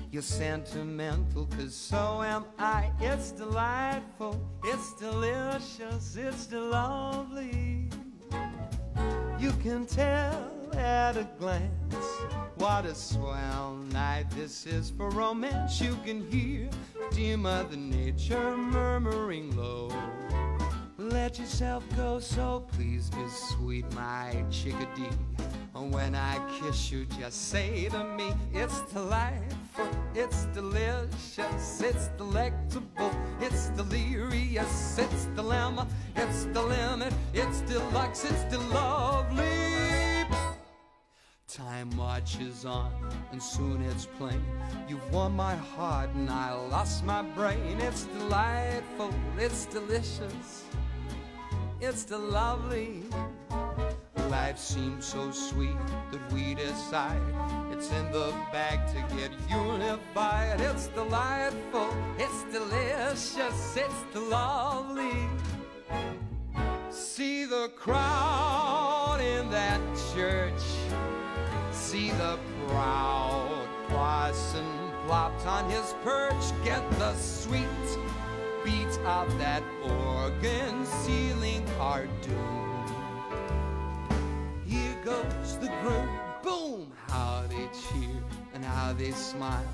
[0.10, 2.92] you're sentimental, cause so am I.
[3.02, 7.90] It's delightful, it's delicious, it's the lovely.
[9.40, 11.96] You can tell at a glance
[12.56, 15.82] what a swell night this is for romance.
[15.82, 16.70] You can hear
[17.12, 19.92] dear Mother Nature murmuring low.
[21.12, 25.10] Let yourself go, so please be sweet, my chickadee.
[25.74, 33.12] When I kiss you, just say to me, it's delightful, it's delicious, it's delectable,
[33.42, 35.86] it's delirious, it's dilemma,
[36.16, 40.28] it's the limit, it's deluxe, it's the lovely.
[41.48, 42.94] Time marches on,
[43.34, 44.42] and soon it's plain.
[44.88, 47.82] You've won my heart, and I lost my brain.
[47.82, 50.64] It's delightful, it's delicious,
[51.82, 53.04] it's the lovely.
[54.30, 55.76] Life seems so sweet
[56.12, 57.22] that we decide
[57.72, 60.62] it's in the bag to get unified.
[60.62, 65.28] It's delightful, it's delicious, it's the lovely.
[66.90, 69.82] See the crowd in that
[70.14, 70.62] church.
[71.72, 72.38] See the
[72.68, 74.66] proud parson
[75.08, 76.64] plopped on his perch.
[76.64, 77.68] Get the sweet
[78.64, 82.86] beat of that organ sealing our doom.
[84.66, 86.10] Here goes the groom.
[86.44, 86.92] Boom!
[87.08, 88.22] How they cheer
[88.54, 89.66] and how they smile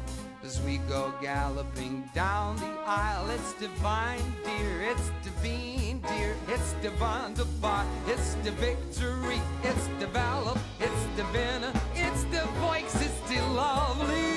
[0.44, 3.30] as we go galloping down the aisle.
[3.30, 4.82] It's divine, dear.
[4.92, 6.36] It's divine, dear.
[6.48, 7.88] It's divine, divine.
[8.08, 9.42] It's the victory.
[9.64, 10.58] It's develop.
[10.80, 11.74] It's the divine.
[11.96, 12.96] It's the voice.
[13.02, 14.37] It's the lovely.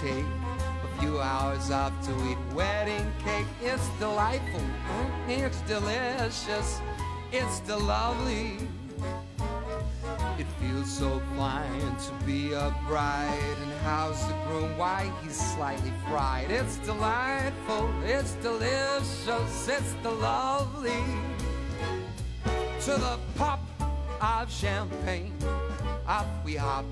[0.00, 0.24] Take
[0.82, 3.46] a few hours off to eat wedding cake.
[3.62, 4.60] It's delightful.
[4.60, 6.80] Mm, it's delicious.
[7.32, 8.56] It's the lovely.
[10.38, 13.56] It feels so fine to be a bride.
[13.62, 14.78] And how's the groom?
[14.78, 16.50] Why, he's slightly fried.
[16.50, 21.04] It's delightful, it's delicious, it's the lovely.
[22.84, 23.60] To the pop
[24.22, 25.34] of champagne,
[26.06, 26.86] off we hop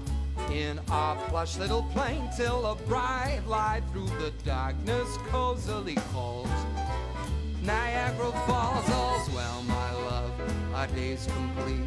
[0.52, 6.48] in our plush little plane till a bright light through the darkness cozily calls.
[7.62, 10.32] Niagara Falls, all's well, my love,
[10.74, 11.86] our day's complete.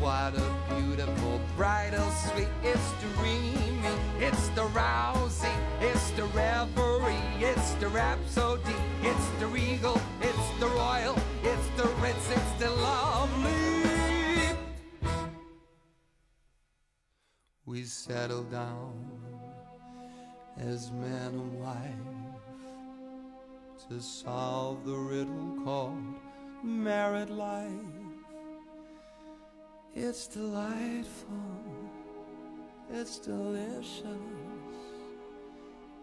[0.00, 2.46] What a beautiful bridal oh, suite.
[2.62, 3.80] It's dreamy,
[4.20, 11.16] it's the rousing, it's the reverie, it's the rhapsody, it's the regal, it's the royal,
[11.42, 13.67] it's the ritz, it's the lovely.
[17.68, 18.94] We settle down
[20.56, 21.82] as man and wife
[23.90, 26.14] to solve the riddle called
[26.64, 27.68] married life.
[29.94, 31.36] It's delightful,
[32.90, 34.06] it's delicious,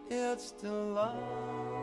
[0.08, 1.76] it's love.